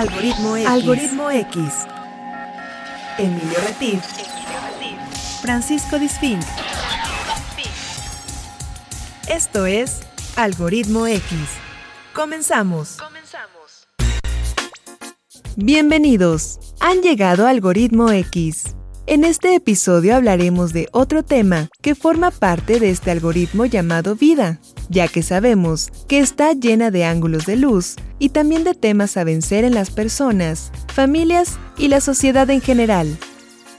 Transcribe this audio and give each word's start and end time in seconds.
Algoritmo 0.00 0.56
X. 0.56 0.66
Algoritmo 0.66 1.30
X. 1.30 1.58
Emilio 3.18 3.58
Retif. 3.66 4.02
Francisco 5.42 5.98
Disfink. 5.98 6.42
Esto 9.28 9.66
es 9.66 10.00
Algoritmo 10.36 11.06
X. 11.06 11.22
Comenzamos. 12.14 12.96
Comenzamos. 12.96 13.88
Bienvenidos. 15.56 16.60
Han 16.80 17.02
llegado 17.02 17.46
a 17.46 17.50
Algoritmo 17.50 18.10
X. 18.10 18.74
En 19.10 19.24
este 19.24 19.56
episodio 19.56 20.14
hablaremos 20.14 20.72
de 20.72 20.88
otro 20.92 21.24
tema 21.24 21.68
que 21.82 21.96
forma 21.96 22.30
parte 22.30 22.78
de 22.78 22.90
este 22.90 23.10
algoritmo 23.10 23.66
llamado 23.66 24.14
vida, 24.14 24.60
ya 24.88 25.08
que 25.08 25.24
sabemos 25.24 25.90
que 26.06 26.20
está 26.20 26.52
llena 26.52 26.92
de 26.92 27.04
ángulos 27.04 27.44
de 27.44 27.56
luz 27.56 27.96
y 28.20 28.28
también 28.28 28.62
de 28.62 28.74
temas 28.74 29.16
a 29.16 29.24
vencer 29.24 29.64
en 29.64 29.74
las 29.74 29.90
personas, 29.90 30.70
familias 30.94 31.58
y 31.76 31.88
la 31.88 32.00
sociedad 32.00 32.48
en 32.50 32.60
general. 32.60 33.18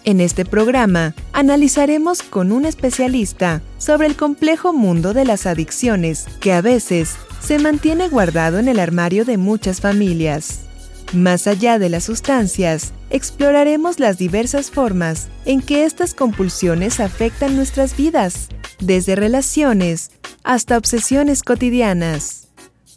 En 0.03 0.19
este 0.19 0.43
programa 0.43 1.15
analizaremos 1.31 2.23
con 2.23 2.51
un 2.51 2.65
especialista 2.65 3.61
sobre 3.77 4.07
el 4.07 4.17
complejo 4.17 4.73
mundo 4.73 5.13
de 5.13 5.23
las 5.23 5.45
adicciones 5.45 6.25
que 6.41 6.51
a 6.51 6.59
veces 6.59 7.15
se 7.39 7.57
mantiene 7.57 8.09
guardado 8.09 8.59
en 8.59 8.67
el 8.67 8.81
armario 8.81 9.23
de 9.23 9.37
muchas 9.37 9.79
familias. 9.79 10.70
Más 11.13 11.45
allá 11.45 11.77
de 11.77 11.89
las 11.89 12.05
sustancias, 12.05 12.93
exploraremos 13.09 13.99
las 13.99 14.17
diversas 14.17 14.71
formas 14.71 15.27
en 15.43 15.61
que 15.61 15.83
estas 15.83 16.13
compulsiones 16.13 17.01
afectan 17.01 17.57
nuestras 17.57 17.97
vidas, 17.97 18.47
desde 18.79 19.15
relaciones 19.15 20.11
hasta 20.43 20.77
obsesiones 20.77 21.43
cotidianas. 21.43 22.47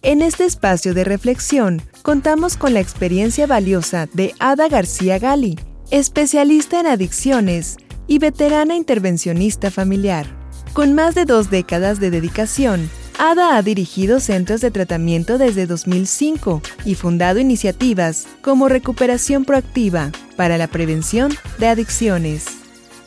En 0.02 0.22
este 0.22 0.44
espacio 0.44 0.94
de 0.94 1.02
reflexión, 1.02 1.82
contamos 2.02 2.56
con 2.56 2.72
la 2.72 2.80
experiencia 2.80 3.48
valiosa 3.48 4.08
de 4.12 4.32
Ada 4.38 4.68
García 4.68 5.18
Gali, 5.18 5.58
especialista 5.90 6.78
en 6.78 6.86
adicciones 6.86 7.78
y 8.06 8.20
veterana 8.20 8.76
intervencionista 8.76 9.72
familiar. 9.72 10.26
Con 10.72 10.94
más 10.94 11.16
de 11.16 11.24
dos 11.24 11.50
décadas 11.50 11.98
de 11.98 12.10
dedicación, 12.10 12.88
Ada 13.18 13.56
ha 13.56 13.62
dirigido 13.62 14.18
centros 14.18 14.60
de 14.60 14.72
tratamiento 14.72 15.38
desde 15.38 15.66
2005 15.66 16.62
y 16.84 16.96
fundado 16.96 17.38
iniciativas 17.38 18.26
como 18.42 18.68
Recuperación 18.68 19.44
Proactiva 19.44 20.10
para 20.36 20.58
la 20.58 20.66
prevención 20.66 21.32
de 21.58 21.68
adicciones. 21.68 22.46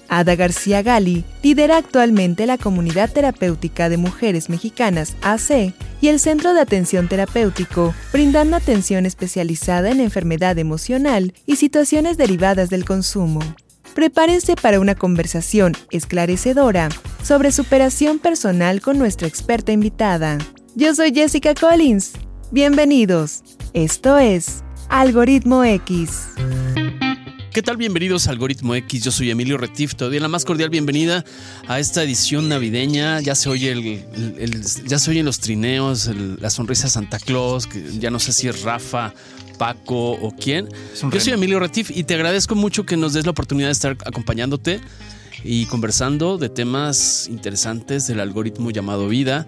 Ada 0.07 0.35
García 0.35 0.81
Gali 0.81 1.25
lidera 1.43 1.75
actualmente 1.75 2.45
la 2.45 2.57
Comunidad 2.57 3.11
Terapéutica 3.11 3.89
de 3.89 3.97
Mujeres 3.97 4.49
Mexicanas 4.49 5.17
AC 5.21 5.73
y 5.99 6.07
el 6.07 6.21
Centro 6.21 6.53
de 6.53 6.61
Atención 6.61 7.09
Terapéutico, 7.09 7.93
brindando 8.13 8.55
atención 8.55 9.05
especializada 9.05 9.89
en 9.89 9.99
enfermedad 9.99 10.57
emocional 10.57 11.33
y 11.45 11.57
situaciones 11.57 12.15
derivadas 12.15 12.69
del 12.69 12.85
consumo. 12.85 13.41
Prepárense 13.97 14.55
para 14.55 14.79
una 14.79 14.93
conversación 14.93 15.73
esclarecedora 15.89 16.89
sobre 17.23 17.51
superación 17.51 18.19
personal 18.19 18.79
con 18.79 18.99
nuestra 18.99 19.27
experta 19.27 19.71
invitada. 19.71 20.37
Yo 20.75 20.93
soy 20.93 21.11
Jessica 21.11 21.55
Collins. 21.55 22.11
Bienvenidos. 22.51 23.41
Esto 23.73 24.19
es 24.19 24.63
Algoritmo 24.89 25.63
X. 25.63 26.27
¿Qué 27.51 27.63
tal? 27.63 27.77
Bienvenidos 27.77 28.27
a 28.27 28.29
Algoritmo 28.29 28.75
X. 28.75 29.03
Yo 29.03 29.09
soy 29.09 29.31
Emilio 29.31 29.57
Retif. 29.57 29.95
Todavía 29.95 30.19
la 30.19 30.27
más 30.27 30.45
cordial 30.45 30.69
bienvenida 30.69 31.25
a 31.67 31.79
esta 31.79 32.03
edición 32.03 32.49
navideña. 32.49 33.19
Ya 33.21 33.33
se 33.33 33.49
oye 33.49 33.71
el, 33.71 34.63
ya 34.85 34.99
se 34.99 35.09
oyen 35.09 35.25
los 35.25 35.39
trineos, 35.39 36.07
la 36.39 36.51
sonrisa 36.51 36.83
de 36.83 36.91
Santa 36.91 37.17
Claus, 37.17 37.67
ya 37.97 38.11
no 38.11 38.19
sé 38.19 38.31
si 38.31 38.47
es 38.47 38.61
Rafa 38.61 39.15
Paco 39.57 40.11
o 40.11 40.33
quién. 40.35 40.69
Yo 41.11 41.19
soy 41.19 41.33
Emilio 41.33 41.59
Retif 41.59 41.91
y 41.91 42.03
te 42.03 42.15
agradezco 42.15 42.55
mucho 42.55 42.85
que 42.85 42.97
nos 42.97 43.13
des 43.13 43.25
la 43.25 43.31
oportunidad 43.31 43.67
de 43.67 43.73
estar 43.73 43.97
acompañándote 44.05 44.81
y 45.43 45.65
conversando 45.67 46.37
de 46.37 46.49
temas 46.49 47.27
interesantes 47.29 48.07
del 48.07 48.19
algoritmo 48.19 48.71
llamado 48.71 49.07
vida. 49.07 49.47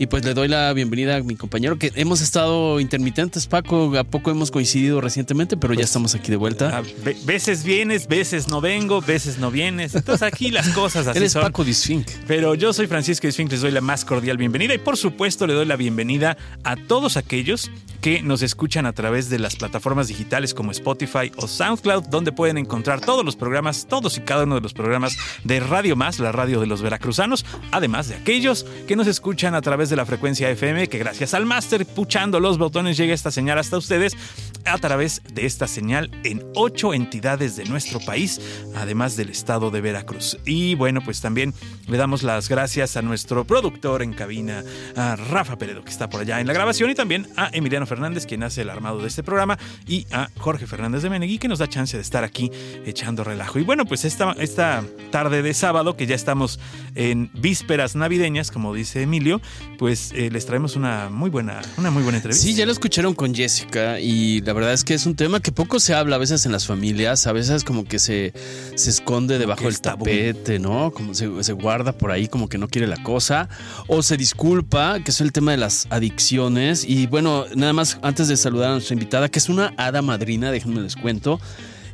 Y 0.00 0.06
pues 0.06 0.24
le 0.24 0.32
doy 0.32 0.48
la 0.48 0.72
bienvenida 0.72 1.16
a 1.16 1.22
mi 1.22 1.36
compañero, 1.36 1.76
que 1.78 1.92
hemos 1.94 2.22
estado 2.22 2.80
intermitentes, 2.80 3.46
Paco, 3.46 3.98
a 3.98 4.02
poco 4.02 4.30
hemos 4.30 4.50
coincidido 4.50 5.02
recientemente, 5.02 5.58
pero 5.58 5.74
ya 5.74 5.80
pues, 5.80 5.88
estamos 5.88 6.14
aquí 6.14 6.30
de 6.30 6.38
vuelta. 6.38 6.78
A 6.78 6.82
veces 7.26 7.64
vienes, 7.64 8.08
veces 8.08 8.48
no 8.48 8.62
vengo, 8.62 9.02
veces 9.02 9.36
no 9.36 9.50
vienes. 9.50 9.94
Entonces 9.94 10.22
aquí 10.22 10.50
las 10.50 10.70
cosas 10.70 11.06
así 11.06 11.18
Eres 11.18 11.34
Paco 11.34 11.64
Disfink. 11.64 12.08
Pero 12.26 12.54
yo 12.54 12.72
soy 12.72 12.86
Francisco 12.86 13.26
Disfink, 13.26 13.50
les 13.50 13.60
doy 13.60 13.72
la 13.72 13.82
más 13.82 14.06
cordial 14.06 14.38
bienvenida 14.38 14.72
y 14.72 14.78
por 14.78 14.96
supuesto 14.96 15.46
le 15.46 15.52
doy 15.52 15.66
la 15.66 15.76
bienvenida 15.76 16.38
a 16.64 16.76
todos 16.76 17.18
aquellos 17.18 17.70
que 18.00 18.22
nos 18.22 18.40
escuchan 18.42 18.86
a 18.86 18.92
través 18.92 19.28
de 19.28 19.38
las 19.38 19.56
plataformas 19.56 20.08
digitales 20.08 20.54
como 20.54 20.70
Spotify 20.70 21.30
o 21.36 21.46
SoundCloud, 21.46 22.04
donde 22.04 22.32
pueden 22.32 22.56
encontrar 22.56 23.00
todos 23.00 23.24
los 23.24 23.36
programas, 23.36 23.86
todos 23.86 24.16
y 24.16 24.22
cada 24.22 24.44
uno 24.44 24.54
de 24.54 24.60
los 24.62 24.72
programas 24.72 25.16
de 25.44 25.60
Radio 25.60 25.96
Más, 25.96 26.18
la 26.18 26.32
radio 26.32 26.60
de 26.60 26.66
los 26.66 26.80
veracruzanos, 26.80 27.44
además 27.70 28.08
de 28.08 28.14
aquellos 28.14 28.64
que 28.88 28.96
nos 28.96 29.06
escuchan 29.06 29.54
a 29.54 29.60
través 29.60 29.89
de 29.90 29.96
la 29.96 30.06
frecuencia 30.06 30.48
FM, 30.48 30.88
que 30.88 30.98
gracias 30.98 31.34
al 31.34 31.44
máster 31.44 31.84
puchando 31.84 32.40
los 32.40 32.56
botones 32.56 32.96
llega 32.96 33.12
esta 33.12 33.30
señal 33.30 33.58
hasta 33.58 33.76
ustedes 33.76 34.16
a 34.64 34.78
través 34.78 35.22
de 35.32 35.46
esta 35.46 35.66
señal 35.66 36.10
en 36.24 36.44
ocho 36.54 36.94
entidades 36.94 37.56
de 37.56 37.64
nuestro 37.64 38.00
país, 38.00 38.40
además 38.76 39.16
del 39.16 39.28
estado 39.30 39.70
de 39.70 39.80
Veracruz. 39.80 40.38
Y 40.46 40.74
bueno, 40.76 41.00
pues 41.04 41.20
también 41.20 41.52
le 41.90 41.98
damos 41.98 42.22
las 42.22 42.48
gracias 42.48 42.96
a 42.96 43.02
nuestro 43.02 43.44
productor 43.44 44.02
en 44.02 44.12
cabina, 44.12 44.62
a 44.96 45.16
Rafa 45.16 45.56
Peredo, 45.56 45.84
que 45.84 45.90
está 45.90 46.08
por 46.08 46.20
allá 46.20 46.40
en 46.40 46.46
la 46.46 46.52
grabación, 46.52 46.88
y 46.90 46.94
también 46.94 47.26
a 47.36 47.50
Emiliano 47.52 47.86
Fernández, 47.86 48.26
quien 48.26 48.42
hace 48.42 48.62
el 48.62 48.70
armado 48.70 49.00
de 49.00 49.08
este 49.08 49.22
programa, 49.22 49.58
y 49.86 50.06
a 50.12 50.30
Jorge 50.38 50.66
Fernández 50.66 51.02
de 51.02 51.10
Menegui, 51.10 51.38
que 51.38 51.48
nos 51.48 51.58
da 51.58 51.66
chance 51.66 51.96
de 51.96 52.02
estar 52.02 52.22
aquí 52.22 52.50
echando 52.86 53.24
relajo. 53.24 53.58
Y 53.58 53.62
bueno, 53.62 53.84
pues 53.86 54.04
esta, 54.04 54.32
esta 54.38 54.84
tarde 55.10 55.42
de 55.42 55.52
sábado, 55.52 55.96
que 55.96 56.06
ya 56.06 56.14
estamos 56.14 56.60
en 56.94 57.30
vísperas 57.34 57.96
navideñas, 57.96 58.50
como 58.50 58.72
dice 58.74 59.02
Emilio, 59.02 59.40
pues 59.78 60.12
eh, 60.12 60.30
les 60.30 60.46
traemos 60.46 60.76
una 60.76 61.08
muy 61.10 61.30
buena, 61.30 61.60
una 61.76 61.90
muy 61.90 62.02
buena 62.02 62.18
entrevista. 62.18 62.46
Sí, 62.46 62.54
ya 62.54 62.66
lo 62.66 62.72
escucharon 62.72 63.14
con 63.14 63.34
Jessica 63.34 63.98
y 63.98 64.40
la 64.42 64.52
verdad 64.52 64.72
es 64.72 64.84
que 64.84 64.94
es 64.94 65.06
un 65.06 65.16
tema 65.16 65.40
que 65.40 65.52
poco 65.52 65.80
se 65.80 65.94
habla 65.94 66.16
a 66.16 66.18
veces 66.18 66.46
en 66.46 66.52
las 66.52 66.66
familias, 66.66 67.26
a 67.26 67.32
veces 67.32 67.64
como 67.64 67.84
que 67.84 67.98
se, 67.98 68.32
se 68.74 68.90
esconde 68.90 69.38
debajo 69.38 69.64
del 69.64 69.80
tapete, 69.80 70.58
¿no? 70.58 70.90
Como 70.92 71.14
se, 71.14 71.42
se, 71.42 71.52
guarda 71.52 71.79
por 71.92 72.10
ahí 72.10 72.28
como 72.28 72.48
que 72.48 72.58
no 72.58 72.68
quiere 72.68 72.86
la 72.86 73.02
cosa, 73.02 73.48
o 73.86 74.02
se 74.02 74.16
disculpa, 74.16 75.00
que 75.02 75.10
es 75.10 75.20
el 75.20 75.32
tema 75.32 75.52
de 75.52 75.56
las 75.58 75.86
adicciones. 75.90 76.84
Y 76.88 77.06
bueno, 77.06 77.46
nada 77.54 77.72
más 77.72 77.98
antes 78.02 78.28
de 78.28 78.36
saludar 78.36 78.70
a 78.70 78.72
nuestra 78.72 78.94
invitada, 78.94 79.28
que 79.28 79.38
es 79.38 79.48
una 79.48 79.74
hada 79.76 80.02
madrina, 80.02 80.50
déjenme 80.50 80.80
les 80.80 80.96
cuento. 80.96 81.40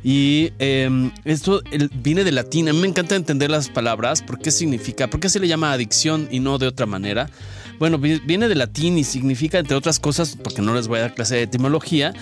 Y 0.03 0.53
em, 0.59 1.11
esto 1.25 1.61
viene 1.95 2.23
de 2.23 2.31
latín. 2.31 2.69
A 2.69 2.73
mí 2.73 2.79
me 2.79 2.87
encanta 2.87 3.15
entender 3.15 3.49
las 3.49 3.69
palabras, 3.69 4.21
por 4.21 4.39
qué 4.39 4.51
significa, 4.51 5.09
por 5.09 5.19
qué 5.19 5.29
se 5.29 5.39
le 5.39 5.47
llama 5.47 5.71
adicción 5.71 6.27
y 6.31 6.39
no 6.39 6.57
de 6.57 6.67
otra 6.67 6.85
manera. 6.85 7.29
Bueno, 7.79 7.99
viene 7.99 8.47
de 8.47 8.55
latín 8.55 8.97
y 8.97 9.03
significa, 9.03 9.59
entre 9.59 9.75
otras 9.75 9.99
cosas, 9.99 10.37
porque 10.41 10.61
no 10.61 10.73
les 10.73 10.87
voy 10.87 10.99
a 10.99 11.01
dar 11.01 11.13
clase 11.13 11.35
de 11.35 11.43
etimología, 11.43 12.13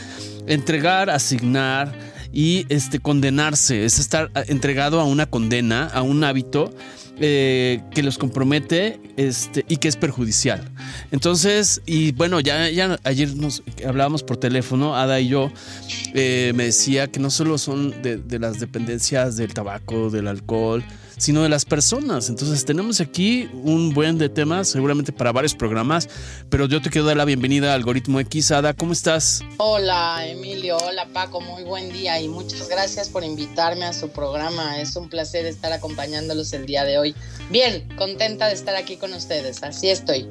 entregar, 0.47 1.09
asignar 1.09 1.93
y 2.35 2.65
este, 2.69 2.99
condenarse. 2.99 3.85
Es 3.85 3.97
estar 3.97 4.29
ah, 4.35 4.43
entregado 4.47 4.99
a 4.99 5.05
una 5.05 5.25
condena, 5.25 5.87
a 5.87 6.03
un 6.03 6.23
hábito 6.23 6.71
eh, 7.17 7.81
que 7.91 8.03
los 8.03 8.17
compromete 8.17 8.99
este, 9.15 9.63
y 9.69 9.77
que 9.77 9.87
es 9.87 9.95
perjudicial. 9.95 10.69
Entonces, 11.11 11.81
y 11.85 12.11
bueno, 12.11 12.41
ya, 12.41 12.67
ayer 13.03 13.33
nos 13.35 13.63
hablábamos 13.87 14.21
por 14.21 14.35
teléfono, 14.35 14.97
Ada 14.97 15.21
y 15.21 15.29
yo, 15.29 15.49
eh, 16.13 16.51
me 16.55 16.65
decía 16.65 17.07
que 17.07 17.21
no 17.21 17.29
solo 17.29 17.57
son 17.57 17.95
de 18.01 18.39
las 18.39 18.59
dependencias 18.59 19.37
del 19.37 19.53
tabaco, 19.53 20.09
del 20.09 20.27
alcohol, 20.27 20.83
sino 21.17 21.43
de 21.43 21.49
las 21.49 21.65
personas. 21.65 22.29
Entonces 22.29 22.65
tenemos 22.65 23.01
aquí 23.01 23.49
un 23.53 23.93
buen 23.93 24.17
de 24.17 24.29
temas, 24.29 24.67
seguramente 24.67 25.11
para 25.11 25.31
varios 25.31 25.55
programas, 25.55 26.09
pero 26.49 26.67
yo 26.67 26.81
te 26.81 26.89
quiero 26.89 27.07
dar 27.07 27.17
la 27.17 27.25
bienvenida 27.25 27.71
a 27.71 27.75
Algoritmo 27.75 28.19
X. 28.19 28.51
Ada, 28.51 28.73
¿cómo 28.73 28.93
estás? 28.93 29.41
Hola 29.57 30.25
Emilio, 30.27 30.77
hola 30.77 31.07
Paco, 31.13 31.41
muy 31.41 31.63
buen 31.63 31.91
día 31.91 32.19
y 32.19 32.27
muchas 32.27 32.69
gracias 32.69 33.09
por 33.09 33.23
invitarme 33.23 33.85
a 33.85 33.93
su 33.93 34.09
programa. 34.09 34.79
Es 34.79 34.95
un 34.95 35.09
placer 35.09 35.45
estar 35.45 35.71
acompañándolos 35.71 36.53
el 36.53 36.65
día 36.65 36.83
de 36.83 36.97
hoy. 36.97 37.15
Bien, 37.49 37.87
contenta 37.97 38.47
de 38.47 38.53
estar 38.53 38.75
aquí 38.75 38.97
con 38.97 39.13
ustedes, 39.13 39.63
así 39.63 39.89
estoy. 39.89 40.27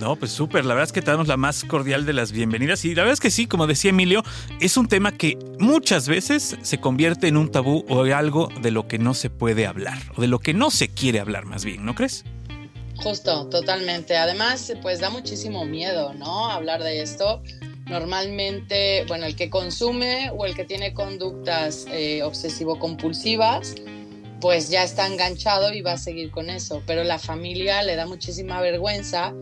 No, 0.00 0.16
pues 0.16 0.30
súper. 0.30 0.64
La 0.64 0.74
verdad 0.74 0.88
es 0.88 0.92
que 0.92 1.00
te 1.00 1.10
damos 1.10 1.26
la 1.26 1.36
más 1.36 1.64
cordial 1.64 2.04
de 2.04 2.12
las 2.12 2.32
bienvenidas. 2.32 2.84
Y 2.84 2.94
la 2.94 3.02
verdad 3.02 3.14
es 3.14 3.20
que 3.20 3.30
sí, 3.30 3.46
como 3.46 3.66
decía 3.66 3.90
Emilio, 3.90 4.22
es 4.60 4.76
un 4.76 4.88
tema 4.88 5.12
que 5.12 5.38
muchas 5.58 6.08
veces 6.08 6.56
se 6.60 6.78
convierte 6.78 7.28
en 7.28 7.36
un 7.36 7.50
tabú 7.50 7.84
o 7.88 8.02
algo 8.02 8.48
de 8.60 8.70
lo 8.70 8.86
que 8.88 8.98
no 8.98 9.14
se 9.14 9.30
puede 9.30 9.66
hablar, 9.66 9.98
o 10.16 10.20
de 10.20 10.28
lo 10.28 10.38
que 10.38 10.54
no 10.54 10.70
se 10.70 10.88
quiere 10.88 11.20
hablar 11.20 11.44
más 11.44 11.64
bien, 11.64 11.84
¿no 11.84 11.94
crees? 11.94 12.24
Justo, 12.96 13.46
totalmente. 13.48 14.16
Además, 14.16 14.72
pues 14.82 15.00
da 15.00 15.10
muchísimo 15.10 15.64
miedo, 15.64 16.14
¿no? 16.14 16.50
Hablar 16.50 16.82
de 16.82 17.02
esto. 17.02 17.42
Normalmente, 17.86 19.04
bueno, 19.06 19.26
el 19.26 19.36
que 19.36 19.48
consume 19.48 20.30
o 20.36 20.44
el 20.44 20.54
que 20.54 20.64
tiene 20.64 20.92
conductas 20.92 21.86
eh, 21.90 22.22
obsesivo-compulsivas, 22.22 23.76
pues 24.40 24.70
ya 24.70 24.82
está 24.82 25.06
enganchado 25.06 25.72
y 25.72 25.82
va 25.82 25.92
a 25.92 25.98
seguir 25.98 26.30
con 26.30 26.50
eso. 26.50 26.82
Pero 26.86 27.04
la 27.04 27.18
familia 27.18 27.82
le 27.82 27.96
da 27.96 28.06
muchísima 28.06 28.60
vergüenza 28.60 29.32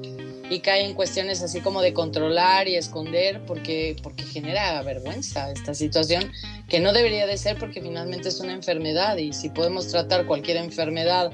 y 0.50 0.60
cae 0.60 0.84
en 0.84 0.94
cuestiones 0.94 1.42
así 1.42 1.60
como 1.60 1.80
de 1.80 1.92
controlar 1.92 2.68
y 2.68 2.76
esconder 2.76 3.40
porque, 3.46 3.96
porque 4.02 4.24
genera 4.24 4.82
vergüenza 4.82 5.50
esta 5.50 5.74
situación 5.74 6.30
que 6.68 6.80
no 6.80 6.92
debería 6.92 7.26
de 7.26 7.36
ser 7.38 7.58
porque 7.58 7.80
finalmente 7.80 8.28
es 8.28 8.40
una 8.40 8.52
enfermedad 8.52 9.16
y 9.16 9.32
si 9.32 9.48
podemos 9.48 9.88
tratar 9.88 10.26
cualquier 10.26 10.58
enfermedad 10.58 11.32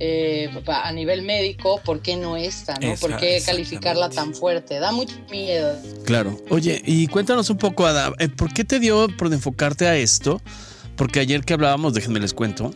eh, 0.00 0.48
a 0.66 0.92
nivel 0.92 1.22
médico, 1.22 1.80
¿por 1.84 2.00
qué 2.00 2.16
no 2.16 2.36
esta? 2.36 2.74
¿no? 2.80 2.94
¿Por 2.94 3.16
qué 3.16 3.42
calificarla 3.44 4.08
tan 4.08 4.32
fuerte? 4.32 4.78
Da 4.78 4.92
mucho 4.92 5.16
miedo. 5.28 5.76
Claro. 6.04 6.38
Oye, 6.50 6.80
y 6.84 7.08
cuéntanos 7.08 7.50
un 7.50 7.58
poco, 7.58 7.84
Ada, 7.84 8.12
eh, 8.20 8.28
¿por 8.28 8.52
qué 8.54 8.62
te 8.64 8.78
dio 8.78 9.08
por 9.16 9.32
enfocarte 9.32 9.88
a 9.88 9.96
esto? 9.96 10.40
Porque 10.94 11.18
ayer 11.20 11.44
que 11.44 11.54
hablábamos, 11.54 11.94
déjenme 11.94 12.20
les 12.20 12.32
cuento, 12.32 12.70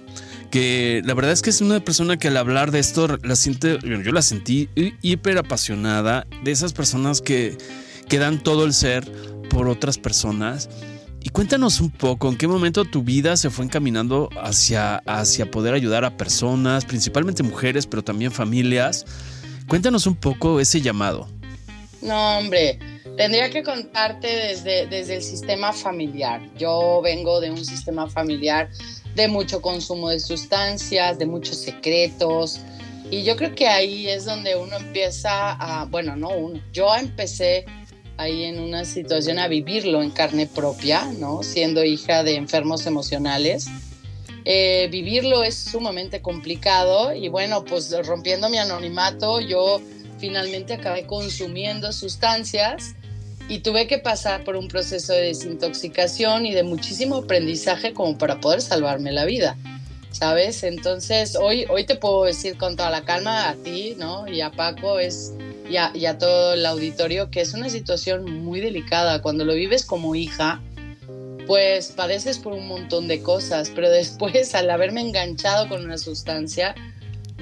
que 0.53 1.01
la 1.07 1.15
verdad 1.15 1.33
es 1.33 1.41
que 1.41 1.49
es 1.49 1.63
una 1.63 1.81
persona 1.81 2.19
que 2.19 2.29
al 2.29 2.37
hablar 2.37 2.71
de 2.71 2.79
esto 2.79 3.09
la 3.23 3.37
siente, 3.37 3.79
yo 3.83 4.13
la 4.13 4.21
sentí 4.21 4.69
hiper 5.01 5.39
apasionada, 5.39 6.27
de 6.45 6.53
esas 6.53 6.75
personas 6.75 7.23
que, 7.23 7.57
que 8.07 8.19
dan 8.19 8.43
todo 8.43 8.67
el 8.67 8.75
ser 8.75 9.11
por 9.49 9.67
otras 9.67 9.97
personas 9.97 10.69
y 11.25 11.31
cuéntanos 11.31 11.81
un 11.81 11.91
poco, 11.91 12.29
¿en 12.29 12.37
qué 12.37 12.47
momento 12.47 12.85
tu 12.85 13.03
vida 13.03 13.37
se 13.39 13.49
fue 13.49 13.65
encaminando 13.65 14.29
hacia, 14.43 14.97
hacia 15.07 15.51
poder 15.51 15.73
ayudar 15.73 16.05
a 16.05 16.19
personas, 16.19 16.85
principalmente 16.85 17.43
mujeres, 17.43 17.87
pero 17.87 18.05
también 18.05 18.31
familias? 18.31 19.07
Cuéntanos 19.69 20.07
un 20.07 20.17
poco 20.17 20.61
ese 20.61 20.83
llamado. 20.83 21.29
No, 22.03 22.39
hombre, 22.39 22.79
tendría 23.17 23.49
que 23.51 23.63
contarte 23.63 24.27
desde, 24.27 24.87
desde 24.87 25.17
el 25.17 25.23
sistema 25.23 25.73
familiar. 25.73 26.43
Yo 26.59 27.01
vengo 27.03 27.41
de 27.41 27.51
un 27.51 27.65
sistema 27.65 28.09
familiar 28.09 28.69
de 29.15 29.29
mucho 29.29 29.63
consumo 29.63 30.09
de 30.11 30.19
sustancias, 30.19 31.19
de 31.19 31.27
muchos 31.27 31.59
secretos. 31.59 32.61
Y 33.11 33.23
yo 33.23 33.37
creo 33.37 33.55
que 33.55 33.69
ahí 33.69 34.09
es 34.09 34.25
donde 34.25 34.57
uno 34.57 34.77
empieza 34.77 35.53
a, 35.53 35.85
bueno, 35.85 36.17
no 36.17 36.31
uno, 36.31 36.61
yo 36.73 36.95
empecé 36.97 37.67
ahí 38.17 38.45
en 38.45 38.59
una 38.59 38.85
situación 38.85 39.39
a 39.39 39.49
vivirlo 39.49 40.03
en 40.03 40.11
carne 40.11 40.47
propia, 40.47 41.05
¿no? 41.19 41.43
Siendo 41.43 41.85
hija 41.85 42.25
de 42.25 42.37
enfermos 42.37 42.87
emocionales. 42.87 43.67
Eh, 44.45 44.89
vivirlo 44.91 45.45
es 45.45 45.57
sumamente 45.57 46.21
complicado 46.21 47.15
y 47.15 47.29
bueno, 47.29 47.65
pues 47.65 47.95
rompiendo 48.05 48.49
mi 48.49 48.59
anonimato, 48.59 49.41
yo 49.41 49.81
finalmente 50.23 50.73
acabé 50.73 51.05
consumiendo 51.05 51.91
sustancias 51.91 52.95
y 53.49 53.59
tuve 53.59 53.89
que 53.89 53.99
pasar 53.99 54.45
por 54.45 54.55
un 54.55 54.69
proceso 54.69 55.13
de 55.13 55.23
desintoxicación 55.23 56.47
y 56.47 56.55
de 56.55 56.63
muchísimo 56.63 57.17
aprendizaje 57.17 57.93
como 57.93 58.17
para 58.17 58.41
poder 58.41 58.61
salvarme 58.61 59.11
la 59.11 59.25
vida, 59.25 59.57
¿sabes? 60.13 60.63
Entonces, 60.63 61.35
hoy, 61.35 61.67
hoy 61.69 61.83
te 61.87 61.97
puedo 61.97 62.23
decir 62.23 62.57
con 62.57 62.77
toda 62.77 62.91
la 62.91 63.03
calma 63.03 63.49
a 63.49 63.57
ti, 63.57 63.97
¿no? 63.99 64.29
Y 64.29 64.43
a 64.43 64.53
Paco, 64.53 65.01
es 65.01 65.33
y 65.69 65.77
a, 66.07 66.19
todo 66.19 66.55
el 66.55 66.65
auditorio 66.67 67.29
que 67.31 67.41
es 67.41 67.53
una 67.53 67.69
situación 67.69 68.45
muy 68.45 68.61
delicada. 68.61 69.23
Cuando 69.23 69.45
lo 69.45 69.55
vives 69.55 69.85
como 69.85 70.15
hija, 70.15 70.63
pues 71.49 71.91
padeces 71.91 72.39
por 72.39 72.53
un 72.53 72.69
montón 72.69 73.09
de 73.09 73.23
cosas, 73.23 73.73
pero 73.75 73.91
después 74.01 74.55
al 74.55 74.71
haberme 74.71 75.01
enganchado 75.01 75.69
con 75.69 75.85
una 75.85 75.99
sustancia, 75.99 76.77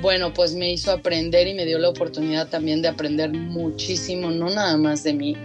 bueno, 0.00 0.32
pues 0.32 0.54
me 0.54 0.72
hizo 0.72 0.92
aprender 0.92 1.46
y 1.46 1.54
me 1.54 1.66
dio 1.66 1.78
la 1.78 1.88
oportunidad 1.88 2.48
también 2.48 2.82
de 2.82 2.88
aprender 2.88 3.30
muchísimo, 3.32 4.30
no 4.30 4.48
nada 4.48 4.76
más 4.76 5.02
de 5.02 5.12
mí, 5.12 5.36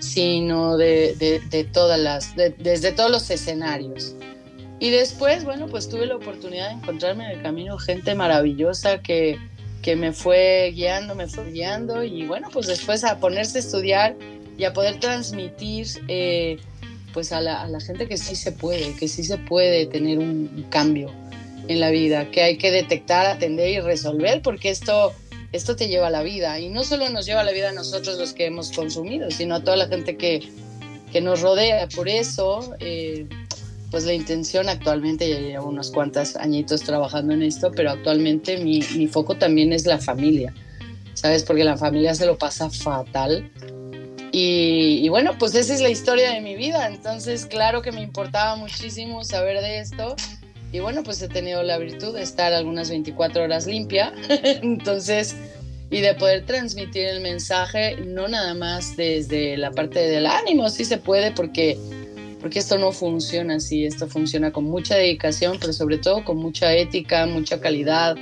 sino 0.00 0.76
de, 0.76 1.68
todas 1.72 1.98
las, 1.98 2.34
desde 2.36 2.92
todos 2.92 3.10
los 3.10 3.30
escenarios. 3.30 4.14
Y 4.78 4.90
después, 4.90 5.44
bueno, 5.44 5.66
pues 5.66 5.88
tuve 5.88 6.06
la 6.06 6.16
oportunidad 6.16 6.68
de 6.68 6.76
encontrarme 6.76 7.26
en 7.26 7.30
el 7.32 7.42
camino 7.42 7.78
gente 7.78 8.14
maravillosa 8.14 9.02
que, 9.02 9.38
que 9.82 9.94
me 9.96 10.12
fue 10.12 10.72
guiando, 10.74 11.14
me 11.14 11.26
fue 11.26 11.50
guiando 11.50 12.02
y 12.02 12.26
bueno, 12.26 12.48
pues 12.50 12.66
después 12.66 13.04
a 13.04 13.18
ponerse 13.18 13.58
a 13.58 13.60
estudiar 13.60 14.16
y 14.56 14.64
a 14.64 14.72
poder 14.72 14.98
transmitir 14.98 15.86
eh, 16.08 16.58
pues 17.12 17.32
a 17.32 17.42
la, 17.42 17.68
gente 17.80 18.08
que 18.08 18.16
sí 18.16 18.36
se 18.36 18.52
puede, 18.52 18.96
que 18.96 19.08
sí 19.08 19.22
se 19.22 19.36
puede 19.36 19.84
tener 19.84 20.18
un 20.18 20.66
cambio 20.70 21.10
en 21.70 21.78
la 21.78 21.90
vida, 21.90 22.30
que 22.30 22.42
hay 22.42 22.58
que 22.58 22.72
detectar, 22.72 23.26
atender 23.26 23.68
y 23.68 23.80
resolver 23.80 24.42
porque 24.42 24.70
esto, 24.70 25.12
esto 25.52 25.76
te 25.76 25.86
lleva 25.86 26.08
a 26.08 26.10
la 26.10 26.22
vida 26.22 26.58
y 26.58 26.68
no 26.68 26.82
solo 26.82 27.08
nos 27.10 27.26
lleva 27.26 27.42
a 27.42 27.44
la 27.44 27.52
vida 27.52 27.70
a 27.70 27.72
nosotros 27.72 28.18
los 28.18 28.32
que 28.32 28.46
hemos 28.46 28.72
consumido, 28.72 29.30
sino 29.30 29.54
a 29.54 29.60
toda 29.60 29.76
la 29.76 29.86
gente 29.86 30.16
que, 30.16 30.48
que 31.12 31.20
nos 31.20 31.40
rodea. 31.40 31.88
Por 31.88 32.08
eso... 32.08 32.74
Eh, 32.80 33.26
pues 33.90 34.04
la 34.04 34.12
intención 34.12 34.68
actualmente, 34.68 35.28
ya 35.28 35.40
llevo 35.40 35.66
unos 35.68 35.90
cuantos 35.90 36.36
añitos 36.36 36.82
trabajando 36.82 37.34
en 37.34 37.42
esto, 37.42 37.72
pero 37.74 37.90
actualmente 37.90 38.56
mi, 38.58 38.80
mi, 38.94 39.08
foco 39.08 39.36
también 39.36 39.72
es 39.72 39.84
la 39.84 39.98
familia, 39.98 40.54
¿sabes? 41.14 41.42
Porque 41.42 41.64
la 41.64 41.76
familia 41.76 42.14
se 42.14 42.24
lo 42.24 42.38
pasa 42.38 42.70
fatal. 42.70 43.50
Y, 44.30 45.00
y, 45.02 45.08
bueno, 45.08 45.36
pues 45.40 45.56
esa 45.56 45.74
es 45.74 45.80
la 45.80 45.88
historia 45.88 46.30
de 46.30 46.40
mi 46.40 46.54
vida, 46.54 46.86
entonces 46.86 47.46
claro 47.46 47.82
que 47.82 47.90
me 47.90 48.00
importaba 48.00 48.54
muchísimo 48.54 49.24
saber 49.24 49.60
de 49.60 49.80
esto. 49.80 50.14
Y 50.72 50.78
bueno, 50.80 51.02
pues 51.02 51.20
he 51.22 51.28
tenido 51.28 51.62
la 51.62 51.78
virtud 51.78 52.14
de 52.14 52.22
estar 52.22 52.52
algunas 52.52 52.90
24 52.90 53.42
horas 53.42 53.66
limpia, 53.66 54.12
entonces, 54.62 55.36
y 55.90 56.00
de 56.00 56.14
poder 56.14 56.46
transmitir 56.46 57.06
el 57.06 57.20
mensaje, 57.20 57.96
no 57.96 58.28
nada 58.28 58.54
más 58.54 58.96
desde 58.96 59.56
la 59.56 59.72
parte 59.72 59.98
del 60.00 60.26
ánimo, 60.26 60.70
sí 60.70 60.84
se 60.84 60.98
puede, 60.98 61.32
porque 61.32 61.76
porque 62.40 62.58
esto 62.58 62.78
no 62.78 62.90
funciona 62.92 63.56
así, 63.56 63.84
esto 63.84 64.08
funciona 64.08 64.50
con 64.50 64.64
mucha 64.64 64.96
dedicación, 64.96 65.58
pero 65.60 65.72
sobre 65.72 65.98
todo 65.98 66.24
con 66.24 66.38
mucha 66.38 66.74
ética, 66.74 67.26
mucha 67.26 67.60
calidad, 67.60 68.16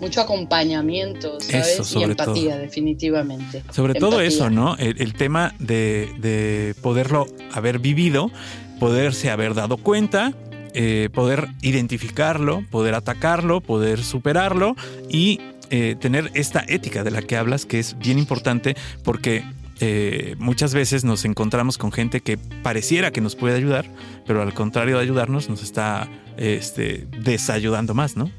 mucho 0.00 0.20
acompañamiento, 0.20 1.40
¿sabes? 1.40 1.94
y 1.96 2.02
empatía, 2.02 2.58
definitivamente. 2.58 3.62
Sobre 3.72 3.94
todo 3.94 4.20
eso, 4.20 4.50
¿no? 4.50 4.76
El, 4.76 5.14
tema 5.14 5.54
de, 5.58 6.74
poderlo 6.82 7.26
haber 7.52 7.78
vivido, 7.78 8.30
poderse 8.78 9.30
haber 9.30 9.54
dado 9.54 9.78
cuenta, 9.78 10.34
eh, 10.74 11.08
poder 11.12 11.48
identificarlo, 11.62 12.64
poder 12.70 12.94
atacarlo, 12.94 13.60
poder 13.60 14.02
superarlo 14.02 14.74
y 15.08 15.40
eh, 15.70 15.96
tener 16.00 16.30
esta 16.34 16.64
ética 16.66 17.04
de 17.04 17.10
la 17.10 17.22
que 17.22 17.36
hablas, 17.36 17.64
que 17.64 17.78
es 17.78 17.96
bien 17.98 18.18
importante 18.18 18.76
porque 19.02 19.44
eh, 19.80 20.34
muchas 20.38 20.74
veces 20.74 21.04
nos 21.04 21.24
encontramos 21.24 21.78
con 21.78 21.92
gente 21.92 22.20
que 22.20 22.36
pareciera 22.36 23.12
que 23.12 23.20
nos 23.20 23.36
puede 23.36 23.56
ayudar, 23.56 23.86
pero 24.26 24.42
al 24.42 24.52
contrario 24.52 24.96
de 24.96 25.02
ayudarnos 25.02 25.48
nos 25.48 25.62
está 25.62 26.08
este, 26.36 27.06
desayudando 27.22 27.94
más, 27.94 28.16
¿no? 28.16 28.30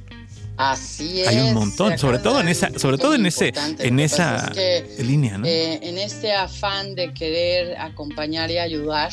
Así 0.58 1.22
es. 1.22 1.28
Hay 1.28 1.40
un 1.40 1.54
montón, 1.54 1.98
sobre 1.98 2.20
todo 2.20 2.40
en 2.40 2.48
esa, 2.48 2.78
sobre 2.80 2.98
todo 2.98 3.16
en 3.16 3.26
ese, 3.26 3.54
en 3.80 4.00
esa 4.00 4.52
línea, 5.00 5.38
¿no? 5.38 5.46
Eh, 5.46 5.80
en 5.82 5.98
este 5.98 6.34
afán 6.34 6.96
de 6.96 7.14
querer 7.14 7.78
acompañar 7.78 8.50
y 8.52 8.58
ayudar, 8.58 9.12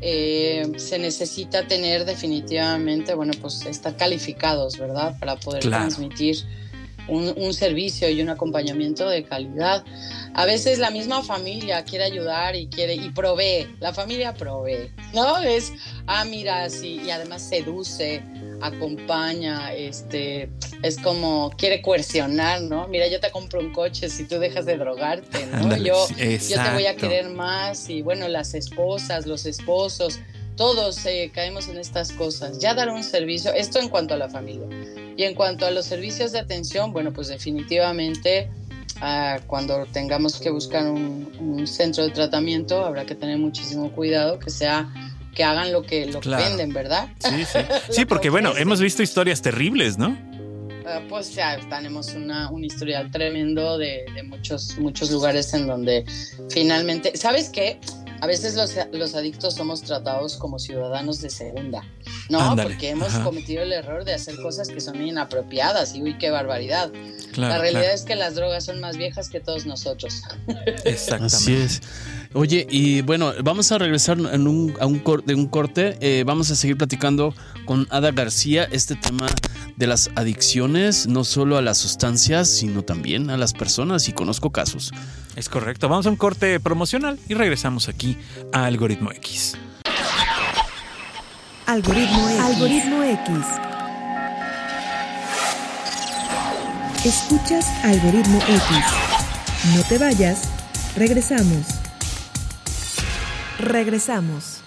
eh, 0.00 0.70
se 0.76 0.98
necesita 0.98 1.66
tener 1.66 2.04
definitivamente, 2.04 3.14
bueno, 3.14 3.32
pues 3.40 3.66
estar 3.66 3.96
calificados, 3.96 4.78
¿verdad? 4.78 5.18
Para 5.18 5.36
poder 5.36 5.62
transmitir 5.62 6.36
un, 7.08 7.54
servicio 7.54 8.08
y 8.08 8.20
un 8.20 8.28
acompañamiento 8.28 9.08
de 9.08 9.24
calidad. 9.24 9.84
A 10.34 10.44
veces 10.44 10.78
la 10.78 10.90
misma 10.90 11.22
familia 11.22 11.84
quiere 11.84 12.04
ayudar 12.04 12.56
y 12.56 12.66
quiere 12.68 12.94
y 12.94 13.10
provee, 13.10 13.68
la 13.80 13.92
familia 13.92 14.34
provee, 14.34 14.90
¿no? 15.14 15.38
Es, 15.38 15.72
ah, 16.06 16.24
mira, 16.24 16.68
sí, 16.68 17.00
y 17.04 17.10
además 17.10 17.42
seduce, 17.42 18.22
acompaña, 18.60 19.72
este, 19.74 20.50
es 20.82 20.98
como 20.98 21.50
quiere 21.56 21.82
coercionar, 21.82 22.62
¿no? 22.62 22.88
Mira, 22.88 23.08
yo 23.08 23.20
te 23.20 23.30
compro 23.30 23.60
un 23.60 23.72
coche 23.72 24.08
si 24.08 24.24
tú 24.24 24.38
dejas 24.38 24.66
de 24.66 24.76
drogarte, 24.76 25.46
¿no? 25.46 25.76
yo, 25.76 26.06
yo 26.08 26.62
te 26.62 26.72
voy 26.72 26.86
a 26.86 26.96
querer 26.96 27.30
más 27.30 27.88
y 27.88 28.02
bueno, 28.02 28.28
las 28.28 28.54
esposas, 28.54 29.26
los 29.26 29.46
esposos, 29.46 30.20
todos 30.56 31.04
eh, 31.06 31.30
caemos 31.32 31.68
en 31.68 31.76
estas 31.76 32.12
cosas. 32.12 32.58
Ya 32.58 32.74
dar 32.74 32.88
un 32.88 33.04
servicio, 33.04 33.52
esto 33.52 33.78
en 33.78 33.88
cuanto 33.88 34.14
a 34.14 34.16
la 34.16 34.28
familia. 34.28 34.66
Y 35.16 35.22
en 35.24 35.34
cuanto 35.34 35.66
a 35.66 35.70
los 35.70 35.86
servicios 35.86 36.32
de 36.32 36.40
atención, 36.40 36.92
bueno, 36.92 37.12
pues 37.12 37.28
definitivamente 37.28 38.50
ah, 39.00 39.38
cuando 39.46 39.86
tengamos 39.86 40.38
que 40.40 40.50
buscar 40.50 40.86
un, 40.86 41.66
centro 41.66 42.04
de 42.04 42.10
tratamiento 42.10 42.84
habrá 42.84 43.04
que 43.04 43.14
tener 43.14 43.38
muchísimo 43.38 43.90
cuidado 43.90 44.38
que 44.38 44.50
sea 44.50 44.88
que 45.36 45.44
hagan 45.44 45.70
lo 45.70 45.82
que 45.82 46.06
lo 46.06 46.20
venden, 46.20 46.72
¿verdad? 46.72 47.08
Sí, 47.18 47.44
sí. 47.44 47.58
sí 47.90 48.04
porque 48.06 48.30
bueno, 48.30 48.56
hemos 48.56 48.80
visto 48.80 49.02
historias 49.02 49.42
terribles, 49.42 49.98
¿no? 49.98 50.16
Ah, 50.86 51.00
pues 51.08 51.34
ya 51.34 51.58
tenemos 51.68 52.14
una, 52.14 52.50
un 52.50 52.64
historial 52.64 53.10
tremendo 53.10 53.76
de, 53.76 54.06
de, 54.14 54.22
muchos, 54.22 54.78
muchos 54.78 55.10
lugares 55.10 55.52
en 55.52 55.66
donde 55.66 56.04
finalmente, 56.48 57.16
¿sabes 57.16 57.50
qué? 57.50 57.78
a 58.20 58.26
veces 58.26 58.54
los, 58.54 58.74
los, 58.92 59.14
adictos 59.14 59.54
somos 59.54 59.82
tratados 59.82 60.36
como 60.36 60.58
ciudadanos 60.58 61.20
de 61.20 61.30
segunda, 61.30 61.84
¿no? 62.28 62.56
Porque 62.56 62.90
hemos 62.90 63.12
cometido 63.18 63.62
el 63.62 63.72
error 63.72 64.04
de 64.04 64.14
hacer 64.14 64.36
cosas 64.36 64.68
que 64.68 64.80
son 64.80 65.02
inapropiadas 65.02 65.94
y 65.94 66.02
uy, 66.02 66.16
qué 66.18 66.30
barbaridad. 66.30 66.90
la 67.36 67.58
realidad 67.58 67.92
es 67.92 68.02
que 68.02 68.16
las 68.16 68.34
drogas 68.34 68.64
son 68.64 68.80
más 68.80 68.96
viejas 68.96 69.28
que 69.28 69.40
todos 69.40 69.66
nosotros. 69.66 70.22
Exactamente. 70.84 71.36
Así 71.36 71.54
es. 71.54 71.82
Oye, 72.32 72.66
y 72.68 73.02
bueno, 73.02 73.32
vamos 73.42 73.72
a 73.72 73.78
regresar 73.78 74.18
en 74.18 74.46
un, 74.46 74.74
a 74.80 74.86
un, 74.86 75.02
de 75.24 75.34
un 75.34 75.46
corte. 75.46 75.96
Eh, 76.00 76.24
vamos 76.26 76.50
a 76.50 76.56
seguir 76.56 76.76
platicando 76.76 77.34
con 77.64 77.86
Ada 77.90 78.10
García 78.12 78.64
este 78.70 78.94
tema 78.94 79.26
de 79.76 79.86
las 79.86 80.10
adicciones, 80.16 81.06
no 81.06 81.24
solo 81.24 81.56
a 81.56 81.62
las 81.62 81.78
sustancias, 81.78 82.48
sino 82.48 82.82
también 82.82 83.30
a 83.30 83.36
las 83.36 83.52
personas, 83.52 84.08
y 84.08 84.12
conozco 84.12 84.50
casos. 84.50 84.92
Es 85.34 85.48
correcto. 85.48 85.88
Vamos 85.88 86.06
a 86.06 86.10
un 86.10 86.16
corte 86.16 86.60
promocional 86.60 87.18
y 87.28 87.34
regresamos 87.34 87.88
aquí 87.88 88.16
a 88.52 88.66
Algoritmo 88.66 89.12
X. 89.12 89.56
Algoritmo 91.66 92.28
X. 92.28 92.40
Algoritmo 92.40 93.02
X. 93.02 93.36
Escuchas 97.04 97.66
Algoritmo 97.84 98.38
X. 98.38 98.76
No 99.74 99.82
te 99.82 99.98
vayas. 99.98 100.48
Regresamos. 100.96 101.85
Regresamos. 103.58 104.60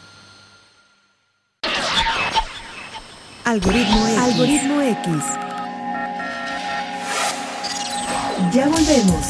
Algoritmo 3.46 4.08
X. 4.08 4.18
Algoritmo 4.20 4.82
X. 4.82 5.08
Ya 8.52 8.68
volvemos. 8.68 9.26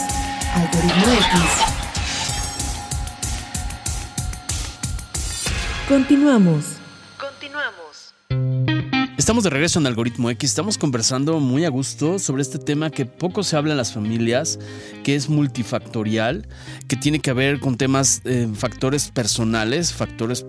Algoritmo 0.55 1.11
X. 1.13 1.41
Continuamos. 5.89 6.78
Estamos 9.29 9.43
de 9.43 9.51
regreso 9.51 9.77
en 9.77 9.85
Algoritmo 9.85 10.31
X. 10.31 10.49
Estamos 10.49 10.79
conversando 10.79 11.39
muy 11.39 11.63
a 11.63 11.69
gusto 11.69 12.17
sobre 12.17 12.41
este 12.41 12.57
tema 12.57 12.89
que 12.89 13.05
poco 13.05 13.43
se 13.43 13.55
habla 13.55 13.73
en 13.73 13.77
las 13.77 13.93
familias, 13.93 14.57
que 15.03 15.13
es 15.13 15.29
multifactorial, 15.29 16.47
que 16.87 16.95
tiene 16.95 17.19
que 17.19 17.31
ver 17.33 17.59
con 17.59 17.77
temas, 17.77 18.23
eh, 18.25 18.47
factores 18.55 19.11
personales, 19.11 19.93
factores 19.93 20.43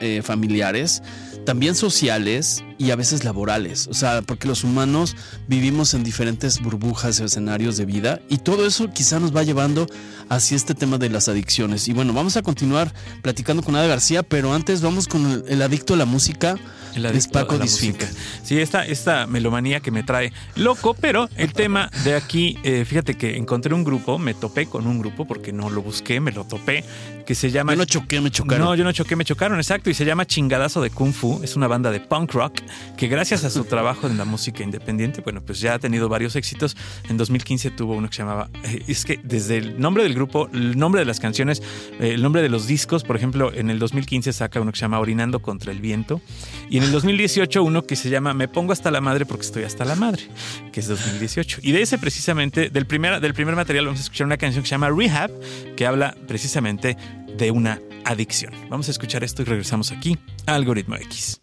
eh, 0.00 0.22
familiares, 0.24 1.02
también 1.44 1.74
sociales 1.74 2.64
y 2.78 2.90
a 2.90 2.96
veces 2.96 3.24
laborales. 3.24 3.86
O 3.88 3.94
sea, 3.94 4.22
porque 4.22 4.48
los 4.48 4.64
humanos 4.64 5.16
vivimos 5.48 5.94
en 5.94 6.04
diferentes 6.04 6.60
burbujas 6.60 7.20
o 7.20 7.24
escenarios 7.24 7.76
de 7.76 7.84
vida 7.84 8.20
y 8.28 8.38
todo 8.38 8.66
eso 8.66 8.90
quizá 8.90 9.20
nos 9.20 9.34
va 9.34 9.42
llevando 9.42 9.86
hacia 10.28 10.56
este 10.56 10.74
tema 10.74 10.98
de 10.98 11.10
las 11.10 11.28
adicciones. 11.28 11.88
Y 11.88 11.92
bueno, 11.92 12.12
vamos 12.12 12.36
a 12.36 12.42
continuar 12.42 12.92
platicando 13.22 13.62
con 13.62 13.76
Ada 13.76 13.86
García, 13.86 14.22
pero 14.22 14.54
antes 14.54 14.80
vamos 14.80 15.08
con 15.08 15.44
el, 15.46 15.62
adicto 15.62 15.94
a 15.94 15.96
la 15.96 16.04
música. 16.04 16.56
El 16.94 17.06
adicto 17.06 17.32
Paco 17.32 17.54
a 17.54 17.58
la 17.58 17.64
música. 17.64 18.06
Sí, 18.42 18.58
esta, 18.58 18.84
esta 18.84 19.26
melomanía 19.26 19.80
que 19.80 19.90
me 19.90 20.02
trae 20.02 20.32
loco, 20.56 20.94
pero 20.94 21.28
el 21.36 21.52
tema 21.52 21.90
de 22.04 22.14
aquí, 22.14 22.58
eh, 22.64 22.84
fíjate 22.84 23.16
que 23.16 23.36
encontré 23.36 23.74
un 23.74 23.84
grupo, 23.84 24.18
me 24.18 24.34
topé 24.34 24.66
con 24.66 24.86
un 24.86 24.98
grupo 24.98 25.26
porque 25.26 25.52
no 25.52 25.70
lo 25.70 25.82
busqué, 25.82 26.20
me 26.20 26.32
lo 26.32 26.44
topé, 26.44 26.84
que 27.24 27.34
se 27.34 27.50
llama... 27.50 27.72
Yo 27.72 27.78
no 27.78 27.84
choqué, 27.84 28.20
me 28.20 28.30
chocaron. 28.30 28.66
No, 28.66 28.74
yo 28.74 28.84
no 28.84 28.92
choqué, 28.92 29.16
me 29.16 29.24
chocaron, 29.24 29.58
exacto, 29.58 29.90
y 29.90 29.94
se 29.94 30.04
llama 30.04 30.26
Chingadazo 30.26 30.82
de 30.82 30.90
Kung 30.90 31.12
Fu, 31.12 31.40
es 31.42 31.56
una 31.56 31.66
banda 31.66 31.90
de 31.90 32.00
punk 32.00 32.32
rock 32.32 32.60
que 32.96 33.08
gracias 33.08 33.44
a 33.44 33.50
su 33.50 33.64
trabajo 33.64 34.06
en 34.06 34.18
la 34.18 34.24
música 34.24 34.62
independiente, 34.62 35.20
bueno, 35.20 35.42
pues 35.42 35.60
ya 35.60 35.74
ha 35.74 35.78
tenido 35.78 36.08
varios 36.08 36.36
éxitos. 36.36 36.76
En 37.08 37.16
2015 37.16 37.70
tuvo 37.70 37.94
uno 37.94 38.08
que 38.08 38.16
se 38.16 38.22
llamaba, 38.22 38.50
eh, 38.64 38.82
es 38.88 39.04
que 39.04 39.20
desde 39.22 39.58
el 39.58 39.80
nombre 39.80 40.02
del 40.02 40.14
grupo, 40.14 40.48
el 40.52 40.78
nombre 40.78 41.00
de 41.00 41.04
las 41.04 41.20
canciones, 41.20 41.62
eh, 42.00 42.12
el 42.14 42.22
nombre 42.22 42.42
de 42.42 42.48
los 42.48 42.66
discos, 42.66 43.04
por 43.04 43.16
ejemplo, 43.16 43.52
en 43.52 43.70
el 43.70 43.78
2015 43.78 44.32
saca 44.32 44.60
uno 44.60 44.72
que 44.72 44.78
se 44.78 44.82
llama 44.82 45.00
Orinando 45.00 45.42
contra 45.42 45.72
el 45.72 45.80
viento, 45.80 46.20
y 46.70 46.78
en 46.78 46.84
el 46.84 46.92
2018 46.92 47.62
uno 47.62 47.82
que 47.82 47.96
se 47.96 48.10
llama 48.10 48.34
Me 48.34 48.48
pongo 48.48 48.72
hasta 48.72 48.90
la 48.90 49.00
madre 49.00 49.26
porque 49.26 49.46
estoy 49.46 49.64
hasta 49.64 49.84
la 49.84 49.96
madre, 49.96 50.22
que 50.72 50.80
es 50.80 50.88
2018. 50.88 51.60
Y 51.62 51.72
de 51.72 51.82
ese 51.82 51.98
precisamente, 51.98 52.70
del 52.70 52.86
primer, 52.86 53.20
del 53.20 53.34
primer 53.34 53.56
material 53.56 53.86
vamos 53.86 54.00
a 54.00 54.04
escuchar 54.04 54.26
una 54.26 54.36
canción 54.36 54.62
que 54.62 54.68
se 54.68 54.74
llama 54.74 54.90
Rehab, 54.90 55.30
que 55.76 55.86
habla 55.86 56.16
precisamente 56.26 56.96
de 57.36 57.50
una 57.50 57.80
adicción. 58.04 58.52
Vamos 58.68 58.88
a 58.88 58.90
escuchar 58.90 59.24
esto 59.24 59.42
y 59.42 59.44
regresamos 59.44 59.92
aquí 59.92 60.18
a 60.46 60.54
Algoritmo 60.54 60.96
X. 60.96 61.41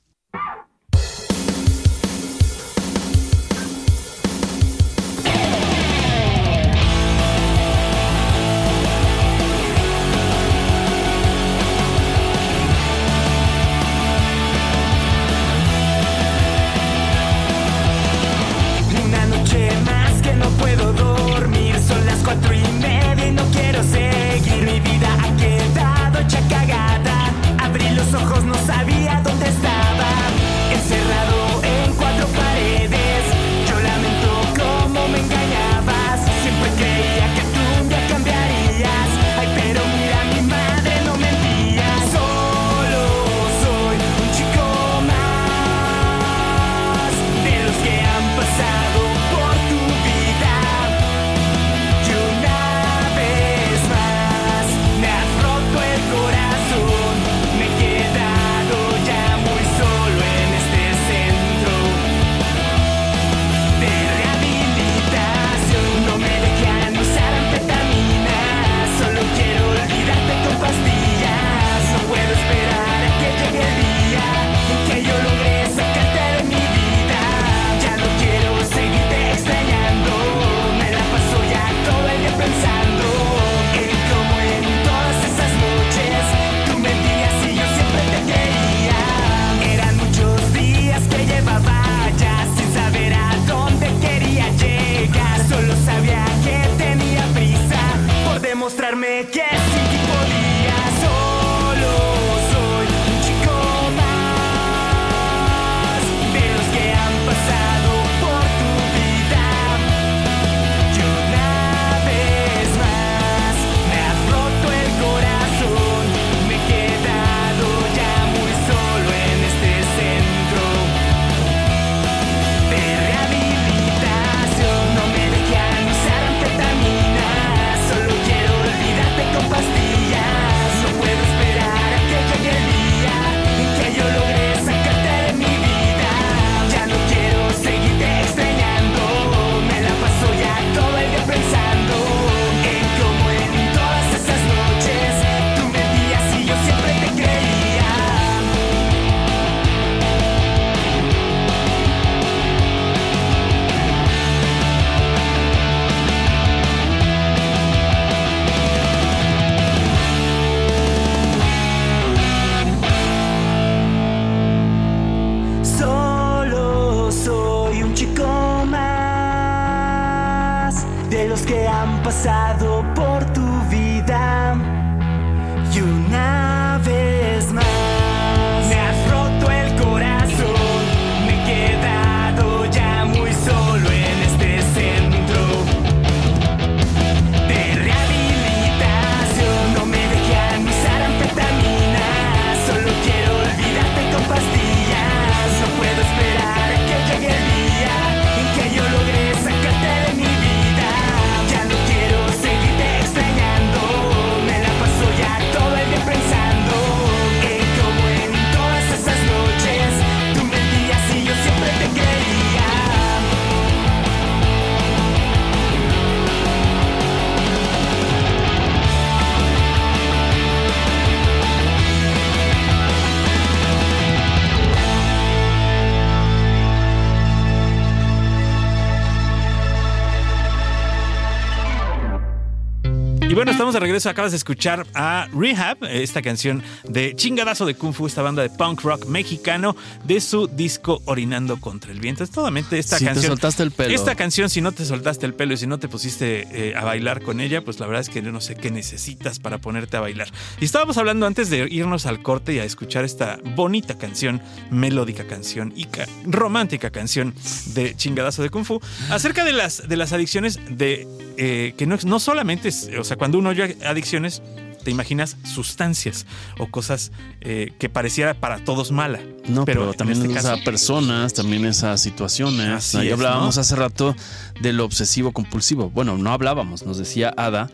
bueno, 233.40 233.49
estamos 233.60 233.74
de 233.74 233.82
regreso. 233.82 234.10
Acabas 234.10 234.32
de 234.32 234.38
escuchar 234.38 234.88
a 234.94 235.28
Rehab, 235.34 235.80
esta 235.84 236.22
canción 236.22 236.64
de 236.88 237.14
chingadazo 237.14 237.66
de 237.66 237.76
Kung 237.76 237.94
Fu, 237.94 238.08
esta 238.08 238.22
banda 238.22 238.42
de 238.42 238.50
punk 238.50 238.80
rock 238.84 239.06
mexicano 239.08 239.76
de 240.06 240.22
su 240.22 240.48
disco 240.48 241.02
Orinando 241.04 241.60
contra 241.60 241.92
el 241.92 242.00
viento. 242.00 242.24
Es 242.24 242.32
totalmente 242.32 242.80
esta 242.80 242.98
Si 242.98 243.04
te 243.04 243.12
canción. 243.12 243.32
soltaste 243.34 243.64
el 243.64 243.72
pelo. 243.72 243.94
Esta 243.94 244.16
canción, 244.16 244.50
si 244.50 244.62
no 244.62 244.72
te 244.72 244.86
soltaste 244.86 245.26
el 245.26 245.34
pelo 245.34 245.56
y 245.56 245.58
si 245.58 245.68
no 245.68 245.78
te 245.78 245.90
pusiste 245.90 246.48
eh, 246.70 246.74
a 246.74 246.86
bailar 246.86 247.22
con 247.22 247.42
ella, 247.42 247.62
pues 247.62 247.82
la 247.82 247.86
verdad 247.88 248.00
es 248.00 248.08
que 248.08 248.22
yo 248.22 248.32
no 248.32 248.40
sé 248.40 248.56
qué 248.56 248.72
necesitas 248.72 249.40
para 249.40 249.58
ponerte 249.58 249.98
a 249.98 250.00
bailar. 250.00 250.30
Y 250.62 250.64
estábamos 250.64 250.98
hablando 250.98 251.26
antes 251.26 251.50
de 251.50 251.68
irnos 251.70 252.06
al 252.06 252.22
corte 252.22 252.54
y 252.54 252.60
a 252.60 252.64
escuchar 252.64 253.04
esta 253.04 253.40
bonita 253.58 253.98
canción, 253.98 254.42
melódica 254.72 255.26
canción 255.28 255.74
y 255.76 255.84
ca- 255.84 256.08
romántica 256.24 256.92
canción 256.92 257.36
de 257.74 257.94
chingadazo 257.98 258.42
de 258.42 258.52
Kung 258.52 258.64
Fu, 258.64 258.80
acerca 259.10 259.44
de 259.44 259.52
las, 259.52 259.86
de 259.90 259.98
las 259.98 260.14
adicciones 260.14 260.62
de 260.70 261.06
eh, 261.42 261.74
que 261.78 261.86
no, 261.86 261.98
no 262.06 262.20
solamente 262.20 262.68
es, 262.70 262.90
o 262.98 263.04
sea, 263.04 263.16
cuando 263.18 263.38
uno 263.38 263.49
oye 263.50 263.78
adicciones, 263.86 264.42
te 264.84 264.92
imaginas 264.92 265.36
sustancias 265.44 266.26
o 266.58 266.68
cosas 266.68 267.12
eh, 267.42 267.74
que 267.80 267.90
pareciera 267.90 268.34
para 268.34 268.64
todos 268.64 268.92
mala. 268.92 269.20
No, 269.48 269.66
pero, 269.66 269.94
también 269.94 270.22
este 270.22 270.32
es 270.32 270.44
caso- 270.44 270.54
a 270.54 270.64
personas, 270.64 271.34
también 271.34 271.66
es 271.66 271.84
a 271.84 271.98
situaciones. 271.98 272.96
Ahí 272.96 273.12
hablábamos 273.12 273.56
¿no? 273.56 273.62
hace 273.62 273.76
rato 273.76 274.16
de 274.62 274.74
lo 274.74 274.86
obsesivo 274.86 275.32
compulsivo. 275.34 275.90
Bueno, 275.90 276.18
no 276.18 276.32
hablábamos, 276.32 276.86
nos 276.86 276.98
decía 276.98 277.34
Ada 277.36 277.70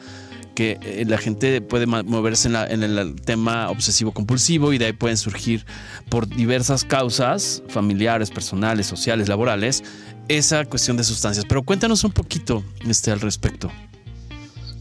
que 0.56 0.80
eh, 0.82 1.04
la 1.06 1.18
gente 1.18 1.60
puede 1.60 1.86
moverse 1.86 2.48
en, 2.48 2.54
la- 2.54 2.66
en 2.66 2.82
el 2.82 3.16
tema 3.22 3.70
obsesivo 3.70 4.14
compulsivo 4.14 4.72
y 4.72 4.78
de 4.78 4.86
ahí 4.86 4.94
pueden 4.94 5.18
surgir 5.18 5.66
por 6.10 6.28
diversas 6.28 6.86
causas 6.86 7.62
familiares, 7.68 8.32
personales, 8.32 8.88
sociales, 8.88 9.28
laborales, 9.28 9.84
esa 10.30 10.64
cuestión 10.66 10.96
de 10.98 11.04
sustancias. 11.04 11.46
Pero 11.48 11.62
cuéntanos 11.64 12.04
un 12.06 12.12
poquito 12.14 12.64
este, 12.88 13.12
al 13.12 13.20
respecto. 13.20 13.70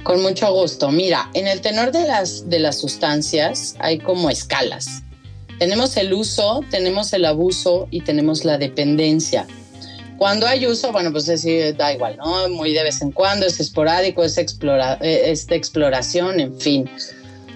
Con 0.05 0.21
mucho 0.21 0.53
gusto. 0.53 0.91
Mira, 0.91 1.31
en 1.33 1.49
el 1.49 1.63
tenor 1.63 1.91
de 1.91 2.07
las, 2.07 2.49
de 2.51 2.59
las 2.59 2.79
sustancias 2.79 3.75
hay 3.79 3.99
como 3.99 4.29
escalas. 4.29 5.03
Tenemos 5.59 5.97
el 5.97 6.13
uso, 6.13 6.61
tenemos 6.71 7.13
el 7.15 7.25
abuso 7.25 7.89
y 7.91 8.03
tenemos 8.03 8.45
la 8.45 8.59
dependencia. 8.59 9.47
Cuando 10.19 10.47
hay 10.47 10.67
uso, 10.67 10.93
bueno, 10.93 11.11
pues 11.11 11.25
decir, 11.25 11.75
da 11.77 11.93
igual, 11.93 12.19
¿no? 12.19 12.51
Muy 12.51 12.75
de 12.75 12.83
vez 12.83 13.01
en 13.01 13.13
cuando, 13.13 13.47
es 13.47 13.59
esporádico, 13.59 14.23
es, 14.23 14.37
eh, 14.37 15.23
es 15.27 15.47
de 15.47 15.57
exploración, 15.57 16.39
en 16.39 16.61
fin. 16.61 16.91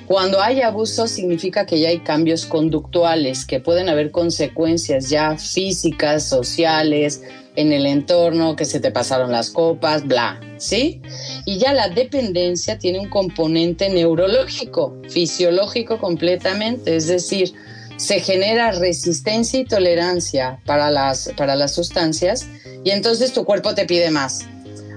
Cuando 0.07 0.41
hay 0.41 0.63
abuso 0.63 1.07
significa 1.07 1.67
que 1.67 1.79
ya 1.79 1.91
hay 1.91 1.99
cambios 1.99 2.47
conductuales, 2.47 3.45
que 3.45 3.61
pueden 3.61 3.91
haber 3.91 4.11
consecuencias 4.11 5.11
ya 5.11 5.37
físicas, 5.37 6.25
sociales, 6.27 7.21
en 7.59 7.73
el 7.73 7.87
entorno, 7.87 8.55
que 8.55 8.65
se 8.65 8.79
te 8.79 8.93
pasaron 8.93 9.33
las 9.33 9.51
copas, 9.51 10.07
bla, 10.07 10.41
¿sí? 10.59 11.03
Y 11.45 11.59
ya 11.59 11.73
la 11.73 11.89
dependencia 11.89 12.79
tiene 12.79 13.01
un 13.01 13.09
componente 13.09 13.91
neurológico, 13.91 14.97
fisiológico 15.11 15.99
completamente, 15.99 16.95
es 16.95 17.09
decir, 17.09 17.53
se 17.97 18.21
genera 18.21 18.71
resistencia 18.71 19.59
y 19.59 19.65
tolerancia 19.65 20.61
para 20.67 20.93
las, 20.93 21.33
para 21.37 21.57
las 21.57 21.75
sustancias 21.75 22.47
y 22.85 22.91
entonces 22.91 23.33
tu 23.33 23.45
cuerpo 23.45 23.75
te 23.75 23.87
pide 23.87 24.13
más. 24.13 24.47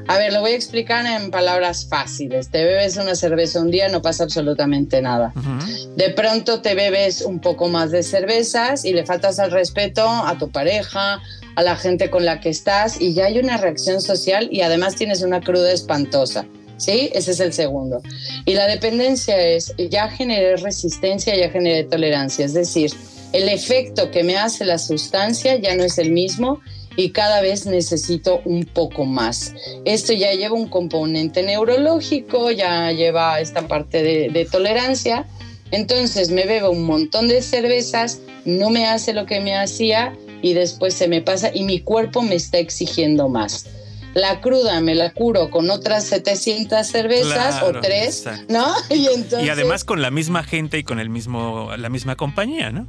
A 0.08 0.18
ver, 0.20 0.32
lo 0.32 0.42
voy 0.42 0.52
a 0.52 0.56
explicar 0.56 1.06
en 1.06 1.32
palabras 1.32 1.88
fáciles. 1.90 2.50
Te 2.50 2.64
bebes 2.64 2.98
una 2.98 3.16
cerveza 3.16 3.62
un 3.62 3.72
día, 3.72 3.88
no 3.88 4.02
pasa 4.02 4.24
absolutamente 4.24 5.02
nada. 5.02 5.34
Ujú. 5.36 5.96
De 5.96 6.10
pronto 6.10 6.62
te 6.62 6.76
bebes 6.76 7.22
un 7.22 7.40
poco 7.40 7.70
más 7.70 7.92
de 7.92 8.04
cervezas 8.04 8.84
y 8.84 8.94
le 8.94 9.06
faltas 9.06 9.40
al 9.40 9.52
respeto 9.52 10.08
a 10.08 10.38
tu 10.38 10.50
pareja, 10.50 11.22
a 11.56 11.64
la 11.64 11.76
gente 11.76 12.10
con 12.10 12.26
la 12.26 12.40
que 12.40 12.50
estás 12.50 13.00
y 13.02 13.14
ya 13.14 13.26
hay 13.26 13.40
una 13.40 13.58
reacción 13.58 14.02
social 14.02 14.50
y 14.52 14.62
además 14.62 14.96
tienes 14.96 15.22
una 15.22 15.42
cruda 15.42 15.72
espantosa. 15.72 16.46
¿Sí? 16.78 17.12
Ese 17.14 17.32
es 17.32 17.40
el 17.40 17.54
segundo. 17.54 18.02
Y 18.44 18.56
la 18.56 18.66
dependencia 18.66 19.38
es, 19.38 19.72
ya 19.78 20.10
generé 20.10 20.56
resistencia, 20.56 21.36
ya 21.36 21.52
generé 21.52 21.84
tolerancia. 21.84 22.44
Es 22.44 22.56
decir, 22.56 22.92
el 23.34 23.50
efecto 23.50 24.10
que 24.10 24.24
me 24.24 24.36
hace 24.36 24.66
la 24.66 24.80
sustancia 24.80 25.58
ya 25.58 25.76
no 25.76 25.84
es 25.84 26.00
el 26.00 26.12
mismo 26.12 26.60
y 26.96 27.12
cada 27.12 27.42
vez 27.42 27.68
necesito 27.68 28.42
un 28.46 28.66
poco 28.66 29.06
más. 29.06 29.54
Esto 29.86 30.14
ya 30.14 30.34
lleva 30.34 30.56
un 30.56 30.68
componente 30.68 31.44
neurológico, 31.44 32.50
ya 32.50 32.92
lleva 32.92 33.40
esta 33.40 33.68
parte 33.68 34.02
de, 34.02 34.30
de 34.30 34.46
tolerancia. 34.46 35.28
Entonces 35.70 36.32
me 36.32 36.46
bebo 36.46 36.72
un 36.72 36.84
montón 36.84 37.28
de 37.28 37.42
cervezas, 37.42 38.20
no 38.44 38.72
me 38.72 38.88
hace 38.88 39.14
lo 39.14 39.26
que 39.26 39.40
me 39.40 39.56
hacía 39.56 40.14
y 40.42 40.54
después 40.54 40.94
se 40.94 41.08
me 41.08 41.22
pasa 41.22 41.52
y 41.54 41.64
mi 41.64 41.80
cuerpo 41.82 42.22
me 42.22 42.36
está 42.36 42.58
exigiendo 42.58 43.30
más. 43.30 43.68
La 44.14 44.42
cruda 44.42 44.82
me 44.82 44.94
la 44.94 45.14
curo 45.14 45.50
con 45.50 45.70
otras 45.70 46.06
700 46.06 46.86
cervezas 46.86 47.60
Claro, 47.60 47.80
o 47.80 47.82
tres, 47.82 48.26
exacto. 48.26 48.54
¿no? 48.54 48.74
Y 48.96 49.08
entonces 49.08 49.46
Y 49.46 49.50
además 49.50 49.84
con 49.84 50.02
la 50.02 50.12
misma 50.12 50.44
gente 50.44 50.78
y 50.78 50.84
con 50.84 51.00
el 51.00 51.10
mismo, 51.10 51.72
la 51.78 51.90
misma 51.90 52.16
compañía, 52.16 52.72
¿no? 52.72 52.88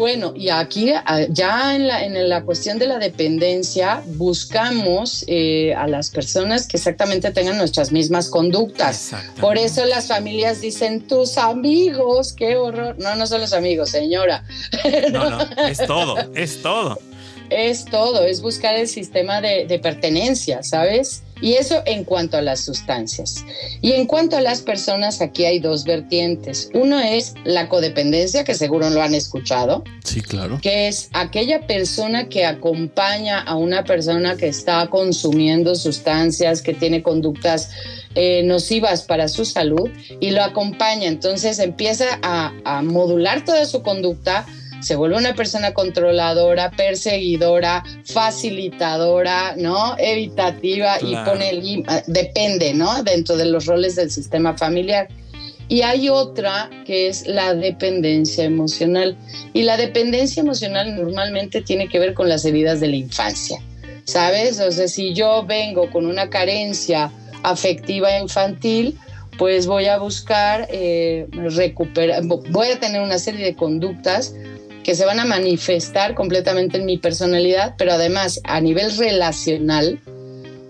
Bueno, 0.00 0.32
y 0.34 0.48
aquí 0.48 0.92
a- 0.92 1.26
ya 1.28 1.76
en 1.76 1.86
la, 1.86 2.02
en 2.02 2.26
la 2.28 2.42
cuestión 2.42 2.78
de 2.78 2.86
la 2.86 2.98
dependencia 2.98 4.02
buscamos 4.06 5.24
eh, 5.28 5.74
a 5.74 5.86
las 5.86 6.08
personas 6.08 6.66
que 6.66 6.78
exactamente 6.78 7.30
tengan 7.32 7.58
nuestras 7.58 7.92
mismas 7.92 8.30
conductas. 8.30 9.12
Por 9.38 9.58
eso 9.58 9.84
las 9.84 10.08
familias 10.08 10.62
dicen 10.62 11.06
tus 11.06 11.36
amigos, 11.36 12.32
qué 12.32 12.56
horror. 12.56 12.96
No, 12.98 13.14
no 13.14 13.26
son 13.26 13.42
los 13.42 13.52
amigos, 13.52 13.90
señora. 13.90 14.42
No, 15.12 15.28
no, 15.28 15.38
es 15.68 15.78
todo, 15.86 16.16
es 16.34 16.62
todo. 16.62 16.98
Es 17.50 17.84
todo, 17.84 18.24
es 18.24 18.40
buscar 18.40 18.74
el 18.76 18.88
sistema 18.88 19.40
de, 19.42 19.66
de 19.66 19.78
pertenencia, 19.80 20.62
¿sabes? 20.62 21.22
Y 21.40 21.54
eso 21.54 21.82
en 21.86 22.04
cuanto 22.04 22.36
a 22.36 22.42
las 22.42 22.60
sustancias. 22.60 23.44
Y 23.80 23.92
en 23.92 24.06
cuanto 24.06 24.36
a 24.36 24.40
las 24.40 24.62
personas, 24.62 25.20
aquí 25.20 25.44
hay 25.44 25.58
dos 25.58 25.84
vertientes. 25.84 26.70
Uno 26.74 26.98
es 26.98 27.34
la 27.44 27.68
codependencia, 27.68 28.44
que 28.44 28.54
seguro 28.54 28.90
lo 28.90 29.02
han 29.02 29.14
escuchado. 29.14 29.84
Sí, 30.04 30.22
claro. 30.22 30.58
que 30.60 30.88
es 30.88 31.08
aquella 31.12 31.66
persona 31.66 32.28
que 32.28 32.44
acompaña 32.44 33.40
a 33.40 33.54
una 33.56 33.84
persona 33.84 34.36
que 34.36 34.48
está 34.48 34.88
consumiendo 34.88 35.74
sustancias, 35.76 36.62
que 36.62 36.74
tiene 36.74 37.02
conductas 37.02 37.70
eh, 38.16 38.42
nocivas 38.42 39.02
para 39.02 39.28
su 39.28 39.44
salud 39.44 39.88
y 40.18 40.30
lo 40.30 40.42
acompaña. 40.42 41.06
Entonces 41.06 41.58
empieza 41.60 42.18
a, 42.22 42.52
a 42.64 42.82
modular 42.82 43.44
toda 43.44 43.64
su 43.66 43.82
conducta, 43.82 44.46
se 44.80 44.96
vuelve 44.96 45.16
una 45.16 45.34
persona 45.34 45.72
controladora, 45.72 46.70
perseguidora, 46.70 47.84
facilitadora, 48.04 49.54
¿no? 49.56 49.96
Evitativa 49.98 50.96
y 51.00 51.14
pone 51.16 51.50
el 51.50 51.84
ah, 51.86 52.02
depende, 52.06 52.74
¿no? 52.74 53.02
Dentro 53.02 53.36
de 53.36 53.46
los 53.46 53.66
roles 53.66 53.96
del 53.96 54.10
sistema 54.10 54.56
familiar. 54.56 55.08
Y 55.68 55.82
hay 55.82 56.08
otra 56.08 56.68
que 56.84 57.08
es 57.08 57.26
la 57.26 57.54
dependencia 57.54 58.44
emocional. 58.44 59.16
Y 59.52 59.62
la 59.62 59.76
dependencia 59.76 60.40
emocional 60.40 60.96
normalmente 60.96 61.62
tiene 61.62 61.88
que 61.88 62.00
ver 62.00 62.14
con 62.14 62.28
las 62.28 62.44
heridas 62.44 62.80
de 62.80 62.88
la 62.88 62.96
infancia, 62.96 63.62
¿sabes? 64.04 64.58
O 64.58 64.72
sea, 64.72 64.88
si 64.88 65.14
yo 65.14 65.44
vengo 65.46 65.88
con 65.90 66.06
una 66.06 66.28
carencia 66.28 67.12
afectiva 67.44 68.18
infantil, 68.18 68.98
pues 69.38 69.66
voy 69.66 69.86
a 69.86 69.98
buscar 69.98 70.68
eh, 70.70 71.26
recuperar, 71.32 72.24
voy 72.24 72.68
a 72.68 72.80
tener 72.80 73.00
una 73.00 73.18
serie 73.18 73.44
de 73.44 73.54
conductas 73.54 74.34
que 74.84 74.94
se 74.94 75.04
van 75.04 75.20
a 75.20 75.24
manifestar 75.24 76.14
completamente 76.14 76.78
en 76.78 76.86
mi 76.86 76.98
personalidad, 76.98 77.74
pero 77.76 77.92
además 77.92 78.40
a 78.44 78.60
nivel 78.60 78.96
relacional 78.96 79.98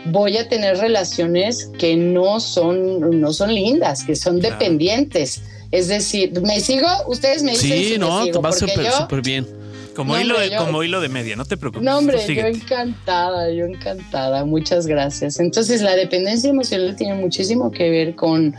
voy 0.07 0.37
a 0.39 0.49
tener 0.49 0.79
relaciones 0.79 1.71
que 1.79 1.97
no 1.97 2.41
son, 2.41 3.21
no 3.21 3.33
son 3.33 3.55
lindas, 3.55 4.05
que 4.05 4.17
son 4.17 4.41
Claro. 4.41 4.57
dependientes. 4.59 5.43
Es 5.71 5.89
decir, 5.89 6.33
¿me 6.43 6.59
sigo? 6.61 6.89
Ustedes 7.07 7.43
me 7.43 7.53
dicen 7.53 7.71
Sí, 7.71 7.85
si 7.85 7.91
me 7.93 7.99
no, 7.99 8.25
sigo, 8.25 8.39
te 8.41 8.43
va 8.47 8.53
súper, 8.53 9.23
bien. 9.23 9.47
Como, 9.95 10.15
No, 10.15 10.21
hilo, 10.21 10.35
hombre, 10.35 10.49
de, 10.49 10.55
yo- 10.55 10.65
como 10.65 10.83
hilo 10.83 11.01
de 11.01 11.09
media, 11.09 11.37
no 11.37 11.45
te 11.45 11.57
preocupes. 11.57 11.85
No, 11.85 11.99
hombre, 11.99 12.19
yo 12.27 12.47
encantada, 12.47 13.51
yo 13.51 13.67
encantada, 13.67 14.45
muchas 14.45 14.87
gracias. 14.87 15.39
Entonces, 15.39 15.83
la 15.83 15.95
dependencia 15.95 16.49
emocional 16.49 16.97
tiene 16.97 17.15
muchísimo 17.15 17.71
que 17.71 17.91
ver 17.91 18.15
con, 18.15 18.55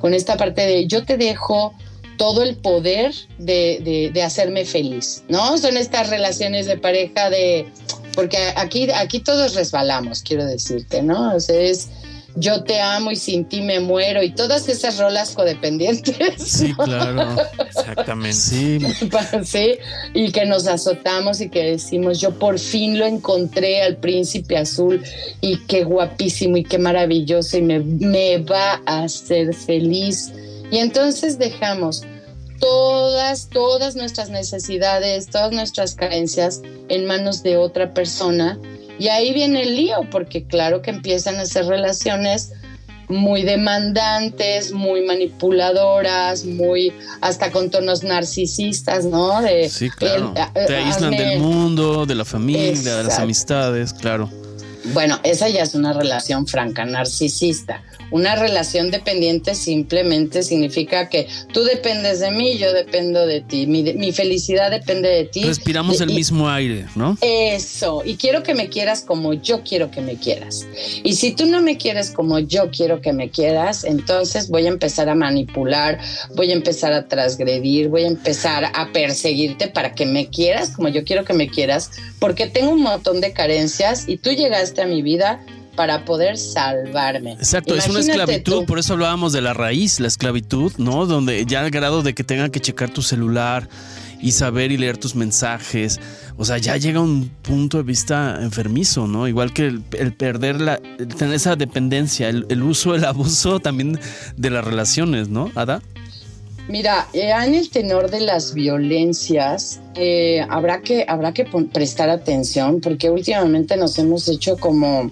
con 0.00 0.14
esta 0.14 0.36
parte 0.36 0.62
de 0.62 0.86
yo 0.86 1.04
te 1.04 1.16
dejo 1.16 1.74
todo 2.16 2.42
el 2.42 2.56
poder 2.56 3.12
de, 3.38 3.80
de- 3.84 4.10
de 4.12 4.22
hacerme 4.22 4.64
feliz, 4.64 5.22
¿no? 5.28 5.56
Son 5.58 5.76
estas 5.76 6.10
relaciones 6.10 6.66
de 6.66 6.76
pareja 6.78 7.30
de, 7.30 7.66
porque 8.14 8.36
aquí, 8.56 8.88
aquí 8.94 9.20
todos 9.20 9.54
resbalamos, 9.54 10.22
quiero 10.22 10.44
decirte, 10.44 11.02
¿no? 11.02 11.34
O 11.34 11.40
sea, 11.40 11.60
es 11.60 11.88
yo 12.36 12.64
te 12.64 12.80
amo 12.80 13.12
y 13.12 13.16
sin 13.16 13.44
ti 13.44 13.60
me 13.62 13.78
muero 13.78 14.20
y 14.20 14.30
todas 14.30 14.68
esas 14.68 14.98
rolas 14.98 15.30
codependientes. 15.34 16.16
Sí, 16.44 16.72
claro. 16.74 17.36
Exactamente. 17.64 18.32
Sí, 18.32 18.78
sí, 19.44 19.74
y 20.14 20.32
que 20.32 20.44
nos 20.44 20.66
azotamos 20.66 21.40
y 21.40 21.48
que 21.48 21.62
decimos, 21.64 22.20
yo 22.20 22.36
por 22.36 22.58
fin 22.58 22.98
lo 22.98 23.06
encontré 23.06 23.82
al 23.82 23.98
príncipe 23.98 24.56
azul 24.56 25.00
y 25.40 25.58
qué 25.68 25.84
guapísimo 25.84 26.56
y 26.56 26.64
qué 26.64 26.76
maravilloso 26.78 27.56
y 27.58 27.62
me, 27.62 27.78
me 27.78 28.38
va 28.38 28.80
a 28.84 29.04
hacer 29.04 29.54
feliz. 29.54 30.32
Y 30.70 30.78
entonces 30.78 31.38
dejamos 31.38 32.04
todas, 32.58 33.48
todas 33.48 33.96
nuestras 33.96 34.30
necesidades, 34.30 35.26
todas 35.26 35.52
nuestras 35.52 35.94
carencias 35.94 36.62
en 36.88 37.06
manos 37.06 37.42
de 37.42 37.56
otra 37.56 37.92
persona. 37.92 38.58
Y 38.98 39.08
ahí 39.08 39.32
viene 39.34 39.62
el 39.62 39.76
lío, 39.76 40.08
porque 40.10 40.44
claro 40.44 40.80
que 40.80 40.90
empiezan 40.90 41.36
a 41.36 41.42
hacer 41.42 41.66
relaciones 41.66 42.52
muy 43.08 43.42
demandantes, 43.42 44.72
muy 44.72 45.04
manipuladoras, 45.04 46.44
muy 46.44 46.92
hasta 47.20 47.50
con 47.50 47.70
tonos 47.70 48.02
narcisistas, 48.02 49.04
¿no? 49.04 49.42
De, 49.42 49.68
sí, 49.68 49.90
claro. 49.90 50.32
Te 50.66 50.76
aíslan 50.76 51.10
del 51.10 51.40
mundo, 51.40 52.06
de 52.06 52.14
la 52.14 52.24
familia, 52.24 52.96
de 52.96 53.04
las 53.04 53.18
amistades, 53.18 53.92
claro. 53.92 54.30
Bueno, 54.92 55.18
esa 55.22 55.48
ya 55.48 55.62
es 55.62 55.74
una 55.74 55.92
relación 55.92 56.46
franca 56.46 56.84
narcisista. 56.84 57.82
Una 58.10 58.36
relación 58.36 58.90
dependiente 58.90 59.54
simplemente 59.54 60.42
significa 60.42 61.08
que 61.08 61.26
tú 61.52 61.64
dependes 61.64 62.20
de 62.20 62.30
mí, 62.30 62.58
yo 62.58 62.72
dependo 62.72 63.26
de 63.26 63.40
ti, 63.40 63.66
mi, 63.66 64.12
felicidad 64.12 64.70
depende 64.70 65.08
de 65.08 65.24
ti. 65.24 65.44
Respiramos 65.44 66.00
el 66.00 66.12
mismo 66.12 66.48
aire, 66.48 66.86
¿no? 66.94 67.16
Eso, 67.20 68.02
y 68.04 68.16
quiero 68.16 68.42
que 68.42 68.54
me 68.54 68.68
quieras 68.68 69.00
como 69.00 69.32
yo 69.32 69.62
quiero 69.62 69.90
que 69.90 70.00
me 70.00 70.16
quieras. 70.16 70.66
Y 71.02 71.14
si 71.14 71.32
tú 71.32 71.46
no 71.46 71.62
me 71.62 71.78
quieres 71.78 72.10
como 72.10 72.38
yo 72.38 72.70
quiero 72.70 73.00
que 73.00 73.12
me 73.12 73.30
quieras, 73.30 73.84
entonces 73.84 74.48
voy 74.48 74.66
a 74.66 74.68
empezar 74.68 75.08
a 75.08 75.14
manipular, 75.14 75.98
voy 76.36 76.50
a 76.50 76.54
empezar 76.54 76.92
a 76.92 77.08
transgredir, 77.08 77.88
voy 77.88 78.04
a 78.04 78.08
empezar 78.08 78.70
a 78.74 78.92
perseguirte 78.92 79.68
para 79.68 79.94
que 79.94 80.06
me 80.06 80.28
quieras 80.28 80.70
como 80.70 80.88
yo 80.88 81.04
quiero 81.04 81.24
que 81.24 81.32
me 81.32 81.48
quieras, 81.48 81.90
porque 82.18 82.46
tengo 82.46 82.70
un 82.70 82.82
montón 82.82 83.20
de 83.20 83.32
carencias 83.32 84.04
y 84.06 84.18
tú 84.18 84.30
llegaste 84.30 84.73
a 84.82 84.86
mi 84.86 85.02
vida 85.02 85.40
para 85.76 86.04
poder 86.04 86.36
salvarme. 86.36 87.32
Exacto, 87.32 87.74
es 87.74 87.88
una 87.88 88.00
esclavitud, 88.00 88.64
por 88.64 88.78
eso 88.78 88.92
hablábamos 88.94 89.32
de 89.32 89.40
la 89.40 89.54
raíz, 89.54 90.00
la 90.00 90.08
esclavitud, 90.08 90.72
¿no? 90.78 91.06
Donde 91.06 91.44
ya 91.46 91.60
al 91.60 91.70
grado 91.70 92.02
de 92.02 92.14
que 92.14 92.24
tengan 92.24 92.50
que 92.50 92.60
checar 92.60 92.90
tu 92.90 93.02
celular 93.02 93.68
y 94.20 94.32
saber 94.32 94.72
y 94.72 94.78
leer 94.78 94.96
tus 94.96 95.14
mensajes, 95.14 96.00
o 96.36 96.44
sea, 96.44 96.58
ya 96.58 96.76
llega 96.76 97.00
un 97.00 97.28
punto 97.42 97.76
de 97.78 97.82
vista 97.82 98.38
enfermizo, 98.40 99.06
¿no? 99.06 99.28
Igual 99.28 99.52
que 99.52 99.66
el, 99.66 100.12
perder 100.12 100.60
la, 100.60 100.78
tener 100.78 101.34
esa 101.34 101.56
dependencia, 101.56 102.28
el, 102.28 102.62
uso, 102.62 102.94
el 102.94 103.04
abuso 103.04 103.60
también 103.60 103.98
de 104.36 104.50
las 104.50 104.64
relaciones, 104.64 105.28
¿no, 105.28 105.50
Ada? 105.54 105.82
Mira, 106.66 107.06
en 107.12 107.54
el 107.54 107.68
tenor 107.68 108.10
de 108.10 108.20
las 108.20 108.54
violencias, 108.54 109.80
eh, 109.96 110.46
habrá 110.48 110.80
que, 110.80 111.04
habrá 111.06 111.34
que 111.34 111.44
prestar 111.44 112.08
atención 112.08 112.80
porque 112.80 113.10
últimamente 113.10 113.76
nos 113.76 113.98
hemos 113.98 114.28
hecho 114.28 114.56
como 114.56 115.10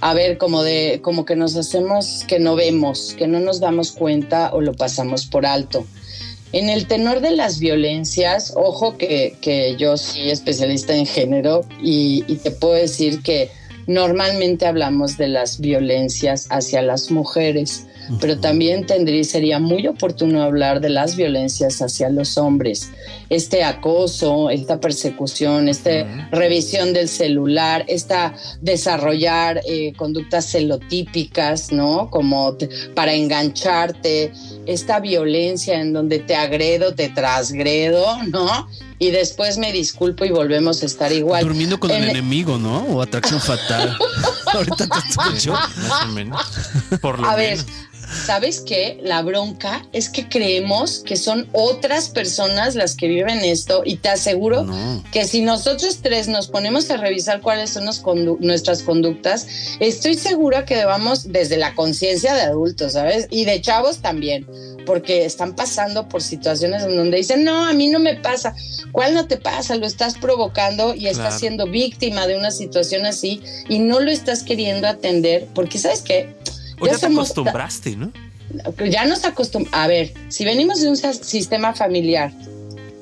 a 0.00 0.14
ver, 0.14 0.36
como 0.38 0.62
de, 0.62 1.00
como 1.02 1.24
que 1.24 1.36
nos 1.36 1.56
hacemos 1.56 2.24
que 2.26 2.40
no 2.40 2.56
vemos, 2.56 3.14
que 3.16 3.28
no 3.28 3.38
nos 3.38 3.60
damos 3.60 3.92
cuenta 3.92 4.50
o 4.52 4.60
lo 4.60 4.72
pasamos 4.74 5.26
por 5.26 5.46
alto. 5.46 5.86
En 6.52 6.68
el 6.68 6.86
tenor 6.86 7.20
de 7.20 7.30
las 7.32 7.60
violencias, 7.60 8.52
ojo 8.56 8.96
que, 8.96 9.36
que 9.40 9.76
yo 9.76 9.96
soy 9.96 10.30
especialista 10.30 10.96
en 10.96 11.06
género 11.06 11.60
y 11.80 12.22
te 12.42 12.50
puedo 12.50 12.74
decir 12.74 13.22
que 13.22 13.50
normalmente 13.86 14.66
hablamos 14.66 15.16
de 15.16 15.28
las 15.28 15.60
violencias 15.60 16.48
hacia 16.50 16.82
las 16.82 17.12
mujeres 17.12 17.86
pero 18.20 18.38
también 18.38 18.86
tendría, 18.86 19.22
sería 19.24 19.58
muy 19.58 19.86
oportuno 19.86 20.42
hablar 20.42 20.80
de 20.80 20.90
las 20.90 21.16
violencias 21.16 21.80
hacia 21.80 22.08
los 22.08 22.38
hombres. 22.38 22.90
Este 23.28 23.62
acoso, 23.62 24.50
esta 24.50 24.80
persecución, 24.80 25.68
esta 25.68 26.28
revisión 26.30 26.92
del 26.92 27.08
celular, 27.08 27.84
esta 27.88 28.34
desarrollar 28.60 29.60
eh, 29.66 29.92
conductas 29.96 30.50
celotípicas, 30.50 31.72
¿no? 31.72 32.10
Como 32.10 32.56
para 32.94 33.14
engancharte, 33.14 34.32
esta 34.66 35.00
violencia 35.00 35.80
en 35.80 35.92
donde 35.92 36.18
te 36.18 36.34
agredo, 36.34 36.94
te 36.94 37.08
trasgredo, 37.08 38.22
¿no? 38.24 38.68
y 39.00 39.10
después 39.10 39.56
me 39.56 39.72
disculpo 39.72 40.26
y 40.26 40.30
volvemos 40.30 40.82
a 40.82 40.86
estar 40.86 41.10
igual. 41.10 41.42
Durmiendo 41.42 41.80
con 41.80 41.90
el 41.90 42.04
enemigo, 42.04 42.58
¿no? 42.58 42.80
O 42.84 43.00
atracción 43.00 43.40
fatal. 43.40 43.96
Ahorita 44.52 44.86
te 44.86 44.98
escucho. 44.98 45.52
Más 45.52 46.04
o 46.04 46.08
menos. 46.08 46.40
Por 47.00 47.18
lo 47.18 47.26
a 47.26 47.34
ver, 47.34 47.58
¿sabes 48.10 48.60
qué? 48.60 48.98
La 49.02 49.22
bronca 49.22 49.86
es 49.92 50.08
que 50.08 50.28
creemos 50.28 51.00
que 51.00 51.16
son 51.16 51.48
otras 51.52 52.08
personas 52.08 52.74
las 52.74 52.94
que 52.94 53.08
viven 53.08 53.38
esto 53.38 53.82
y 53.84 53.96
te 53.96 54.08
aseguro 54.08 54.66
que 55.12 55.24
si 55.24 55.42
nosotros 55.42 55.98
tres 56.02 56.28
nos 56.28 56.48
ponemos 56.48 56.90
a 56.90 56.96
revisar 56.96 57.40
cuáles 57.40 57.70
son 57.70 57.84
nuestras 58.40 58.82
conductas, 58.82 59.46
estoy 59.80 60.14
segura 60.14 60.64
que 60.64 60.84
vamos 60.84 61.32
desde 61.32 61.56
la 61.56 61.74
conciencia 61.74 62.34
de 62.34 62.42
adultos, 62.42 62.94
¿sabes? 62.94 63.26
Y 63.30 63.44
de 63.44 63.60
chavos 63.60 63.98
también, 63.98 64.46
porque 64.86 65.24
están 65.24 65.54
pasando 65.54 66.08
por 66.08 66.22
situaciones 66.22 66.82
en 66.82 66.96
donde 66.96 67.18
dicen, 67.18 67.44
no, 67.44 67.66
a 67.66 67.72
mí 67.72 67.88
no 67.88 67.98
me 67.98 68.16
pasa. 68.16 68.54
¿Cuál 68.92 69.14
no 69.14 69.26
te 69.26 69.36
pasa? 69.36 69.76
Lo 69.76 69.86
estás 69.86 70.18
provocando 70.18 70.94
y 70.94 71.06
estás 71.06 71.38
siendo 71.38 71.66
víctima 71.66 72.26
de 72.26 72.36
una 72.36 72.50
situación 72.50 73.06
así 73.06 73.40
y 73.68 73.78
no 73.78 74.00
lo 74.00 74.10
estás 74.10 74.42
queriendo 74.42 74.88
atender 74.88 75.46
porque, 75.54 75.78
¿sabes 75.78 76.02
qué? 76.02 76.34
O 76.80 76.86
ya, 76.86 76.98
te 76.98 77.06
acostumbraste, 77.06 77.96
¿no? 77.96 78.12
Ya 78.88 79.04
nos 79.04 79.24
acostumbramos. 79.24 79.78
A 79.78 79.86
ver, 79.86 80.12
si 80.28 80.44
venimos 80.44 80.80
de 80.80 80.88
un 80.88 80.96
sistema 80.96 81.74
familiar 81.74 82.32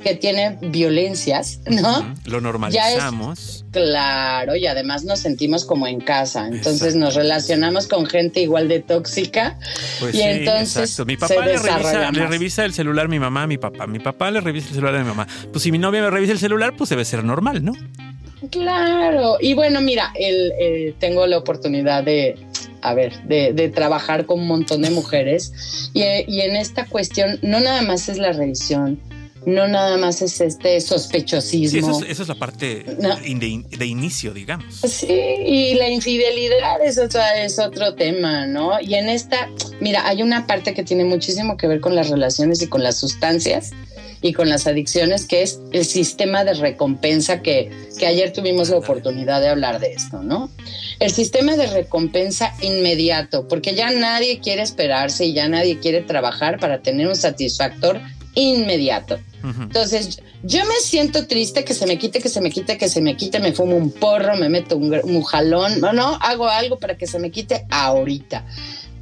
que 0.03 0.15
tiene 0.15 0.59
violencias, 0.61 1.61
¿no? 1.67 2.15
Lo 2.25 2.41
normalizamos. 2.41 3.65
claro, 3.73 4.57
y 4.57 4.67
además 4.67 5.05
nos 5.05 5.21
sentimos 5.21 5.65
como 5.65 5.87
en 5.87 6.01
casa. 6.01 6.47
Entonces 6.47 6.95
nos 6.95 7.15
relacionamos 7.15 7.87
con 7.89 8.07
gente 8.07 8.41
igual 8.41 8.69
de 8.69 8.81
tóxica. 8.81 9.59
Pues 10.01 10.15
y 10.15 10.23
entonces. 10.23 10.77
Exacto. 10.77 11.07
Mi 11.07 11.17
papá 11.17 11.45
le 11.45 11.59
revisa, 11.59 12.11
le 12.11 12.27
revisa, 12.27 12.65
el 12.65 12.75
celular 12.75 13.07
a 13.07 13.09
mi 13.09 13.19
mamá, 13.19 13.43
a 13.45 13.47
mi 13.47 13.59
papá. 13.59 13.87
Mi 13.87 13.99
papá 13.99 14.31
le 14.31 14.41
revisa 14.41 14.69
el 14.69 14.75
celular 14.75 14.97
a 14.97 14.99
mi 15.01 15.09
mamá. 15.09 15.27
Pues 15.51 15.63
si 15.63 15.73
mi 15.73 15.79
novia 15.79 16.03
me 16.03 16.11
revisa 16.11 16.33
el 16.33 16.39
celular, 16.39 16.75
pues 16.77 16.91
debe 16.91 17.05
ser 17.05 17.25
normal, 17.25 17.65
¿no? 17.65 17.73
Claro. 18.51 19.37
Y 19.41 19.55
bueno, 19.55 19.81
mira, 19.81 20.13
el, 20.15 20.53
eh, 20.61 20.95
tengo 20.99 21.27
la 21.27 21.39
oportunidad 21.39 22.05
de 22.05 22.39
a 22.83 22.95
ver, 22.95 23.23
de, 23.25 23.69
trabajar 23.69 24.27
con 24.27 24.41
un 24.41 24.47
montón 24.47 24.83
de 24.83 24.91
mujeres. 24.91 25.53
Y, 25.95 26.03
en 26.03 26.57
esta 26.57 26.87
cuestión, 26.87 27.39
no 27.43 27.61
nada 27.61 27.83
más 27.83 28.09
es 28.09 28.19
la 28.19 28.33
revisión, 28.33 29.01
no 29.47 29.69
nada 29.69 29.97
más 29.97 30.23
es 30.23 30.41
este 30.41 30.81
sospechosismo. 30.81 32.01
Sí, 32.01 32.07
eso, 32.09 32.23
es, 32.23 32.29
la 32.29 32.35
parte 32.35 32.85
de, 32.85 33.87
inicio, 33.87 34.33
digamos. 34.33 34.75
Sí, 34.77 35.07
y 35.09 35.75
la 35.75 35.89
infidelidad 35.89 36.85
es, 36.85 36.99
otra, 36.99 37.43
es 37.43 37.59
otro 37.59 37.95
tema, 37.95 38.47
¿no? 38.47 38.81
Y 38.81 38.95
en 38.95 39.09
esta, 39.09 39.49
mira, 39.81 40.07
hay 40.07 40.23
una 40.23 40.47
parte 40.47 40.75
que 40.75 40.83
tiene 40.83 41.05
muchísimo 41.05 41.57
que 41.57 41.67
ver 41.67 41.81
con 41.81 41.95
las 41.95 42.11
relaciones 42.11 42.61
y 42.63 42.67
con 42.67 42.83
las 42.83 42.99
sustancias 42.99 43.73
y 44.21 44.33
con 44.33 44.49
las 44.49 44.67
adicciones, 44.67 45.27
que 45.27 45.43
es 45.43 45.61
el 45.73 45.85
sistema 45.85 46.45
de 46.45 46.55
recompensa 46.55 47.41
que, 47.41 47.71
que 47.99 48.07
ayer 48.07 48.33
tuvimos 48.33 48.69
la 48.71 48.79
oportunidad 48.79 49.41
de 49.41 49.49
hablar 49.49 49.79
de 49.81 49.93
esto, 49.93 50.23
¿no? 50.23 50.51
El 51.01 51.13
sistema 51.13 51.57
de 51.57 51.67
recompensa 51.69 52.55
inmediato, 52.61 53.47
porque 53.47 53.75
ya 53.75 53.91
nadie 53.93 54.41
quiere 54.41 54.63
esperarse 54.63 55.27
y 55.27 55.33
ya 55.33 55.49
nadie 55.49 55.79
quiere 55.79 56.03
trabajar 56.03 56.59
para 56.59 56.83
tener 56.83 57.07
un 57.07 57.17
satisfactor 57.17 58.01
inmediato. 58.35 59.19
Entonces, 59.43 60.21
yo 60.43 60.65
me 60.65 60.75
siento 60.83 61.27
triste 61.27 61.65
que 61.65 61.75
se 61.75 61.87
me 61.87 61.99
quite, 61.99 62.21
que 62.21 62.29
se 62.29 62.41
me 62.41 62.51
quite, 62.51 62.77
que 62.77 62.89
se 62.89 63.01
me 63.01 63.17
quite, 63.17 63.39
me 63.39 63.53
fumo 63.53 63.77
un 63.77 63.93
porro, 63.93 64.37
me 64.37 64.49
meto 64.49 64.77
un, 64.77 64.93
un 65.05 65.23
jalón, 65.23 65.81
no, 65.81 65.93
no, 65.93 66.17
hago 66.21 66.49
algo 66.49 66.79
para 66.79 66.97
que 66.97 67.07
se 67.07 67.19
me 67.19 67.31
quite 67.31 67.65
ahorita. 67.71 68.45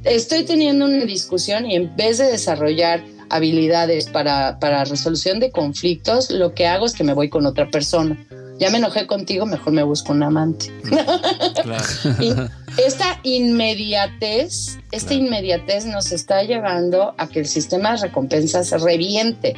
Estoy 0.03 0.43
teniendo 0.43 0.85
una 0.85 1.05
discusión 1.05 1.69
y 1.69 1.75
en 1.75 1.95
vez 1.95 2.19
de 2.19 2.25
desarrollar 2.25 3.03
habilidades 3.29 4.07
para, 4.07 4.59
para 4.59 4.85
resolución 4.85 5.39
de 5.39 5.51
conflictos, 5.51 6.29
lo 6.29 6.53
que 6.53 6.67
hago 6.67 6.85
es 6.85 6.93
que 6.93 7.03
me 7.03 7.13
voy 7.13 7.29
con 7.29 7.45
otra 7.45 7.69
persona. 7.69 8.17
Ya 8.59 8.69
me 8.69 8.77
enojé 8.77 9.05
contigo, 9.05 9.45
mejor 9.45 9.73
me 9.73 9.83
busco 9.83 10.11
un 10.13 10.23
amante. 10.23 10.71
esta 12.77 13.19
inmediatez, 13.23 14.77
esta 14.91 15.13
inmediatez 15.13 15.85
nos 15.85 16.11
está 16.11 16.43
llevando 16.43 17.13
a 17.17 17.27
que 17.27 17.39
el 17.39 17.47
sistema 17.47 17.91
de 17.93 18.07
recompensas 18.07 18.71
reviente. 18.81 19.55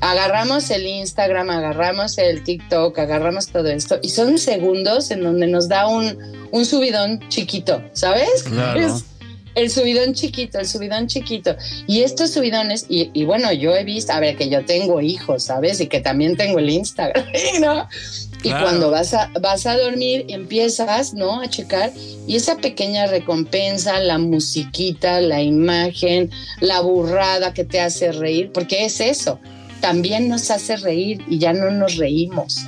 Agarramos 0.00 0.70
el 0.70 0.86
Instagram, 0.86 1.50
agarramos 1.50 2.18
el 2.18 2.42
TikTok, 2.42 2.98
agarramos 2.98 3.46
todo 3.48 3.68
esto 3.68 3.98
y 4.02 4.10
son 4.10 4.38
segundos 4.38 5.10
en 5.10 5.22
donde 5.22 5.46
nos 5.46 5.68
da 5.68 5.86
un, 5.86 6.18
un 6.50 6.64
subidón 6.64 7.26
chiquito, 7.28 7.82
¿sabes? 7.92 8.42
Claro 8.42 9.00
el 9.54 9.70
subidón 9.70 10.14
chiquito, 10.14 10.58
el 10.58 10.66
subidón 10.66 11.06
chiquito. 11.06 11.56
Y 11.86 12.02
estos 12.02 12.30
subidones, 12.30 12.86
y, 12.88 13.24
bueno, 13.24 13.52
yo 13.52 13.74
he 13.74 13.84
visto, 13.84 14.12
a 14.12 14.20
ver, 14.20 14.36
que 14.36 14.48
yo 14.48 14.64
tengo 14.64 15.00
hijos, 15.00 15.44
¿sabes? 15.44 15.80
Y 15.80 15.86
que 15.86 16.00
también 16.00 16.36
tengo 16.36 16.58
el 16.58 16.70
Instagram, 16.70 17.24
¿no? 17.60 17.88
Y 18.42 18.50
cuando 18.50 18.90
vas 18.90 19.14
a, 19.14 19.30
vas 19.40 19.64
a 19.64 19.76
dormir, 19.78 20.26
empiezas, 20.28 21.14
¿no? 21.14 21.40
A 21.40 21.48
checar 21.48 21.92
y 22.26 22.36
esa 22.36 22.56
pequeña 22.56 23.06
recompensa, 23.06 23.98
la 24.00 24.18
musiquita, 24.18 25.20
la 25.22 25.40
imagen, 25.40 26.30
la 26.60 26.80
burrada 26.80 27.54
que 27.54 27.64
te 27.64 27.80
hace 27.80 28.12
reír, 28.12 28.50
porque 28.52 28.84
es 28.84 29.00
eso, 29.00 29.40
también 29.80 30.28
nos 30.28 30.50
hace 30.50 30.76
reír 30.76 31.22
y 31.26 31.38
ya 31.38 31.54
no 31.54 31.70
nos 31.70 31.96
reímos 31.96 32.66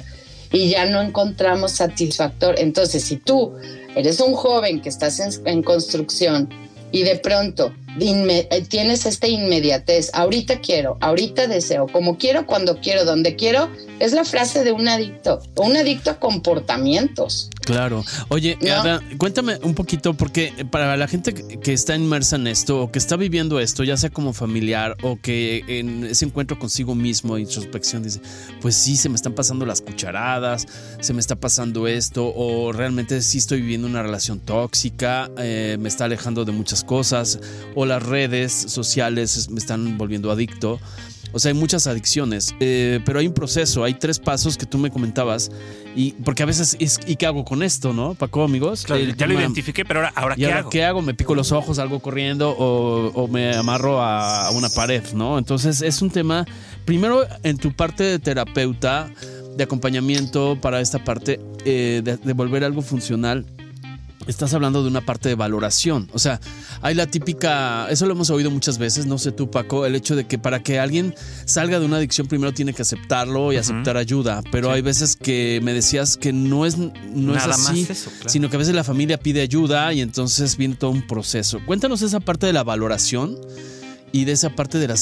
y 0.51 0.71
ya 0.71 0.87
no 0.87 1.03
encontramos 1.03 1.73
satisfactor. 1.73 2.59
Entonces, 2.59 3.05
si 3.05 3.19
tú 3.19 3.53
eres 3.95 4.21
un 4.21 4.33
joven 4.33 4.81
que 4.81 4.89
estás 4.89 5.21
en 5.45 5.63
construcción, 5.63 6.49
y 6.93 7.03
de 7.03 7.17
pronto 7.17 7.73
eh, 7.99 8.65
tienes 8.69 9.07
esta 9.07 9.27
inmediatez, 9.27 10.11
ahorita 10.13 10.61
quiero, 10.61 10.99
ahorita 11.01 11.47
deseo, 11.47 11.87
como 11.87 12.19
quiero, 12.19 12.47
cuando 12.47 12.79
quiero, 12.81 13.05
donde 13.05 13.37
quiero, 13.37 13.71
es 14.01 14.13
la 14.13 14.25
frase 14.25 14.65
de 14.65 14.73
un 14.73 14.87
adicto, 14.87 15.41
un 15.57 15.77
adicto 15.77 16.11
a 16.11 16.19
comportamientos. 16.21 17.51
Claro. 17.67 18.05
Oye, 18.29 18.57
cuéntame 19.19 19.59
un 19.63 19.75
poquito, 19.75 20.15
porque 20.15 20.53
para 20.71 20.97
la 20.97 21.09
gente 21.09 21.35
que 21.35 21.73
está 21.73 21.97
inmersa 21.97 22.37
en 22.37 22.47
esto 22.47 22.81
o 22.81 22.93
que 22.93 23.01
está 23.01 23.17
viviendo 23.17 23.59
esto, 23.59 23.83
ya 23.83 23.97
sea 23.97 24.09
como 24.09 24.33
familiar 24.33 24.97
o 25.03 25.19
que 25.21 25.65
en 25.67 26.05
ese 26.05 26.27
encuentro 26.27 26.61
consigo 26.61 26.95
mismo, 26.95 27.37
introspección, 27.37 28.05
dice, 28.05 28.21
pues 28.61 28.77
sí, 28.77 28.97
se 28.97 29.09
me 29.09 29.17
están 29.17 29.35
pasando 29.35 29.67
las 29.67 29.81
cucharadas, 29.81 30.67
se 31.01 31.13
me 31.13 31.19
está 31.19 31.35
pasando 31.35 31.89
esto, 31.89 32.33
o 32.37 32.71
realmente 32.71 33.21
sí 33.21 33.39
estoy 33.39 33.63
viviendo 33.63 33.89
una 33.89 34.01
relación 34.01 34.39
tóxica, 34.39 35.29
eh, 35.37 35.77
me 35.81 35.89
está 35.89 36.05
alejando 36.05 36.45
de 36.45 36.53
muchas 36.53 36.85
cosas, 36.85 37.41
o 37.75 37.85
las 37.85 38.01
redes 38.01 38.53
sociales 38.53 39.51
me 39.51 39.59
están 39.59 39.99
volviendo 39.99 40.31
adicto. 40.31 40.79
O 41.33 41.39
sea, 41.39 41.51
hay 41.51 41.59
muchas 41.59 41.87
adicciones, 41.87 42.55
eh, 42.61 43.01
pero 43.05 43.19
hay 43.19 43.27
un 43.27 43.35
proceso, 43.35 43.85
hay 43.85 43.95
tres 43.95 44.19
pasos 44.19 44.57
que 44.57 44.67
tú 44.67 44.79
me 44.79 44.91
comentabas. 44.91 45.51
Y 45.95 46.13
porque 46.13 46.43
a 46.43 46.47
veces, 46.47 46.77
¿y 47.07 47.17
qué 47.17 47.27
hago 47.27 47.45
con 47.45 47.63
esto, 47.63 47.93
no? 47.93 48.15
Paco, 48.15 48.45
amigos. 48.45 48.87
ya 49.17 49.27
lo 49.27 49.35
identifiqué, 49.35 49.85
pero 49.85 50.01
ahora, 50.01 50.13
ahora 50.15 50.37
¿qué 50.37 50.53
hago? 50.53 50.71
¿Qué 50.71 50.85
hago? 50.85 51.03
¿Me 51.03 51.15
pico 51.15 51.35
los 51.35 51.53
ojos, 51.53 51.79
algo 51.79 52.01
corriendo 52.01 52.51
o, 52.51 53.29
me 53.29 53.55
amarro 53.55 54.01
a, 54.01 54.51
una 54.51 54.69
pared, 54.69 55.03
no? 55.15 55.39
Entonces, 55.39 55.83
es 55.83 56.03
un 56.03 56.11
tema, 56.11 56.47
primero 56.85 57.27
en 57.43 57.59
tu 57.59 57.73
parte 57.73 58.05
de 58.05 58.19
terapeuta, 58.19 59.11
de 59.57 59.65
acompañamiento 59.65 60.59
para 60.61 60.81
esta 60.81 61.03
parte, 61.03 61.41
eh, 61.65 62.03
de 62.05 62.33
volver 62.35 62.63
algo 62.65 62.83
funcional 62.83 63.47
estás 64.27 64.55
hablando 64.55 64.83
de 64.83 64.89
una 64.89 65.01
parte 65.01 65.29
de 65.29 65.35
valoración. 65.35 66.09
O 66.13 66.19
sea, 66.19 66.41
hay 66.83 66.95
la 66.95 67.07
típica, 67.07 67.89
eso 67.91 68.07
lo 68.07 68.13
hemos 68.13 68.31
oído 68.31 68.51
muchas 68.51 68.79
veces, 68.79 69.07
no 69.07 69.19
sé 69.19 69.33
tú 69.33 69.51
Paco, 69.51 69.87
el 69.87 69.95
hecho 69.95 70.17
de 70.17 70.27
que 70.27 70.39
para 70.39 70.63
que 70.63 70.79
alguien 70.79 71.15
salga 71.45 71.79
de 71.79 71.87
una 71.87 71.97
adicción 71.97 72.27
primero 72.27 72.53
tiene 72.53 72.73
que 72.73 72.83
aceptarlo 72.83 73.53
y 73.53 73.57
aceptar 73.57 73.97
ayuda, 73.97 74.43
pero 74.51 74.71
hay 74.71 74.83
veces 74.83 75.17
que 75.17 75.61
me 75.63 75.73
decías 75.73 76.17
que 76.17 76.33
no 76.33 76.67
es, 76.67 76.77
no 76.77 77.37
es 77.37 77.45
así, 77.45 77.87
sino 78.27 78.51
que 78.51 78.57
a 78.57 78.59
veces 78.59 78.75
la 78.75 78.85
familia 78.85 79.19
pide 79.19 79.41
ayuda 79.41 79.93
y 79.93 80.01
entonces 80.01 80.57
viene 80.57 80.77
todo 80.77 80.91
un 80.91 81.07
proceso. 81.07 81.61
Cuéntanos 81.67 82.03
esa 82.03 82.21
parte 82.21 82.47
de 82.47 82.53
la 82.53 82.65
valoración 82.65 83.39
y 84.13 84.25
de 84.25 84.33
esa 84.33 84.51
parte 84.51 84.79
del 84.79 84.93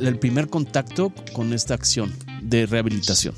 el 0.00 0.18
primer 0.18 0.48
contacto 0.48 1.12
con 1.32 1.52
esta 1.52 1.74
acción 1.74 2.12
de 2.42 2.66
rehabilitación. 2.66 3.34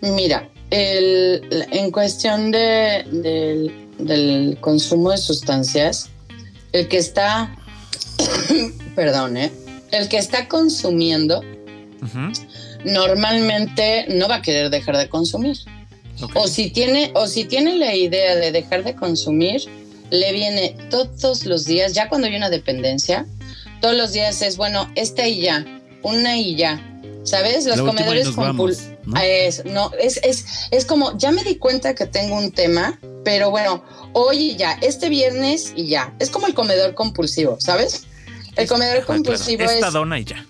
Mira, 0.00 0.48
el, 0.70 1.68
en 1.70 1.90
cuestión 1.92 2.50
de, 2.50 3.04
del 3.12 3.81
del 4.06 4.58
consumo 4.60 5.10
de 5.10 5.18
sustancias, 5.18 6.10
el 6.72 6.88
que 6.88 6.98
está, 6.98 7.54
perdón, 8.94 9.36
¿eh? 9.36 9.52
el 9.90 10.08
que 10.08 10.18
está 10.18 10.48
consumiendo 10.48 11.42
normalmente 12.84 14.06
no 14.08 14.28
va 14.28 14.36
a 14.36 14.42
querer 14.42 14.70
dejar 14.70 14.96
de 14.96 15.08
consumir. 15.08 15.56
O 16.34 16.46
si 16.46 16.70
tiene, 16.70 17.10
o 17.14 17.26
si 17.26 17.44
tiene 17.44 17.76
la 17.76 17.94
idea 17.94 18.36
de 18.36 18.52
dejar 18.52 18.84
de 18.84 18.94
consumir, 18.94 19.62
le 20.10 20.32
viene 20.32 20.76
todos 20.90 21.46
los 21.46 21.64
días, 21.64 21.94
ya 21.94 22.08
cuando 22.08 22.26
hay 22.26 22.36
una 22.36 22.50
dependencia, 22.50 23.26
todos 23.80 23.96
los 23.96 24.12
días 24.12 24.42
es 24.42 24.56
bueno, 24.56 24.90
esta 24.94 25.26
y 25.26 25.40
ya, 25.40 25.64
una 26.02 26.36
y 26.36 26.54
ya. 26.54 26.91
¿Sabes? 27.24 27.66
Los 27.66 27.80
comedores 27.80 28.28
compulsivos. 28.30 28.92
Es, 29.22 29.64
no, 29.64 29.90
es, 30.00 30.20
es, 30.22 30.44
es 30.70 30.84
como, 30.84 31.16
ya 31.18 31.30
me 31.30 31.44
di 31.44 31.56
cuenta 31.56 31.94
que 31.94 32.06
tengo 32.06 32.36
un 32.36 32.52
tema, 32.52 32.98
pero 33.24 33.50
bueno, 33.50 33.84
hoy 34.12 34.52
y 34.52 34.56
ya, 34.56 34.78
este 34.80 35.08
viernes 35.08 35.72
y 35.76 35.86
ya. 35.86 36.14
Es 36.18 36.30
como 36.30 36.46
el 36.46 36.54
comedor 36.54 36.94
compulsivo, 36.94 37.58
¿sabes? 37.60 38.04
El 38.56 38.68
comedor 38.68 39.04
compulsivo 39.04 39.64
es. 39.64 39.72
Esta 39.72 39.90
dona 39.90 40.18
y 40.18 40.24
ya. 40.24 40.46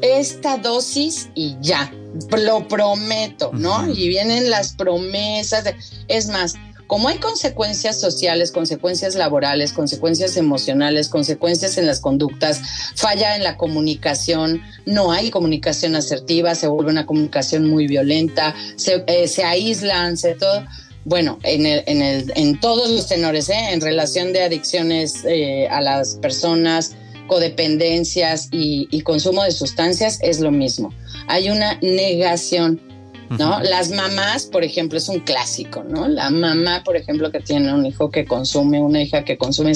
Esta 0.00 0.58
dosis 0.58 1.28
y 1.34 1.56
ya. 1.60 1.92
Lo 2.36 2.68
prometo, 2.68 3.50
¿no? 3.54 3.88
Y 3.90 4.08
vienen 4.08 4.50
las 4.50 4.74
promesas. 4.74 5.64
es 6.08 6.28
más, 6.28 6.54
como 6.92 7.08
hay 7.08 7.16
consecuencias 7.16 7.98
sociales, 7.98 8.52
consecuencias 8.52 9.14
laborales, 9.14 9.72
consecuencias 9.72 10.36
emocionales, 10.36 11.08
consecuencias 11.08 11.78
en 11.78 11.86
las 11.86 12.00
conductas, 12.00 12.60
falla 12.96 13.34
en 13.34 13.44
la 13.44 13.56
comunicación, 13.56 14.60
no 14.84 15.10
hay 15.10 15.30
comunicación 15.30 15.96
asertiva, 15.96 16.54
se 16.54 16.66
vuelve 16.66 16.90
una 16.90 17.06
comunicación 17.06 17.66
muy 17.66 17.86
violenta, 17.86 18.54
se, 18.76 19.02
eh, 19.06 19.26
aíslan, 19.42 20.18
se 20.18 20.34
todo. 20.34 20.66
Bueno, 21.06 21.38
en, 21.44 21.64
en, 21.64 22.60
todos 22.60 22.90
los 22.90 23.06
tenores, 23.06 23.48
¿eh? 23.48 23.70
en 23.70 23.80
relación 23.80 24.34
de 24.34 24.42
adicciones 24.42 25.24
eh, 25.24 25.68
a 25.68 25.80
las 25.80 26.16
personas, 26.16 26.94
codependencias 27.26 28.50
y 28.52 29.00
consumo 29.00 29.44
de 29.44 29.52
sustancias, 29.52 30.18
es 30.20 30.40
lo 30.40 30.50
mismo. 30.50 30.92
Hay 31.26 31.48
una 31.48 31.78
negación 31.80 32.91
¿no? 33.38 33.60
Las 33.60 33.90
mamás, 33.90 34.46
por 34.46 34.64
ejemplo, 34.64 34.98
es 34.98 35.08
un 35.08 35.20
clásico, 35.20 35.84
¿no? 35.84 36.08
La 36.08 36.30
mamá, 36.30 36.82
por 36.84 36.96
ejemplo, 36.96 37.30
que 37.30 37.40
tiene 37.40 37.72
un 37.72 37.86
hijo 37.86 38.10
que 38.10 38.24
consume, 38.24 38.80
una 38.80 39.02
hija 39.02 39.24
que 39.24 39.38
consume, 39.38 39.72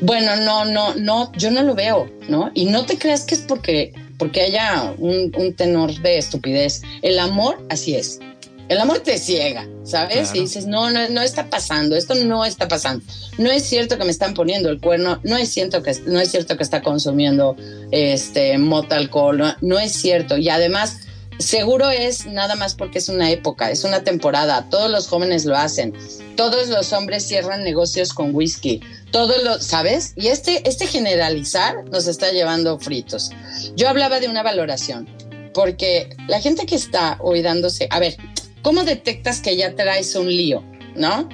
bueno, 0.00 0.36
no, 0.36 0.64
no, 0.64 0.94
no, 0.94 1.32
yo 1.32 1.50
no 1.50 1.62
lo 1.62 1.74
veo, 1.74 2.10
¿no? 2.28 2.50
Y 2.54 2.66
no 2.66 2.84
te 2.84 2.98
creas 2.98 3.24
que 3.24 3.34
es 3.34 3.42
porque, 3.42 3.92
porque 4.18 4.42
haya 4.42 4.94
un, 4.98 5.32
tenor 5.56 5.94
de 6.00 6.18
estupidez. 6.18 6.82
El 7.02 7.18
amor, 7.18 7.64
así 7.68 7.94
es. 7.94 8.20
El 8.68 8.78
amor 8.78 9.00
te 9.00 9.18
ciega, 9.18 9.66
¿sabes? 9.84 10.34
Y 10.34 10.40
dices, 10.40 10.66
no, 10.66 10.90
no, 10.90 11.08
no 11.10 11.20
está 11.20 11.50
pasando, 11.50 11.94
esto 11.96 12.14
no 12.14 12.44
está 12.44 12.68
pasando. 12.68 13.04
No 13.36 13.50
es 13.50 13.64
cierto 13.64 13.98
que 13.98 14.04
me 14.04 14.10
están 14.10 14.34
poniendo 14.34 14.70
el 14.70 14.80
cuerno, 14.80 15.20
no 15.24 15.36
es 15.36 15.50
cierto 15.50 15.82
que, 15.82 15.94
no 16.06 16.20
es 16.20 16.30
cierto 16.30 16.56
que 16.56 16.62
está 16.62 16.80
consumiendo 16.80 17.56
este 17.90 18.56
mota 18.56 18.96
alcohol, 18.96 19.56
no 19.60 19.78
es 19.78 19.92
cierto. 19.92 20.38
Y 20.38 20.48
además, 20.48 21.00
Seguro 21.42 21.90
es 21.90 22.26
nada 22.26 22.54
más 22.54 22.74
porque 22.74 22.98
es 22.98 23.08
una 23.08 23.30
época, 23.30 23.70
es 23.70 23.82
una 23.84 24.04
temporada, 24.04 24.68
todos 24.70 24.90
los 24.90 25.08
jóvenes 25.08 25.44
lo 25.44 25.56
hacen, 25.56 25.92
todos 26.36 26.68
los 26.68 26.92
hombres 26.92 27.26
cierran 27.26 27.64
negocios 27.64 28.12
con 28.12 28.34
whisky, 28.34 28.80
todos 29.10 29.42
los, 29.42 29.64
¿sabes? 29.64 30.12
Y 30.14 30.28
este, 30.28 30.66
este 30.68 30.86
generalizar 30.86 31.84
nos 31.90 32.06
está 32.06 32.30
llevando 32.30 32.78
fritos. 32.78 33.30
Yo 33.74 33.88
hablaba 33.88 34.20
de 34.20 34.28
una 34.28 34.42
valoración, 34.42 35.08
porque 35.52 36.16
la 36.28 36.40
gente 36.40 36.64
que 36.64 36.76
está 36.76 37.18
hoy 37.20 37.42
dándose, 37.42 37.88
a 37.90 37.98
ver, 37.98 38.16
¿cómo 38.62 38.84
detectas 38.84 39.40
que 39.40 39.56
ya 39.56 39.74
traes 39.74 40.14
un 40.14 40.28
lío, 40.28 40.62
no? 40.94 41.28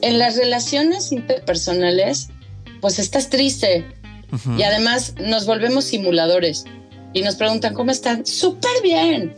En 0.00 0.18
las 0.18 0.36
relaciones 0.36 1.12
interpersonales, 1.12 2.28
pues 2.80 2.98
estás 2.98 3.28
triste 3.28 3.84
y 4.56 4.62
además 4.62 5.14
nos 5.18 5.46
volvemos 5.46 5.84
simuladores 5.84 6.64
y 7.18 7.22
nos 7.22 7.34
preguntan 7.34 7.74
cómo 7.74 7.90
están. 7.90 8.24
Súper 8.24 8.70
bien. 8.82 9.36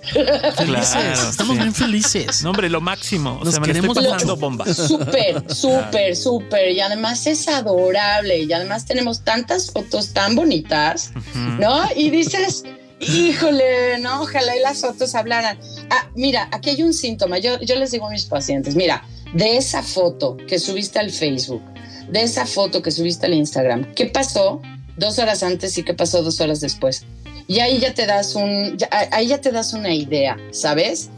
Felices. 0.57 1.29
Estamos 1.31 1.57
bien 1.57 1.75
felices. 1.75 2.43
No, 2.43 2.51
hombre, 2.51 2.69
lo 2.69 2.81
máximo. 2.81 3.38
O 3.43 3.51
sea, 3.51 3.61
me 3.61 3.66
queremos 3.66 3.97
estoy 3.97 4.12
pasando 4.12 4.37
bomba. 4.37 4.73
Súper, 4.73 5.45
súper, 5.55 6.14
súper. 6.14 6.73
Y 6.73 6.81
además 6.81 7.27
es 7.27 7.49
adorable. 7.49 8.40
Y 8.43 8.53
además 8.53 8.85
tenemos 8.85 9.23
tantas 9.23 9.71
fotos 9.71 10.12
tan 10.12 10.35
bonitas, 10.35 11.12
¿no? 11.59 11.83
Y 11.97 12.11
dices, 12.11 12.64
híjole, 13.01 13.99
no, 14.01 14.23
ojalá 14.23 14.57
y 14.57 14.61
las 14.61 14.83
fotos 14.83 15.14
hablaran. 15.14 15.59
Ah, 15.90 16.09
mira, 16.14 16.49
aquí 16.53 16.71
hay 16.71 16.83
un 16.83 16.93
síntoma. 16.93 17.38
Yo, 17.38 17.59
yo 17.61 17.77
les 17.77 17.90
digo 17.90 18.07
a 18.07 18.11
mis 18.11 18.27
pacientes, 18.27 18.77
mira, 18.77 19.05
de 19.33 19.57
esa 19.57 19.83
foto 19.83 20.37
que 20.37 20.59
subiste 20.59 20.99
al 20.99 21.11
Facebook, 21.11 21.62
de 22.11 22.23
esa 22.23 22.47
foto 22.47 22.83
que 22.83 22.90
subiste 22.90 23.27
al 23.27 23.35
Instagram, 23.35 23.95
¿qué 23.95 24.07
pasó 24.07 24.61
dos 24.97 25.19
horas 25.19 25.43
antes 25.43 25.79
y 25.79 25.83
qué 25.83 25.95
pasó 25.95 26.23
dos 26.23 26.40
horas 26.40 26.61
después? 26.61 27.05
Y 27.50 27.58
ahí 27.58 27.80
ya 27.80 27.92
te 27.92 28.06
das 28.06 28.36
un, 28.36 28.78
ahí 29.10 29.26
ya 29.26 29.40
te 29.40 29.50
das 29.50 29.72
una 29.72 29.92
idea, 29.92 30.36
¿sabes? 30.52 31.10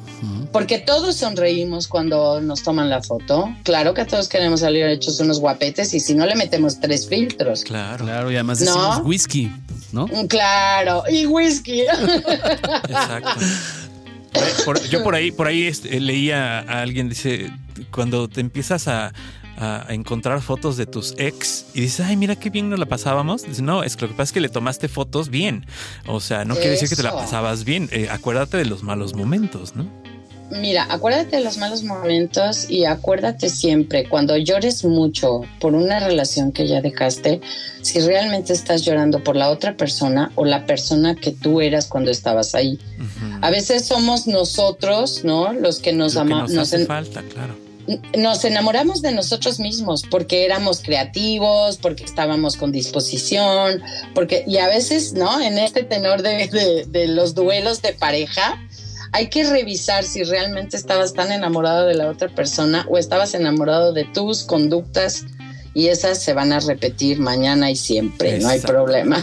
Porque 0.51 0.79
todos 0.79 1.17
sonreímos 1.17 1.87
cuando 1.87 2.41
nos 2.41 2.63
toman 2.63 2.89
la 2.89 3.03
foto. 3.03 3.55
Claro 3.65 3.93
que 3.93 4.07
todos 4.07 4.29
queremos 4.29 4.61
salir 4.61 4.87
hechos 4.87 5.21
unos 5.21 5.41
guapetes 5.41 5.93
y 5.93 6.01
si 6.01 6.15
no 6.15 6.25
le 6.25 6.35
metemos 6.35 6.81
tres 6.81 7.07
filtros. 7.07 7.65
Claro, 7.65 8.07
claro, 8.07 8.31
y 8.31 8.37
además 8.37 8.61
decimos 8.61 9.03
whisky, 9.05 9.53
¿no? 9.93 10.07
Mm, 10.07 10.27
claro, 10.27 11.03
y 11.11 11.27
whisky. 11.27 11.83
Exacto. 11.83 13.41
yo 14.91 15.03
por 15.03 15.15
ahí, 15.15 15.33
por 15.33 15.47
ahí 15.47 15.67
este, 15.67 16.01
leía 16.01 16.61
a 16.61 16.81
alguien, 16.81 17.11
dice, 17.11 17.51
cuando 17.91 18.27
te 18.29 18.41
empiezas 18.41 18.89
a, 18.89 19.13
a, 19.57 19.87
encontrar 19.91 20.41
fotos 20.41 20.77
de 20.77 20.87
tus 20.87 21.15
ex 21.19 21.67
y 21.75 21.83
dices, 21.83 22.07
ay, 22.07 22.17
mira 22.17 22.37
qué 22.37 22.51
bien 22.51 22.71
nos 22.71 22.79
la 22.79 22.87
pasábamos. 22.87 23.43
Dices, 23.43 23.63
no, 23.63 23.83
es 23.83 23.97
que 23.97 24.03
lo 24.03 24.09
que 24.09 24.15
pasa 24.15 24.25
es 24.25 24.33
que 24.33 24.41
le 24.41 24.49
tomaste 24.49 24.89
fotos 24.89 25.29
bien. 25.29 25.67
O 26.07 26.21
sea, 26.21 26.45
no 26.45 26.55
quiere 26.55 26.71
decir 26.71 26.89
que 26.89 26.97
te 26.97 27.03
la 27.03 27.15
pasabas 27.15 27.65
bien. 27.65 27.89
Eh, 27.93 28.09
acuérdate 28.11 28.57
de 28.57 28.65
los 28.65 28.83
malos 28.83 29.15
momentos, 29.15 29.75
¿no? 29.75 29.87
Mira, 30.51 30.87
acuérdate 30.91 31.37
de 31.37 31.45
los 31.45 31.57
malos 31.57 31.83
momentos 31.83 32.69
y 32.69 32.85
acuérdate 32.85 33.49
siempre, 33.49 34.07
cuando 34.07 34.37
llores 34.37 34.85
mucho 34.85 35.41
por 35.59 35.75
una 35.75 35.99
relación 35.99 36.53
que 36.53 36.69
ya 36.69 36.83
dejaste, 36.83 37.41
si 37.81 38.01
realmente 38.01 38.53
estás 38.53 38.83
llorando 38.85 39.25
por 39.25 39.35
la 39.35 39.49
otra 39.49 39.79
persona 39.79 40.31
o 40.35 40.45
la 40.45 40.67
persona 40.67 41.15
que 41.15 41.31
tú 41.31 41.63
eras 41.63 41.87
cuando 41.87 42.11
estabas 42.11 42.55
ahí. 42.55 42.79
A 43.41 43.51
veces 43.51 43.87
somos 43.87 44.27
nosotros, 44.27 45.25
¿no? 45.25 45.55
Los 45.55 45.79
que 45.79 45.95
nos 45.95 46.17
amamos. 46.17 46.51
Nos 46.51 46.75
hace 46.75 46.85
falta, 46.85 47.23
claro 47.23 47.62
nos 48.17 48.45
enamoramos 48.45 49.03
de 49.03 49.13
nosotros 49.13 49.59
mismos 49.59 50.05
porque 50.09 50.45
éramos 50.45 50.81
creativos, 50.81 51.79
porque 51.79 52.05
estábamos 52.05 52.57
con 52.57 52.73
disposición, 52.73 53.83
porque, 54.15 54.45
y 54.47 54.59
a 54.59 54.69
veces, 54.69 55.15
¿no? 55.15 55.41
En 55.41 55.59
este 55.59 55.83
tenor 55.83 56.23
de, 56.23 57.09
los 57.09 57.35
duelos 57.35 57.83
de 57.83 57.93
pareja, 57.93 58.61
hay 59.13 59.29
que 59.29 59.45
revisar 59.45 60.05
si 60.05 60.23
realmente 60.23 60.77
estabas 60.77 61.13
tan 61.13 61.33
enamorado 61.33 61.87
de 61.87 61.95
la 61.95 62.09
otra 62.09 62.29
persona 62.29 62.87
o 62.89 62.99
estabas 62.99 63.35
enamorado 63.35 63.93
de 63.93 64.05
tus 64.05 64.45
conductas 64.45 65.25
y 65.75 65.89
esas 65.89 66.23
se 66.23 66.35
van 66.35 66.53
a 66.53 66.61
repetir 66.61 67.19
mañana 67.19 67.71
y 67.71 67.77
siempre, 67.77 68.39
no 68.39 68.49
hay 68.49 68.61
problema. 68.61 69.23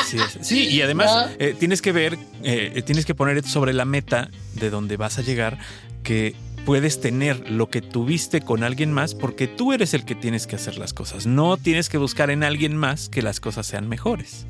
Así 0.00 0.18
es. 0.18 0.46
Sí, 0.46 0.68
y 0.68 0.82
además 0.82 1.30
eh, 1.38 1.54
tienes 1.58 1.82
que 1.82 1.92
ver, 1.92 2.18
eh, 2.42 2.82
tienes 2.84 3.06
que 3.06 3.14
poner 3.14 3.44
sobre 3.44 3.72
la 3.72 3.84
meta 3.84 4.28
de 4.54 4.70
donde 4.70 4.96
vas 4.96 5.18
a 5.18 5.22
llegar 5.22 5.58
que 6.02 6.34
puedes 6.68 7.00
tener 7.00 7.48
lo 7.48 7.70
que 7.70 7.80
tuviste 7.80 8.42
con 8.42 8.62
alguien 8.62 8.92
más 8.92 9.14
porque 9.14 9.46
tú 9.46 9.72
eres 9.72 9.94
el 9.94 10.04
que 10.04 10.14
tienes 10.14 10.46
que 10.46 10.56
hacer 10.56 10.76
las 10.76 10.92
cosas. 10.92 11.24
No 11.24 11.56
tienes 11.56 11.88
que 11.88 11.96
buscar 11.96 12.28
en 12.28 12.44
alguien 12.44 12.76
más 12.76 13.08
que 13.08 13.22
las 13.22 13.40
cosas 13.40 13.66
sean 13.66 13.88
mejores. 13.88 14.44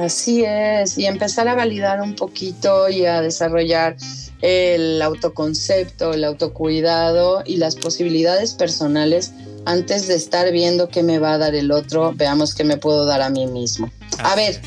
Así 0.00 0.44
es, 0.44 0.96
y 0.96 1.06
empezar 1.06 1.48
a 1.48 1.56
validar 1.56 2.00
un 2.00 2.14
poquito 2.14 2.88
y 2.88 3.06
a 3.06 3.22
desarrollar 3.22 3.96
el 4.40 5.02
autoconcepto, 5.02 6.12
el 6.12 6.22
autocuidado 6.22 7.42
y 7.44 7.56
las 7.56 7.74
posibilidades 7.74 8.54
personales 8.54 9.32
antes 9.64 10.06
de 10.06 10.14
estar 10.14 10.52
viendo 10.52 10.90
qué 10.90 11.02
me 11.02 11.18
va 11.18 11.32
a 11.34 11.38
dar 11.38 11.56
el 11.56 11.72
otro, 11.72 12.12
veamos 12.14 12.54
qué 12.54 12.62
me 12.62 12.76
puedo 12.76 13.04
dar 13.04 13.20
a 13.20 13.30
mí 13.30 13.48
mismo. 13.48 13.90
A 14.20 14.36
ver, 14.36 14.60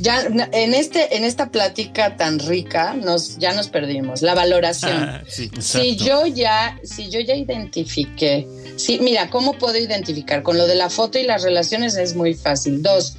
ya 0.00 0.22
en 0.52 0.74
este 0.74 1.16
en 1.16 1.24
esta 1.24 1.50
plática 1.50 2.16
tan 2.16 2.38
rica 2.38 2.94
nos 2.94 3.38
ya 3.38 3.52
nos 3.52 3.68
perdimos 3.68 4.22
la 4.22 4.34
valoración. 4.34 4.92
Ah, 4.92 5.22
si 5.28 5.96
yo 5.96 6.26
ya 6.26 6.78
si 6.82 7.10
yo 7.10 7.20
ya 7.20 7.34
identifiqué, 7.34 8.46
sí, 8.76 8.98
mira, 9.00 9.30
¿cómo 9.30 9.54
puedo 9.54 9.78
identificar? 9.78 10.42
Con 10.42 10.58
lo 10.58 10.66
de 10.66 10.74
la 10.74 10.90
foto 10.90 11.18
y 11.18 11.24
las 11.24 11.42
relaciones 11.42 11.96
es 11.96 12.14
muy 12.14 12.34
fácil. 12.34 12.82
Dos, 12.82 13.16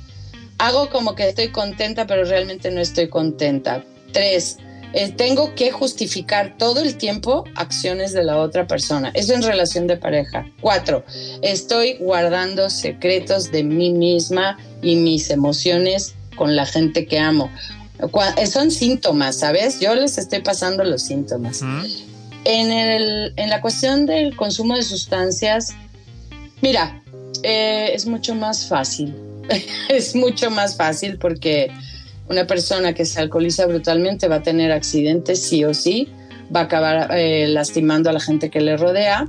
hago 0.58 0.90
como 0.90 1.16
que 1.16 1.30
estoy 1.30 1.50
contenta, 1.50 2.08
pero 2.08 2.26
realmente 2.26 2.72
no 2.72 2.82
estoy 2.82 3.10
contenta. 3.10 3.84
Tres, 4.12 4.58
eh, 4.94 5.12
tengo 5.12 5.54
que 5.54 5.72
justificar 5.72 6.58
todo 6.58 6.82
el 6.82 6.98
tiempo 6.98 7.44
acciones 7.56 8.14
de 8.14 8.24
la 8.24 8.38
otra 8.38 8.68
persona. 8.68 9.12
Eso 9.14 9.34
en 9.34 9.44
relación 9.44 9.86
de 9.88 9.98
pareja. 9.98 10.50
Cuatro, 10.62 11.04
estoy 11.42 11.98
guardando 11.98 12.70
secretos 12.70 13.52
de 13.52 13.64
mí 13.64 13.92
misma 13.92 14.58
y 14.82 14.96
mis 14.96 15.30
emociones 15.30 16.16
con 16.38 16.56
la 16.56 16.66
gente 16.66 17.06
que 17.06 17.20
amo. 17.20 17.52
Eh, 18.38 18.48
son 18.48 18.72
síntomas, 18.72 19.38
¿sabes? 19.38 19.80
Yo 19.80 19.96
les 19.96 20.18
estoy 20.18 20.40
pasando 20.40 20.84
los 20.84 21.02
síntomas. 21.02 21.62
en, 22.46 22.72
el, 22.72 23.34
en, 23.36 23.50
la 23.50 23.60
cuestión 23.60 24.06
del 24.06 24.36
consumo 24.36 24.76
de 24.76 24.84
sustancias, 24.84 25.74
mira, 26.62 27.02
eh, 27.44 27.92
es 27.94 28.06
mucho 28.06 28.36
más 28.36 28.68
fácil. 28.68 29.14
es 29.90 30.16
mucho 30.16 30.50
más 30.52 30.78
fácil 30.78 31.18
porque 31.18 31.72
una 32.30 32.46
persona 32.46 32.94
que 32.94 33.06
se 33.06 33.20
alcoholiza 33.20 33.66
brutalmente 33.66 34.28
va 34.28 34.38
a 34.38 34.44
tener 34.44 34.72
accidentes 34.72 35.42
sí 35.42 35.64
o 35.64 35.74
sí, 35.74 36.10
va 36.56 36.62
a 36.62 36.64
acabar 36.64 37.10
eh, 37.18 37.48
lastimando 37.48 38.10
a 38.10 38.14
la 38.14 38.20
gente 38.20 38.50
que 38.50 38.62
le 38.62 38.78
rodea 38.78 39.28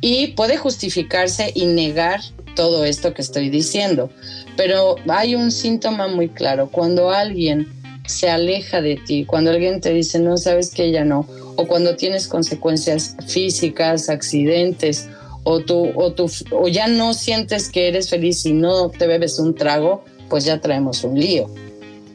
y 0.00 0.28
puede 0.28 0.56
justificarse 0.56 1.50
y 1.54 1.66
negar 1.66 2.20
todo 2.54 2.84
esto 2.84 3.14
que 3.14 3.22
estoy 3.22 3.50
diciendo. 3.50 4.10
Pero 4.56 4.96
hay 5.08 5.34
un 5.34 5.50
síntoma 5.50 6.08
muy 6.08 6.28
claro, 6.28 6.70
cuando 6.70 7.10
alguien 7.10 7.72
se 8.06 8.28
aleja 8.28 8.80
de 8.80 8.96
ti, 8.96 9.24
cuando 9.24 9.50
alguien 9.50 9.80
te 9.80 9.92
dice 9.92 10.18
no 10.18 10.36
sabes 10.36 10.70
que 10.70 10.84
ella 10.84 11.04
no, 11.04 11.26
o 11.56 11.66
cuando 11.66 11.96
tienes 11.96 12.28
consecuencias 12.28 13.16
físicas, 13.26 14.08
accidentes, 14.08 15.08
o, 15.44 15.60
tú, 15.60 15.90
o, 15.94 16.12
tú, 16.12 16.30
o 16.52 16.68
ya 16.68 16.86
no 16.86 17.12
sientes 17.14 17.68
que 17.68 17.88
eres 17.88 18.08
feliz 18.08 18.44
y 18.46 18.52
no 18.52 18.90
te 18.90 19.06
bebes 19.06 19.38
un 19.38 19.54
trago, 19.54 20.04
pues 20.28 20.44
ya 20.44 20.60
traemos 20.60 21.04
un 21.04 21.18
lío. 21.18 21.48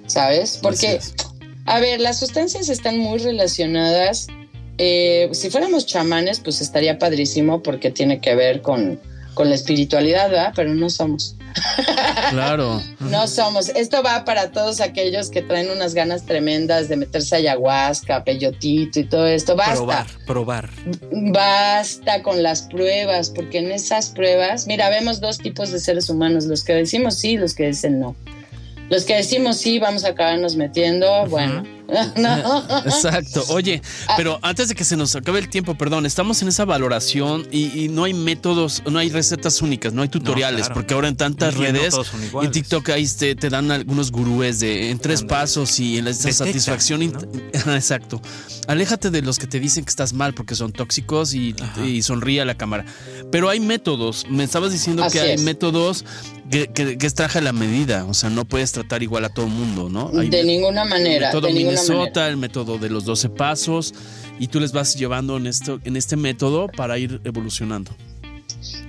¿sabes? 0.10 0.60
Porque, 0.62 1.00
a 1.66 1.80
ver, 1.80 2.02
las 2.02 2.20
sustancias 2.20 2.70
están 2.70 2.98
muy 2.98 3.20
relacionadas. 3.20 4.28
Eh, 4.78 5.30
si 5.32 5.50
fuéramos 5.50 5.86
chamanes, 5.86 6.40
pues 6.40 6.62
estaría 6.62 6.98
padrísimo 6.98 7.62
porque 7.62 7.92
tiene 7.92 8.20
que 8.20 8.36
ver 8.36 8.62
con, 8.62 9.00
con 9.40 9.48
la 9.48 9.56
espiritualidad, 9.56 10.30
¿verdad? 10.30 10.52
Pero 10.54 10.76
no 10.76 10.90
somos. 10.90 11.38
Claro. 12.30 12.84
no 13.00 13.26
somos. 13.26 13.70
Esto 13.70 14.04
va 14.04 14.26
para 14.26 14.52
todos 14.52 14.82
aquellos 14.82 15.30
que 15.30 15.42
traen 15.42 15.72
unas 15.72 15.94
ganas 15.94 16.26
tremendas 16.26 16.90
de 16.90 16.98
meterse 16.98 17.38
ayahuasca, 17.38 18.26
peyotito 18.26 19.00
y 19.00 19.06
todo 19.06 19.26
esto. 19.28 19.56
Basta. 19.56 19.76
Probar, 19.76 20.08
probar. 20.28 20.70
Basta 21.32 22.22
con 22.22 22.44
las 22.44 22.64
pruebas, 22.64 23.30
porque 23.30 23.60
en 23.60 23.72
esas 23.72 24.10
pruebas, 24.10 24.68
mira, 24.68 24.90
vemos 24.90 25.22
dos 25.22 25.38
tipos 25.38 25.72
de 25.72 25.80
seres 25.80 26.10
humanos, 26.10 26.44
los 26.44 26.66
que 26.66 26.74
decimos 26.74 27.16
sí 27.16 27.32
y 27.32 27.38
los 27.38 27.54
que 27.54 27.68
dicen 27.68 28.02
no. 28.02 28.18
Los 28.90 29.06
que 29.06 29.16
decimos 29.16 29.56
sí, 29.56 29.80
vamos 29.80 30.04
a 30.04 30.10
acabarnos 30.10 30.58
metiendo, 30.58 31.26
bueno. 31.28 31.64
Exacto. 32.86 33.44
Oye, 33.50 33.82
pero 34.18 34.40
antes 34.42 34.70
de 34.70 34.76
que 34.76 34.84
se 34.84 34.98
nos 34.98 35.16
acabe 35.16 35.40
el 35.40 35.50
tiempo, 35.50 35.76
perdón, 35.76 36.06
estamos 36.06 36.42
en 36.42 36.48
esa 36.48 36.66
valoración 36.66 37.48
y, 37.52 37.90
no 37.90 38.04
hay 38.04 38.14
métodos, 38.14 38.84
no 38.90 39.00
hay 39.00 39.10
recetas 39.10 39.62
únicas, 39.62 39.94
no 39.94 40.02
hay 40.02 40.10
tutoriales, 40.10 40.70
porque 40.70 40.94
ahora 40.94 41.08
en 41.08 41.16
tantas 41.16 41.56
redes, 41.56 41.96
en 42.42 42.52
TikTok 42.52 42.90
ahí 42.90 43.08
te, 43.08 43.36
te, 43.36 43.50
dan 43.50 43.72
algunos 43.72 44.12
gurúes 44.12 44.60
de 44.60 44.92
en 44.92 45.00
tres 45.00 45.24
pasos 45.24 45.80
y 45.80 45.98
en 45.98 46.06
la 46.06 46.14
satisfacción. 46.14 47.02
Exacto. 47.54 48.22
Aléjate 48.68 49.10
de 49.10 49.22
los 49.22 49.40
que 49.40 49.48
te 49.48 49.60
dicen 49.60 49.84
que 49.84 49.90
estás 49.90 50.14
mal 50.14 50.34
porque 50.34 50.56
son 50.56 50.72
tóxicos 50.72 51.34
y, 51.34 51.56
sonríe 52.04 52.42
a 52.42 52.46
la 52.46 52.56
cámara. 52.56 52.86
Pero 53.32 53.50
hay 53.50 53.60
métodos. 53.60 54.26
Me 54.30 54.44
estabas 54.44 54.72
diciendo 54.72 55.08
que 55.12 55.20
hay 55.20 55.38
métodos 55.40 56.06
que, 56.50 56.68
que, 56.68 57.06
es 57.06 57.14
traje 57.14 57.42
la 57.42 57.54
medida. 57.54 58.06
O 58.06 58.14
sea, 58.14 58.30
no 58.30 58.46
puedes 58.46 58.72
tratar 58.72 59.04
igual 59.04 59.26
a 59.26 59.30
todo 59.30 59.46
el 59.46 59.52
mundo, 59.52 59.90
¿no? 59.90 60.10
de 60.10 60.44
ninguna 60.44 60.86
manera. 60.86 61.32
de 61.32 61.54
ninguna 61.54 62.28
el 62.28 62.38
método 62.38 62.78
de 62.78 62.90
los 62.90 63.06
12 63.06 63.30
pasos, 63.30 63.94
y 64.40 64.48
tú 64.48 64.60
les 64.60 64.72
vas 64.72 64.96
llevando 64.96 65.38
en, 65.38 65.48
esto, 65.48 65.80
en 65.84 65.96
este 65.96 66.16
método 66.16 66.68
para 66.68 66.98
ir 66.98 67.22
evolucionando. 67.24 67.92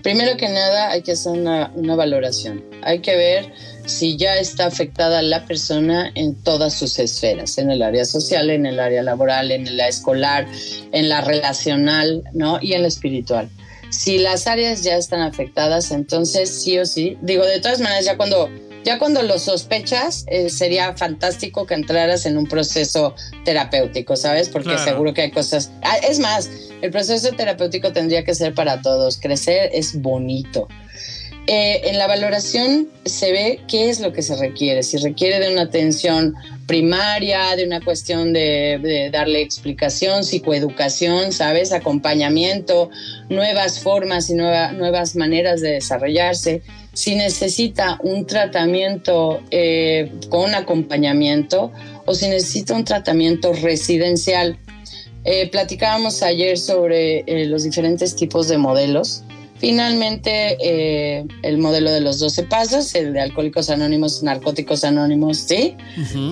Primero 0.03 0.37
que 0.37 0.49
nada 0.49 0.90
hay 0.90 1.03
que 1.03 1.12
hacer 1.12 1.33
una, 1.33 1.70
una 1.75 1.94
valoración. 1.94 2.64
Hay 2.83 3.01
que 3.01 3.16
ver 3.16 3.53
si 3.87 4.16
ya 4.16 4.37
está 4.37 4.66
afectada 4.66 5.20
la 5.23 5.44
persona 5.44 6.11
en 6.14 6.35
todas 6.35 6.75
sus 6.75 6.99
esferas, 6.99 7.59
en 7.59 7.70
el 7.70 7.83
área 7.83 8.05
social, 8.05 8.51
en 8.51 8.66
el 8.66 8.81
área 8.81 9.03
laboral, 9.03 9.51
en 9.51 9.77
la 9.77 9.88
escolar, 9.88 10.46
en 10.92 11.09
la 11.09 11.20
relacional, 11.20 12.23
¿no? 12.33 12.59
Y 12.62 12.73
en 12.73 12.83
la 12.83 12.88
espiritual. 12.88 13.51
Si 13.90 14.18
las 14.18 14.46
áreas 14.46 14.83
ya 14.83 14.96
están 14.96 15.20
afectadas, 15.20 15.90
entonces 15.90 16.62
sí 16.62 16.79
o 16.79 16.87
sí, 16.87 17.18
digo, 17.22 17.44
de 17.44 17.61
todas 17.61 17.81
maneras, 17.81 18.05
ya 18.05 18.16
cuando 18.16 18.48
ya 18.85 18.98
cuando 18.98 19.22
lo 19.22 19.38
sospechas, 19.38 20.24
eh, 20.29 20.48
sería 20.48 20.96
fantástico 20.96 21.66
que 21.66 21.74
entraras 21.74 22.24
en 22.24 22.38
un 22.38 22.46
proceso 22.46 23.14
terapéutico, 23.44 24.16
¿sabes? 24.16 24.48
Porque 24.48 24.79
seguro 24.79 25.12
que 25.12 25.22
hay 25.22 25.31
cosas... 25.31 25.70
Ah, 25.83 25.98
es 25.98 26.18
más, 26.18 26.50
el 26.81 26.90
proceso 26.90 27.31
terapéutico 27.33 27.92
tendría 27.92 28.24
que 28.24 28.35
ser 28.35 28.55
para 28.55 28.81
todos. 28.81 29.18
Crecer 29.18 29.70
es 29.74 30.00
bonito. 30.00 30.66
Eh, 31.52 31.88
en 31.90 31.98
la 31.98 32.06
valoración 32.06 32.88
se 33.04 33.33
ve 33.33 33.58
qué 33.66 33.90
es 33.90 33.98
lo 33.98 34.12
que 34.12 34.22
se 34.22 34.37
requiere. 34.37 34.85
Si 34.85 34.98
requiere 34.98 35.40
de 35.40 35.52
una 35.52 35.62
atención 35.62 36.37
primaria, 36.68 37.56
de 37.56 37.66
una 37.66 37.81
cuestión 37.81 38.33
de, 38.33 39.10
darle 39.12 39.40
explicación, 39.40 40.22
psicoeducación, 40.22 41.33
¿sabes? 41.33 41.72
Acompañamiento, 41.72 42.88
nuevas 43.31 43.81
formas 43.81 44.31
y 44.31 44.35
nueva, 44.35 44.70
nuevas 44.70 45.16
maneras 45.16 45.60
de 45.60 45.72
desarrollarse 45.72 46.62
si 46.92 47.16
necesita 47.16 47.98
un 48.04 48.29
tratamiento 48.29 49.40
eh, 49.50 50.12
con 50.29 50.54
acompañamiento 50.54 51.72
o 52.06 52.14
si 52.14 52.29
necesita 52.29 52.75
un 52.75 52.85
tratamiento 52.85 53.52
residencial. 53.54 54.56
Eh, 55.25 55.50
platicábamos 55.50 56.22
ayer 56.22 56.56
sobre 56.58 57.25
los 57.46 57.64
diferentes 57.64 58.14
tipos 58.14 58.46
de 58.46 58.56
modelos. 58.56 59.25
Finalmente, 59.61 61.19
el 61.42 61.58
modelo 61.58 61.92
de 61.92 62.00
los 62.00 62.19
12 62.19 62.44
pasos, 62.44 62.94
el 62.94 63.13
de 63.13 63.21
Alcohólicos 63.21 63.69
Anónimos, 63.69 64.23
Narcóticos 64.23 64.85
Anónimos, 64.85 65.37
¿sí? 65.37 65.77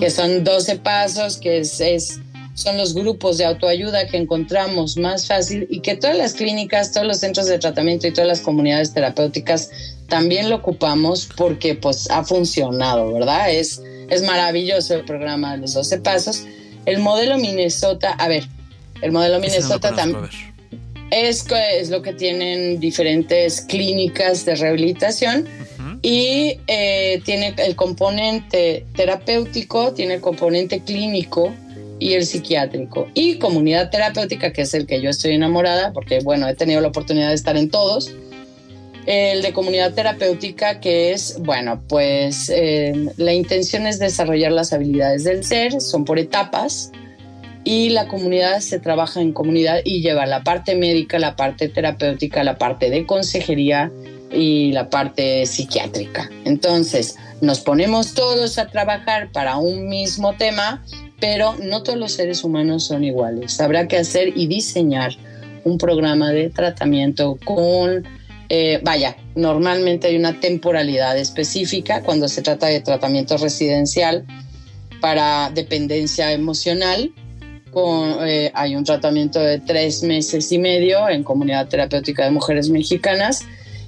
Que 0.00 0.08
son 0.08 0.44
12 0.44 0.76
pasos, 0.76 1.36
que 1.36 1.58
es, 1.58 1.78
es 1.80 2.20
son 2.54 2.78
los 2.78 2.94
grupos 2.94 3.36
de 3.38 3.44
autoayuda 3.44 4.08
que 4.08 4.16
encontramos 4.16 4.96
más 4.96 5.28
fácil 5.28 5.68
y 5.70 5.80
que 5.80 5.94
todas 5.94 6.16
las 6.16 6.32
clínicas, 6.32 6.90
todos 6.90 7.06
los 7.06 7.18
centros 7.18 7.46
de 7.46 7.58
tratamiento 7.58 8.08
y 8.08 8.12
todas 8.12 8.26
las 8.26 8.40
comunidades 8.40 8.94
terapéuticas 8.94 9.70
también 10.08 10.48
lo 10.48 10.56
ocupamos 10.56 11.28
porque 11.36 11.74
pues 11.74 12.10
ha 12.10 12.24
funcionado, 12.24 13.12
¿verdad? 13.12 13.52
Es, 13.52 13.80
es 14.08 14.22
maravilloso 14.22 14.94
el 14.94 15.04
programa 15.04 15.52
de 15.52 15.58
los 15.58 15.74
12 15.74 15.98
pasos. 15.98 16.46
El 16.86 16.98
modelo 16.98 17.36
Minnesota, 17.36 18.12
a 18.12 18.26
ver, 18.26 18.48
el 19.02 19.12
modelo 19.12 19.38
Minnesota 19.38 19.94
también 19.94 20.28
es, 21.10 21.44
es 21.50 21.90
lo 21.90 22.02
que 22.02 22.12
tienen 22.12 22.80
diferentes 22.80 23.60
clínicas 23.62 24.44
de 24.44 24.54
rehabilitación 24.54 25.46
y 26.02 26.60
eh, 26.66 27.20
tiene 27.24 27.54
el 27.58 27.74
componente 27.74 28.84
terapéutico, 28.94 29.92
tiene 29.92 30.14
el 30.14 30.20
componente 30.20 30.80
clínico 30.80 31.52
y 31.98 32.12
el 32.12 32.24
psiquiátrico. 32.24 33.08
Y 33.14 33.38
comunidad 33.38 33.90
terapéutica, 33.90 34.52
que 34.52 34.62
es 34.62 34.74
el 34.74 34.86
que 34.86 35.00
yo 35.00 35.10
estoy 35.10 35.32
enamorada, 35.32 35.92
porque 35.92 36.20
bueno, 36.20 36.48
he 36.48 36.54
tenido 36.54 36.80
la 36.80 36.88
oportunidad 36.88 37.28
de 37.28 37.34
estar 37.34 37.56
en 37.56 37.70
todos. 37.70 38.14
El 39.06 39.42
de 39.42 39.52
comunidad 39.52 39.94
terapéutica, 39.94 40.80
que 40.80 41.12
es, 41.12 41.38
bueno, 41.40 41.82
pues 41.88 42.50
eh, 42.54 42.92
la 43.16 43.32
intención 43.32 43.86
es 43.86 43.98
desarrollar 43.98 44.52
las 44.52 44.72
habilidades 44.72 45.24
del 45.24 45.44
ser, 45.44 45.80
son 45.80 46.04
por 46.04 46.18
etapas. 46.18 46.92
Y 47.68 47.90
la 47.90 48.08
comunidad 48.08 48.60
se 48.60 48.80
trabaja 48.80 49.20
en 49.20 49.34
comunidad 49.34 49.80
y 49.84 50.00
lleva 50.00 50.24
la 50.24 50.42
parte 50.42 50.74
médica, 50.74 51.18
la 51.18 51.36
parte 51.36 51.68
terapéutica, 51.68 52.42
la 52.42 52.56
parte 52.56 52.88
de 52.88 53.04
consejería 53.04 53.92
y 54.32 54.72
la 54.72 54.88
parte 54.88 55.44
psiquiátrica. 55.44 56.30
Entonces, 56.46 57.16
nos 57.42 57.60
ponemos 57.60 58.14
todos 58.14 58.56
a 58.56 58.68
trabajar 58.68 59.30
para 59.32 59.58
un 59.58 59.86
mismo 59.86 60.34
tema, 60.34 60.82
pero 61.20 61.56
no 61.62 61.82
todos 61.82 61.98
los 61.98 62.12
seres 62.12 62.42
humanos 62.42 62.84
son 62.84 63.04
iguales. 63.04 63.60
Habrá 63.60 63.86
que 63.86 63.98
hacer 63.98 64.32
y 64.34 64.46
diseñar 64.46 65.12
un 65.64 65.76
programa 65.76 66.30
de 66.30 66.48
tratamiento 66.48 67.38
con, 67.44 68.08
eh, 68.48 68.80
vaya, 68.82 69.14
normalmente 69.34 70.06
hay 70.06 70.16
una 70.16 70.40
temporalidad 70.40 71.18
específica 71.18 72.00
cuando 72.02 72.28
se 72.28 72.40
trata 72.40 72.68
de 72.68 72.80
tratamiento 72.80 73.36
residencial 73.36 74.24
para 75.02 75.50
dependencia 75.50 76.32
emocional. 76.32 77.12
Con, 77.72 78.26
eh, 78.26 78.50
hay 78.54 78.76
un 78.76 78.84
tratamiento 78.84 79.40
de 79.40 79.60
tres 79.60 80.02
meses 80.02 80.50
y 80.52 80.58
medio 80.58 81.08
en 81.08 81.22
Comunidad 81.22 81.68
Terapéutica 81.68 82.24
de 82.24 82.30
Mujeres 82.30 82.70
Mexicanas 82.70 83.44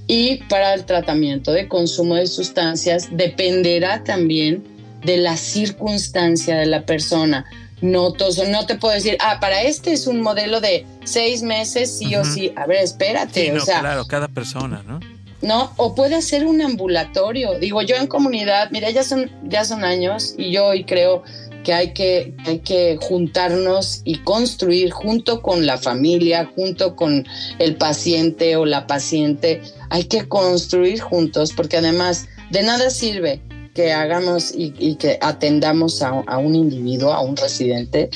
y 0.07 0.37
para 0.49 0.74
el 0.74 0.85
tratamiento 0.85 1.53
de 1.53 1.68
consumo 1.68 2.16
de 2.16 2.26
sustancias 2.26 3.09
dependerá 3.12 4.03
también 4.05 4.64
de 5.05 5.16
la 5.16 5.37
circunstancia 5.37 6.57
de 6.57 6.66
la 6.66 6.85
persona. 6.85 7.47
No, 7.81 8.14
no 8.49 8.66
te 8.66 8.74
puedo 8.74 8.95
decir, 8.95 9.16
ah, 9.20 9.39
para 9.41 9.62
este 9.62 9.93
es 9.93 10.07
un 10.07 10.20
modelo 10.20 10.61
de 10.61 10.85
seis 11.05 11.43
meses, 11.43 11.99
sí 11.99 12.14
o 12.14 12.24
sí. 12.24 12.53
A 12.57 12.66
ver, 12.66 12.83
espérate. 12.83 13.53
o 13.53 13.61
sea, 13.61 13.81
claro, 13.81 14.05
cada 14.07 14.28
persona, 14.28 14.83
¿no? 14.87 15.01
¿no? 15.43 15.72
O 15.76 15.95
puede 15.95 16.20
ser 16.22 16.47
un 16.47 16.61
ambulatorio. 16.61 17.59
Digo, 17.59 17.83
yo 17.83 17.97
en 17.97 18.07
comunidad, 18.07 18.70
mira, 18.70 18.91
ya 18.91 19.03
son, 19.03 19.31
ya 19.45 19.64
son 19.64 19.85
años 19.85 20.35
y 20.37 20.53
yo 20.53 20.66
hoy 20.66 20.85
creo 20.85 21.22
que 21.64 21.72
hay, 21.72 21.92
que 21.92 22.34
hay 22.46 22.61
que 22.61 22.98
juntarnos 23.00 24.02
y 24.04 24.18
construir 24.18 24.90
junto 24.90 25.42
con 25.42 25.66
la 25.66 25.78
familia, 25.78 26.50
junto 26.54 26.96
con 26.96 27.26
el 27.58 27.76
paciente 27.76 28.56
o 28.56 28.64
la 28.64 28.86
paciente, 28.86 29.62
hay 29.88 30.04
que 30.04 30.28
construir 30.28 31.00
juntos 31.00 31.52
porque 31.52 31.78
además 31.78 32.28
de 32.50 32.62
nada 32.62 32.90
sirve 32.90 33.40
que 33.74 33.92
hagamos 33.92 34.52
y, 34.54 34.96
que 34.96 35.18
atendamos 35.20 36.02
a, 36.02 36.08
a, 36.08 36.38
un 36.38 36.56
individuo, 36.56 37.12
a 37.12 37.20
un 37.20 37.36
residente, 37.36 38.11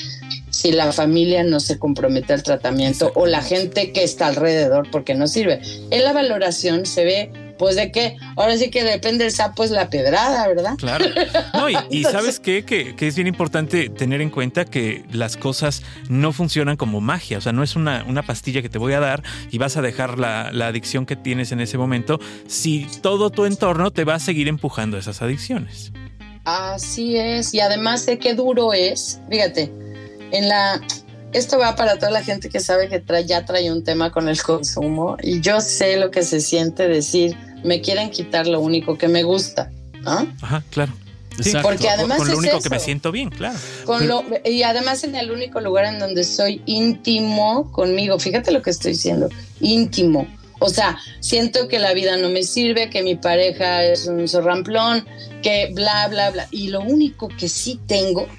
si 0.49 0.71
la 0.71 0.91
familia 0.91 1.43
no 1.43 1.59
se 1.59 1.79
compromete 1.79 2.33
al 2.33 2.43
tratamiento 2.43 3.11
o 3.15 3.25
la 3.25 3.41
gente 3.41 3.93
que 3.93 4.03
está 4.03 4.27
alrededor, 4.27 4.89
porque 4.91 5.15
no 5.15 5.27
sirve. 5.27 5.61
En 5.91 6.03
la 6.03 6.11
valoración 6.11 6.85
se 6.85 7.05
ve 7.05 7.31
pues 7.57 7.75
de 7.75 7.91
que 7.91 8.17
ahora 8.35 8.57
sí 8.57 8.69
que 8.69 8.83
depende 8.83 9.25
el 9.25 9.31
sapo 9.31 9.63
es 9.63 9.71
la 9.71 9.89
pedrada, 9.89 10.47
¿verdad? 10.47 10.75
Claro. 10.77 11.05
No, 11.53 11.69
y, 11.69 12.03
sabes 12.03 12.39
qué? 12.39 12.65
Que, 12.65 12.95
que, 12.95 13.07
es 13.07 13.15
bien 13.15 13.27
importante 13.27 13.89
tener 13.89 14.21
en 14.21 14.29
cuenta 14.29 14.65
que 14.65 15.03
las 15.11 15.37
cosas 15.37 15.81
no 16.09 16.33
funcionan 16.33 16.77
como 16.77 17.01
magia, 17.01 17.37
o 17.37 17.41
sea, 17.41 17.51
no 17.51 17.63
es 17.63 17.75
una, 17.75 18.03
una 18.07 18.23
pastilla 18.23 18.61
que 18.61 18.69
te 18.69 18.77
voy 18.77 18.93
a 18.93 18.99
dar 18.99 19.23
y 19.51 19.57
vas 19.57 19.77
a 19.77 19.81
dejar 19.81 20.19
la, 20.19 20.51
la, 20.51 20.67
adicción 20.67 21.05
que 21.05 21.15
tienes 21.15 21.51
en 21.51 21.61
ese 21.61 21.77
momento 21.77 22.19
si 22.47 22.87
todo 23.01 23.29
tu 23.29 23.45
entorno 23.45 23.91
te 23.91 24.03
va 24.03 24.15
a 24.15 24.19
seguir 24.19 24.47
empujando 24.47 24.97
a 24.97 24.99
esas 24.99 25.21
adicciones. 25.21 25.91
Así 26.43 27.17
es, 27.17 27.53
y 27.53 27.59
además 27.59 28.05
de 28.05 28.19
qué 28.19 28.35
duro 28.35 28.73
es, 28.73 29.19
fíjate, 29.29 29.71
en 30.31 30.49
la 30.49 30.81
esto 31.35 31.59
va 31.59 31.75
para 31.75 31.97
toda 31.97 32.11
la 32.11 32.23
gente 32.23 32.49
que 32.49 32.59
sabe 32.59 32.87
que 32.87 33.03
ya 33.25 33.45
trae 33.45 33.71
un 33.71 33.83
tema 33.83 34.09
con 34.11 34.29
el 34.29 34.41
consumo 34.41 35.17
y 35.21 35.41
yo 35.41 35.59
sé 35.59 35.97
lo 35.97 36.09
que 36.09 36.23
se 36.23 36.39
siente 36.39 36.87
decir, 36.87 37.35
me 37.63 37.81
quieren 37.81 38.09
quitar 38.09 38.47
lo 38.47 38.61
único 38.61 38.97
que 38.97 39.09
me 39.09 39.23
gusta. 39.23 39.69
Ajá, 40.05 40.63
claro. 40.69 40.93
Sí, 41.41 41.51
porque 41.61 41.89
además 41.89 42.19
con, 42.19 42.29
lo 42.29 42.37
único 42.37 42.61
que 42.61 42.69
me 42.69 42.79
siento 42.79 43.11
bien, 43.11 43.29
claro. 43.29 43.57
y 44.45 44.63
además 44.63 45.03
en 45.03 45.15
el 45.15 45.31
único 45.31 45.59
lugar 45.59 45.83
en 45.83 45.99
donde 45.99 46.23
soy 46.23 46.61
íntimo 46.65 47.69
conmigo, 47.73 48.17
fíjate 48.17 48.51
lo 48.51 48.61
que 48.61 48.69
estoy 48.69 48.93
diciendo, 48.93 49.27
íntimo. 49.59 50.27
O 50.59 50.69
sea, 50.69 50.97
siento 51.19 51.67
que 51.67 51.79
la 51.79 51.93
vida 51.93 52.15
no 52.15 52.29
me 52.29 52.43
sirve, 52.43 52.89
que 52.89 53.03
mi 53.03 53.15
pareja 53.15 53.83
es 53.83 54.07
un 54.07 54.25
zorramplón, 54.29 55.05
que 55.43 55.71
bla, 55.73 56.07
bla, 56.07 56.31
bla. 56.31 56.47
Y 56.51 56.69
lo 56.69 56.79
único 56.79 57.27
que 57.27 57.49
sí 57.49 57.81
tengo 57.85 58.29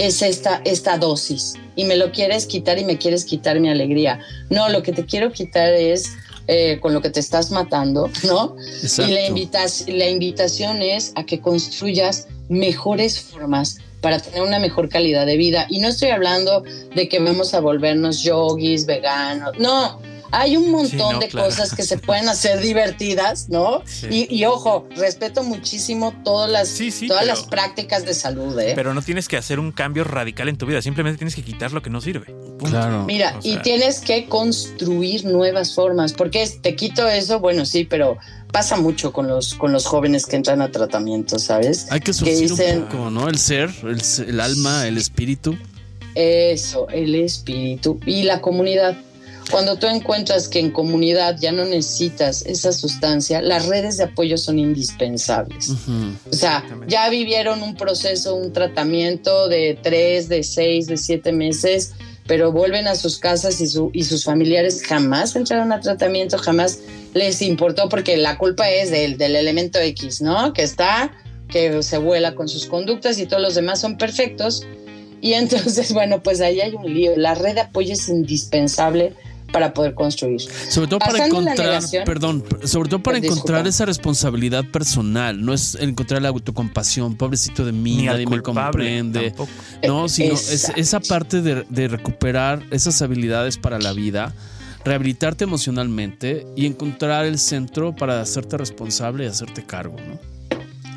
es 0.00 0.22
esta, 0.22 0.62
esta 0.64 0.96
dosis 0.96 1.54
y 1.76 1.84
me 1.84 1.94
lo 1.94 2.10
quieres 2.10 2.46
quitar 2.46 2.78
y 2.78 2.84
me 2.84 2.96
quieres 2.96 3.26
quitar 3.26 3.60
mi 3.60 3.68
alegría. 3.68 4.18
No, 4.48 4.70
lo 4.70 4.82
que 4.82 4.92
te 4.92 5.04
quiero 5.04 5.30
quitar 5.30 5.74
es 5.74 6.12
eh, 6.46 6.78
con 6.80 6.94
lo 6.94 7.02
que 7.02 7.10
te 7.10 7.20
estás 7.20 7.50
matando, 7.50 8.10
¿no? 8.24 8.56
Y 8.82 9.10
la, 9.10 9.66
la 9.88 10.08
invitación 10.08 10.80
es 10.80 11.12
a 11.16 11.24
que 11.24 11.40
construyas 11.40 12.28
mejores 12.48 13.20
formas 13.20 13.78
para 14.00 14.18
tener 14.18 14.40
una 14.40 14.58
mejor 14.58 14.88
calidad 14.88 15.26
de 15.26 15.36
vida. 15.36 15.66
Y 15.68 15.80
no 15.80 15.88
estoy 15.88 16.08
hablando 16.08 16.64
de 16.94 17.06
que 17.06 17.18
vamos 17.18 17.52
a 17.52 17.60
volvernos 17.60 18.22
yogis, 18.22 18.86
veganos, 18.86 19.58
no, 19.58 20.00
hay 20.32 20.56
un 20.56 20.70
montón 20.70 21.18
de 21.20 21.28
cosas 21.28 21.74
que 21.74 21.82
se 21.82 21.98
pueden 21.98 22.28
hacer 22.28 22.60
divertidas, 22.60 23.48
¿no? 23.48 23.82
Y, 24.10 24.44
ojo, 24.44 24.86
respeto 24.96 25.42
muchísimo 25.42 26.14
todas 26.24 26.50
las, 26.50 26.78
todas 27.06 27.26
las 27.26 27.42
prácticas 27.44 28.04
de 28.04 28.14
salud, 28.14 28.58
¿eh? 28.58 28.72
Pero 28.74 28.94
no 28.94 29.02
tienes 29.02 29.28
que 29.28 29.36
hacer 29.36 29.58
un 29.58 29.72
cambio 29.72 30.04
radical 30.04 30.48
en 30.48 30.56
tu 30.56 30.66
vida, 30.66 30.82
simplemente 30.82 31.18
tienes 31.18 31.34
que 31.34 31.42
quitar 31.42 31.72
lo 31.72 31.82
que 31.82 31.90
no 31.90 32.00
sirve. 32.00 32.34
Claro. 32.64 33.04
Mira, 33.04 33.38
y 33.42 33.56
tienes 33.58 34.00
que 34.00 34.26
construir 34.26 35.24
nuevas 35.24 35.74
formas, 35.74 36.12
porque 36.12 36.48
te 36.60 36.76
quito 36.76 37.08
eso, 37.08 37.40
bueno, 37.40 37.64
sí, 37.64 37.84
pero 37.84 38.18
pasa 38.52 38.76
mucho 38.76 39.12
con 39.12 39.28
los, 39.28 39.54
con 39.54 39.72
los 39.72 39.86
jóvenes 39.86 40.26
que 40.26 40.36
entran 40.36 40.60
a 40.62 40.70
tratamiento, 40.70 41.38
¿sabes? 41.38 41.86
Hay 41.90 42.00
que 42.00 42.12
surgir 42.12 42.52
un 42.52 42.82
poco, 42.82 43.10
¿no? 43.10 43.28
El 43.28 43.38
ser, 43.38 43.70
el, 43.82 44.02
el 44.28 44.40
alma, 44.40 44.86
el 44.86 44.98
espíritu. 44.98 45.56
Eso, 46.14 46.88
el 46.88 47.14
espíritu 47.14 48.00
y 48.04 48.24
la 48.24 48.40
comunidad 48.40 48.96
cuando 49.50 49.76
tú 49.76 49.86
encuentras 49.86 50.48
que 50.48 50.60
en 50.60 50.70
comunidad 50.70 51.36
ya 51.38 51.52
no 51.52 51.64
necesitas 51.64 52.42
esa 52.46 52.72
sustancia, 52.72 53.42
las 53.42 53.66
redes 53.66 53.96
de 53.96 54.04
apoyo 54.04 54.38
son 54.38 54.58
indispensables. 54.58 55.70
O 56.30 56.32
sea, 56.32 56.64
ya 56.86 57.08
vivieron 57.08 57.62
un 57.62 57.74
proceso, 57.74 58.34
un 58.34 58.52
tratamiento 58.52 59.48
de 59.48 59.78
tres, 59.82 60.28
de 60.28 60.42
seis, 60.42 60.86
de 60.86 60.96
siete 60.96 61.32
meses, 61.32 61.92
pero 62.26 62.52
vuelven 62.52 62.86
a 62.86 62.94
sus 62.94 63.18
casas 63.18 63.60
y, 63.60 63.64
y 63.92 64.04
sus 64.04 64.24
familiares 64.24 64.82
jamás 64.84 65.34
entraron 65.34 65.72
a 65.72 65.80
tratamiento, 65.80 66.38
jamás 66.38 66.78
les 67.14 67.42
importó 67.42 67.88
porque 67.88 68.16
la 68.16 68.38
culpa 68.38 68.70
es 68.70 68.90
del, 68.90 69.18
del 69.18 69.36
elemento 69.36 69.78
X, 69.80 70.22
¿no? 70.22 70.52
Que 70.52 70.62
está, 70.62 71.12
que 71.48 71.82
se 71.82 71.98
vuela 71.98 72.34
con 72.34 72.48
sus 72.48 72.66
conductas 72.66 73.18
y 73.18 73.26
todos 73.26 73.42
los 73.42 73.54
demás 73.54 73.80
son 73.80 73.98
perfectos. 73.98 74.66
Y 75.20 75.32
entonces, 75.32 75.92
bueno, 75.94 76.22
pues 76.22 76.40
ahí 76.40 76.60
hay 76.60 76.74
un 76.74 76.92
lío. 76.92 77.16
La 77.16 77.34
red 77.34 77.54
de 77.54 77.62
apoyo 77.62 77.92
es 77.92 78.08
indispensable 78.08 79.14
para 79.52 79.72
poder 79.74 79.94
construir. 79.94 80.40
Sobre 80.40 80.88
todo 80.88 80.98
para 81.00 81.26
encontrar, 81.26 81.82
perdón, 82.04 82.44
sobre 82.64 82.88
todo 82.88 83.02
para 83.02 83.18
encontrar 83.18 83.66
esa 83.66 83.84
responsabilidad 83.84 84.64
personal, 84.64 85.44
no 85.44 85.52
es 85.52 85.74
encontrar 85.74 86.22
la 86.22 86.28
autocompasión, 86.28 87.16
pobrecito 87.16 87.64
de 87.64 87.72
mí, 87.72 88.02
nadie 88.04 88.26
me 88.26 88.40
comprende, 88.40 89.34
no, 89.86 90.08
sino 90.08 90.34
es, 90.34 90.72
esa 90.76 91.00
parte 91.00 91.42
de, 91.42 91.64
de 91.68 91.88
recuperar 91.88 92.62
esas 92.70 93.00
habilidades 93.02 93.58
para 93.58 93.78
la 93.78 93.92
vida 93.92 94.34
rehabilitarte 94.84 95.44
emocionalmente 95.44 96.46
y 96.56 96.66
encontrar 96.66 97.26
el 97.26 97.38
centro 97.38 97.94
para 97.94 98.20
hacerte 98.20 98.56
responsable 98.56 99.24
y 99.24 99.26
hacerte 99.26 99.64
cargo, 99.64 99.96
¿no? 100.08 100.18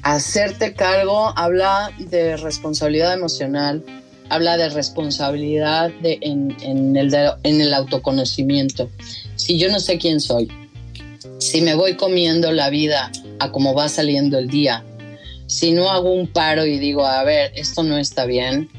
Hacerte 0.04 0.74
cargo 0.74 1.38
habla 1.38 1.92
de 1.98 2.36
responsabilidad 2.36 3.14
emocional, 3.14 3.84
habla 4.30 4.58
de 4.58 4.70
responsabilidad 4.70 5.92
de, 6.02 6.20
en, 6.22 6.96
el 6.96 7.14
en 7.44 7.62
el 7.62 7.74
autoconocimiento. 7.74 8.90
Si 9.36 9.58
yo 9.58 9.70
no 9.70 9.80
sé 9.80 9.98
quién 9.98 10.20
soy, 10.20 10.52
si 11.40 11.62
me 11.62 11.76
voy 11.76 11.96
comiendo 11.96 12.52
la 12.52 12.70
vida 12.70 13.12
a 13.40 13.52
cómo 13.52 13.74
va 13.74 13.90
saliendo 13.90 14.38
el 14.38 14.50
día, 14.50 14.84
si 15.48 15.72
no 15.72 15.90
hago 15.90 16.12
un 16.12 16.28
paro 16.28 16.66
y 16.66 16.80
digo, 16.80 17.06
a 17.06 17.24
ver, 17.24 17.52
esto 17.56 17.84
no 17.84 17.98
está 17.98 18.26
bien, 18.26 18.70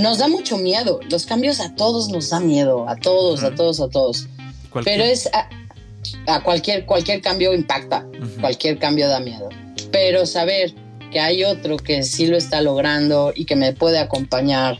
nos 0.00 0.18
da 0.18 0.28
mucho 0.28 0.58
miedo. 0.58 1.00
Los 1.10 1.26
cambios 1.26 1.60
a 1.60 1.74
todos 1.74 2.08
nos 2.08 2.30
da 2.30 2.40
miedo, 2.40 2.88
a 2.88 2.96
todos, 2.96 3.42
a 3.42 3.54
todos, 3.54 3.80
a 3.80 3.88
todos. 3.88 4.26
Pero 4.84 5.04
es 5.04 5.28
a, 6.26 6.42
cualquier, 6.42 6.84
cualquier 6.86 7.20
cambio 7.22 7.54
impacta, 7.54 8.06
cualquier 8.40 8.78
cambio 8.78 9.08
da 9.08 9.20
miedo. 9.20 9.48
Pero 9.90 10.26
saber 10.26 10.74
que 11.10 11.20
hay 11.20 11.44
otro 11.44 11.76
que 11.76 12.02
sí 12.02 12.26
lo 12.26 12.36
está 12.36 12.60
logrando 12.62 13.32
y 13.34 13.44
que 13.44 13.56
me 13.56 13.72
puede 13.72 13.98
acompañar, 13.98 14.78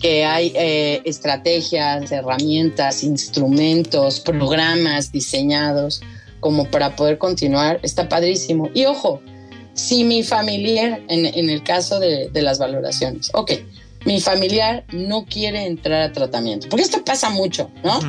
que 0.00 0.24
hay 0.24 0.52
eh, 0.54 1.02
estrategias, 1.04 2.10
herramientas, 2.12 3.02
instrumentos, 3.02 4.20
programas 4.20 5.12
diseñados 5.12 6.02
como 6.40 6.66
para 6.66 6.94
poder 6.94 7.18
continuar, 7.18 7.80
está 7.82 8.08
padrísimo. 8.08 8.70
Y 8.74 8.84
ojo, 8.86 9.20
si 9.74 10.04
mi 10.04 10.22
familiar, 10.22 11.00
en, 11.08 11.50
el 11.50 11.62
caso 11.62 12.00
de, 12.00 12.30
las 12.32 12.58
valoraciones, 12.58 13.30
ok, 13.34 13.52
mi 14.04 14.20
familiar 14.20 14.84
no 14.92 15.24
quiere 15.24 15.66
entrar 15.66 16.02
a 16.02 16.12
tratamiento, 16.12 16.68
porque 16.68 16.84
esto 16.84 17.04
pasa 17.04 17.30
mucho, 17.30 17.70
¿no? 17.82 18.00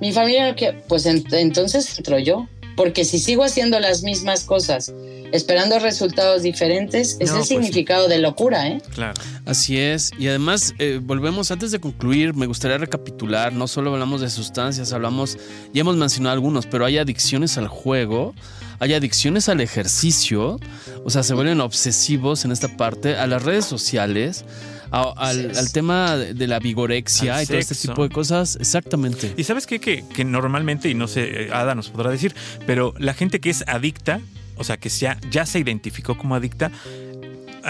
Mi 0.00 0.12
familiar, 0.12 0.54
que, 0.54 0.72
pues 0.88 1.06
entonces 1.06 1.98
entro 1.98 2.18
yo, 2.18 2.48
porque 2.80 3.04
si 3.04 3.18
sigo 3.18 3.44
haciendo 3.44 3.78
las 3.78 4.02
mismas 4.04 4.44
cosas, 4.44 4.90
esperando 5.32 5.78
resultados 5.80 6.40
diferentes, 6.40 7.18
es 7.20 7.28
el 7.28 7.36
pues 7.36 7.48
significado 7.48 8.08
de 8.08 8.16
locura, 8.16 8.68
¿eh? 8.68 8.80
Claro. 8.94 9.20
Así 9.44 9.78
es. 9.78 10.12
Y 10.18 10.28
además, 10.28 10.72
eh, 10.78 10.98
volvemos, 11.02 11.50
antes 11.50 11.72
de 11.72 11.78
concluir, 11.78 12.32
me 12.32 12.46
gustaría 12.46 12.78
recapitular, 12.78 13.52
no 13.52 13.68
solo 13.68 13.92
hablamos 13.92 14.22
de 14.22 14.30
sustancias, 14.30 14.94
hablamos, 14.94 15.36
ya 15.74 15.82
hemos 15.82 15.96
mencionado 15.96 16.32
algunos, 16.32 16.64
pero 16.64 16.86
hay 16.86 16.96
adicciones 16.96 17.58
al 17.58 17.68
juego, 17.68 18.34
hay 18.78 18.94
adicciones 18.94 19.50
al 19.50 19.60
ejercicio, 19.60 20.58
o 21.04 21.10
sea, 21.10 21.22
se 21.22 21.34
vuelven 21.34 21.60
obsesivos 21.60 22.46
en 22.46 22.52
esta 22.52 22.78
parte, 22.78 23.14
a 23.14 23.26
las 23.26 23.42
redes 23.42 23.66
sociales 23.66 24.46
al, 24.90 25.72
tema 25.72 26.16
de 26.16 26.46
la 26.46 26.58
vigorexia 26.58 27.42
y 27.42 27.46
todo 27.46 27.58
este 27.58 27.74
tipo 27.74 28.02
de 28.02 28.10
cosas. 28.10 28.56
Exactamente. 28.56 29.32
Y 29.36 29.44
sabes 29.44 29.66
qué? 29.66 29.78
Que, 29.78 30.04
que 30.14 30.24
normalmente, 30.24 30.88
y 30.88 30.94
no 30.94 31.08
sé, 31.08 31.44
eh, 31.44 31.50
Ada 31.52 31.74
nos 31.74 31.90
podrá 31.90 32.10
decir, 32.10 32.34
pero 32.66 32.94
la 32.98 33.14
gente 33.14 33.40
que 33.40 33.50
es 33.50 33.64
adicta, 33.66 34.20
o 34.56 34.64
sea, 34.64 34.76
que 34.76 34.88
ya, 34.88 35.18
ya 35.30 35.46
se 35.46 35.58
identificó 35.58 36.16
como 36.16 36.34
adicta, 36.34 36.70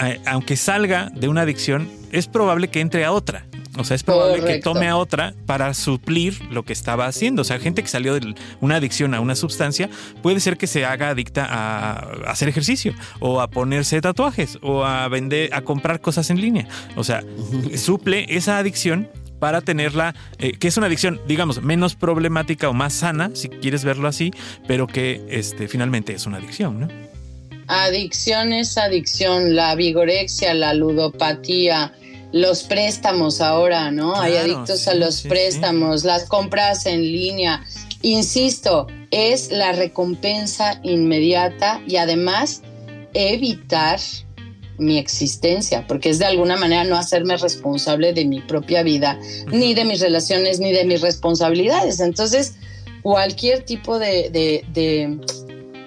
eh, 0.01 0.19
aunque 0.25 0.55
salga 0.55 1.09
de 1.13 1.27
una 1.27 1.41
adicción, 1.41 1.89
es 2.11 2.27
probable 2.27 2.69
que 2.69 2.79
entre 2.79 3.05
a 3.05 3.11
otra. 3.11 3.45
O 3.77 3.85
sea, 3.85 3.95
es 3.95 4.03
probable 4.03 4.43
que 4.43 4.59
tome 4.59 4.87
a 4.89 4.97
otra 4.97 5.33
para 5.45 5.73
suplir 5.73 6.41
lo 6.51 6.63
que 6.63 6.73
estaba 6.73 7.05
haciendo. 7.05 7.43
O 7.43 7.45
sea, 7.45 7.57
gente 7.59 7.81
que 7.81 7.87
salió 7.87 8.19
de 8.19 8.35
una 8.59 8.75
adicción 8.75 9.13
a 9.13 9.21
una 9.21 9.35
sustancia 9.35 9.89
puede 10.21 10.39
ser 10.41 10.57
que 10.57 10.67
se 10.67 10.85
haga 10.85 11.09
adicta 11.09 11.47
a 11.49 11.93
hacer 12.29 12.49
ejercicio 12.49 12.93
o 13.19 13.39
a 13.39 13.49
ponerse 13.49 14.01
tatuajes 14.01 14.59
o 14.61 14.83
a 14.83 15.07
vender, 15.07 15.53
a 15.53 15.61
comprar 15.61 16.01
cosas 16.01 16.29
en 16.29 16.41
línea. 16.41 16.67
O 16.95 17.03
sea, 17.03 17.23
suple 17.77 18.25
esa 18.29 18.57
adicción 18.57 19.09
para 19.39 19.61
tenerla, 19.61 20.13
eh, 20.37 20.51
que 20.51 20.67
es 20.67 20.77
una 20.77 20.85
adicción, 20.85 21.19
digamos, 21.27 21.63
menos 21.63 21.95
problemática 21.95 22.69
o 22.69 22.73
más 22.73 22.93
sana, 22.93 23.31
si 23.33 23.49
quieres 23.49 23.83
verlo 23.83 24.07
así, 24.07 24.31
pero 24.67 24.85
que 24.85 25.25
este, 25.29 25.67
finalmente 25.67 26.13
es 26.13 26.27
una 26.27 26.37
adicción, 26.37 26.81
¿no? 26.81 26.87
Adicción 27.67 28.53
es 28.53 28.77
adicción, 28.77 29.55
la 29.55 29.73
vigorexia, 29.75 30.53
la 30.53 30.73
ludopatía, 30.73 31.93
los 32.31 32.63
préstamos 32.63 33.41
ahora, 33.41 33.91
¿no? 33.91 34.15
Hay 34.15 34.37
adictos 34.37 34.87
a 34.87 34.93
los 34.93 35.21
préstamos, 35.21 36.03
las 36.03 36.25
compras 36.25 36.85
en 36.85 37.01
línea. 37.01 37.63
Insisto, 38.01 38.87
es 39.11 39.51
la 39.51 39.73
recompensa 39.73 40.79
inmediata 40.83 41.81
y 41.87 41.97
además 41.97 42.61
evitar 43.13 43.99
mi 44.77 44.97
existencia, 44.97 45.85
porque 45.87 46.09
es 46.09 46.17
de 46.17 46.25
alguna 46.25 46.57
manera 46.57 46.83
no 46.85 46.95
hacerme 46.95 47.37
responsable 47.37 48.13
de 48.13 48.25
mi 48.25 48.39
propia 48.39 48.81
vida, 48.81 49.19
ni 49.51 49.73
de 49.73 49.85
mis 49.85 49.99
relaciones, 49.99 50.59
ni 50.59 50.71
de 50.71 50.85
mis 50.85 51.01
responsabilidades. 51.01 51.99
Entonces, 51.99 52.55
cualquier 53.03 53.63
tipo 53.63 53.99
de, 53.99 54.29
de, 54.29 54.65
de, 54.73 55.19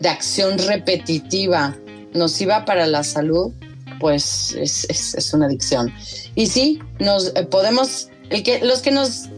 de 0.00 0.08
acción 0.08 0.58
repetitiva 0.58 1.76
nociva 2.12 2.64
para 2.64 2.86
la 2.86 3.02
salud 3.02 3.52
pues 4.04 4.54
es, 4.60 4.84
es, 4.90 5.32
una 5.32 5.46
adicción. 5.46 5.90
Y 6.34 6.48
sí, 6.48 6.78
nos 6.98 7.32
eh, 7.34 7.44
podemos, 7.44 8.10
el 8.28 8.42
que, 8.42 8.62
los 8.62 8.82
que 8.82 8.90
nos 8.90 9.30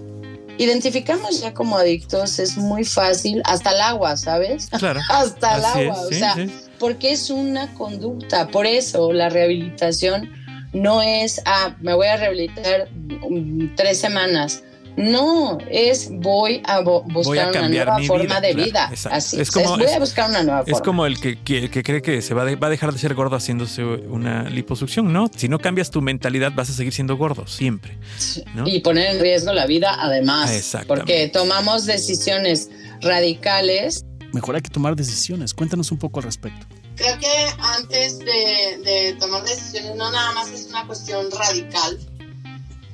identificamos 0.58 1.40
ya 1.40 1.54
como 1.54 1.78
adictos 1.78 2.40
es 2.40 2.56
muy 2.56 2.82
fácil, 2.84 3.42
hasta 3.44 3.70
el 3.70 3.80
agua, 3.80 4.16
¿sabes? 4.16 4.66
Claro. 4.76 4.98
hasta 5.08 5.58
el 5.58 5.64
agua, 5.64 6.00
o 6.00 6.12
sea, 6.12 6.34
porque 6.80 7.12
es 7.12 7.30
una 7.30 7.72
conducta, 7.74 8.48
por 8.48 8.66
eso 8.66 9.12
la 9.12 9.28
rehabilitación 9.28 10.32
no 10.72 11.00
es, 11.00 11.40
ah, 11.44 11.76
me 11.80 11.94
voy 11.94 12.08
a 12.08 12.16
rehabilitar 12.16 12.88
mm, 12.90 13.76
tres 13.76 14.00
semanas, 14.00 14.64
no, 14.96 15.58
es 15.70 16.08
voy 16.10 16.62
a 16.64 16.80
buscar 16.80 17.50
una 17.50 17.68
nueva 17.68 17.98
forma 18.06 18.40
de 18.40 18.54
vida. 18.54 18.90
Así 19.10 19.38
es 19.38 19.50
como, 19.50 19.76
voy 19.76 19.86
a 19.86 19.98
buscar 19.98 20.30
una 20.30 20.42
nueva 20.42 20.60
forma. 20.60 20.76
Es 20.76 20.82
como 20.82 21.04
el 21.06 21.20
que, 21.20 21.38
cree 21.42 22.00
que 22.00 22.22
se 22.22 22.32
va, 22.32 22.44
va, 22.44 22.66
a 22.66 22.70
dejar 22.70 22.92
de 22.92 22.98
ser 22.98 23.14
gordo 23.14 23.36
haciéndose 23.36 23.84
una 23.84 24.48
liposucción, 24.48 25.12
¿no? 25.12 25.30
Si 25.36 25.48
no 25.48 25.58
cambias 25.58 25.90
tu 25.90 26.00
mentalidad, 26.00 26.52
vas 26.54 26.70
a 26.70 26.72
seguir 26.72 26.94
siendo 26.94 27.16
gordo, 27.16 27.46
siempre. 27.46 27.98
Y 28.64 28.80
poner 28.80 29.14
en 29.14 29.20
riesgo 29.20 29.52
la 29.52 29.66
vida, 29.66 29.94
además. 29.98 30.76
Porque 30.86 31.28
tomamos 31.28 31.84
decisiones 31.84 32.70
radicales. 33.02 34.04
Mejor 34.32 34.56
hay 34.56 34.62
que 34.62 34.70
tomar 34.70 34.96
decisiones. 34.96 35.52
Cuéntanos 35.52 35.92
un 35.92 35.98
poco 35.98 36.20
al 36.20 36.24
respecto. 36.24 36.66
Creo 36.96 37.18
que 37.18 37.46
antes 37.58 38.18
de, 38.20 38.78
de 38.82 39.16
tomar 39.20 39.42
decisiones, 39.42 39.94
no 39.96 40.10
nada 40.10 40.32
más 40.32 40.50
es 40.50 40.68
una 40.70 40.86
cuestión 40.86 41.26
radical 41.30 41.98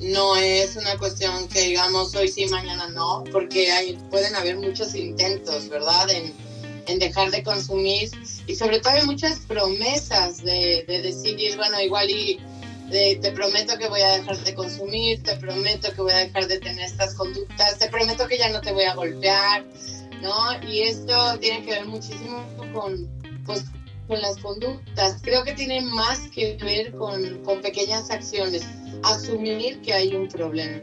no 0.03 0.37
es 0.37 0.75
una 0.77 0.99
cuestión 0.99 1.49
que 1.49 1.61
digamos 1.61 2.15
hoy 2.15 2.29
sí, 2.29 2.47
mañana 2.47 2.89
no, 2.89 3.23
porque 3.31 3.71
hay, 3.71 3.97
pueden 4.11 4.35
haber 4.35 4.57
muchos 4.57 4.95
intentos, 4.95 5.69
¿verdad? 5.69 6.11
En, 6.11 6.53
dejar 6.99 7.31
de 7.31 7.43
consumir 7.43 8.11
y 8.47 8.55
sobre 8.55 8.79
todo 8.79 8.93
hay 8.93 9.07
muchas 9.07 9.39
promesas 9.47 10.45
de, 10.45 10.85
decidir, 10.87 11.57
bueno, 11.57 11.81
igual 11.81 12.11
y 12.11 12.39
te 12.91 13.33
prometo 13.33 13.79
que 13.79 13.89
voy 13.89 14.03
a 14.03 14.19
dejar 14.19 14.37
de 14.45 14.55
consumir, 14.55 15.23
te 15.23 15.37
prometo 15.37 15.91
que 15.95 16.03
voy 16.03 16.13
a 16.13 16.19
dejar 16.19 16.49
de 16.49 16.59
tener 16.59 16.85
estas 16.85 17.15
conductas, 17.15 17.79
te 17.79 17.89
prometo 17.89 18.29
que 18.29 18.37
ya 18.37 18.51
no 18.51 18.61
te 18.61 18.73
voy 18.73 18.85
a 18.85 18.95
golpear, 18.95 19.65
¿no? 20.21 20.69
Y 20.69 20.81
esto 20.81 21.39
tiene 21.39 21.65
que 21.65 21.71
ver 21.71 21.87
muchísimo 21.87 22.45
con, 22.75 23.09
pues, 23.47 23.65
con 24.07 24.21
las 24.21 24.37
conductas. 24.37 25.17
Creo 25.23 25.45
que 25.45 25.53
tiene 25.55 25.81
más 25.81 26.19
que 26.35 26.59
ver 26.61 26.93
con, 26.93 27.43
con 27.43 27.63
pequeñas 27.63 28.11
acciones 28.11 28.65
asumir 29.03 29.81
que 29.83 29.93
hay 29.93 30.15
un 30.15 30.29
problema, 30.29 30.83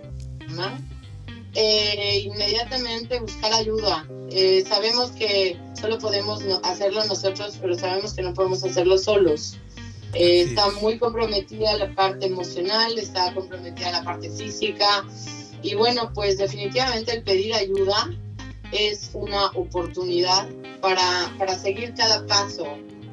eh, 1.56 2.20
inmediatamente 2.26 3.20
buscar 3.20 3.54
ayuda. 3.54 4.08
Eh, 4.32 4.64
sabemos 4.68 5.12
que 5.12 5.58
solo 5.80 5.98
podemos 5.98 6.44
hacerlo 6.64 7.04
nosotros, 7.06 7.58
pero 7.60 7.76
sabemos 7.76 8.14
que 8.14 8.22
no 8.22 8.34
podemos 8.34 8.64
hacerlo 8.64 8.98
solos. 8.98 9.58
Eh, 10.14 10.42
está 10.42 10.70
muy 10.82 10.98
comprometida 10.98 11.78
la 11.78 11.94
parte 11.94 12.26
emocional, 12.26 12.98
está 12.98 13.34
comprometida 13.34 13.92
la 13.92 14.04
parte 14.04 14.30
física 14.30 15.06
y 15.62 15.76
bueno, 15.76 16.12
pues 16.14 16.38
definitivamente 16.38 17.14
el 17.14 17.24
pedir 17.24 17.54
ayuda 17.54 18.10
es 18.72 19.12
una 19.14 19.48
oportunidad 19.48 20.48
para, 20.82 21.32
para 21.38 21.58
seguir 21.58 21.94
cada 21.96 22.26
paso 22.26 22.66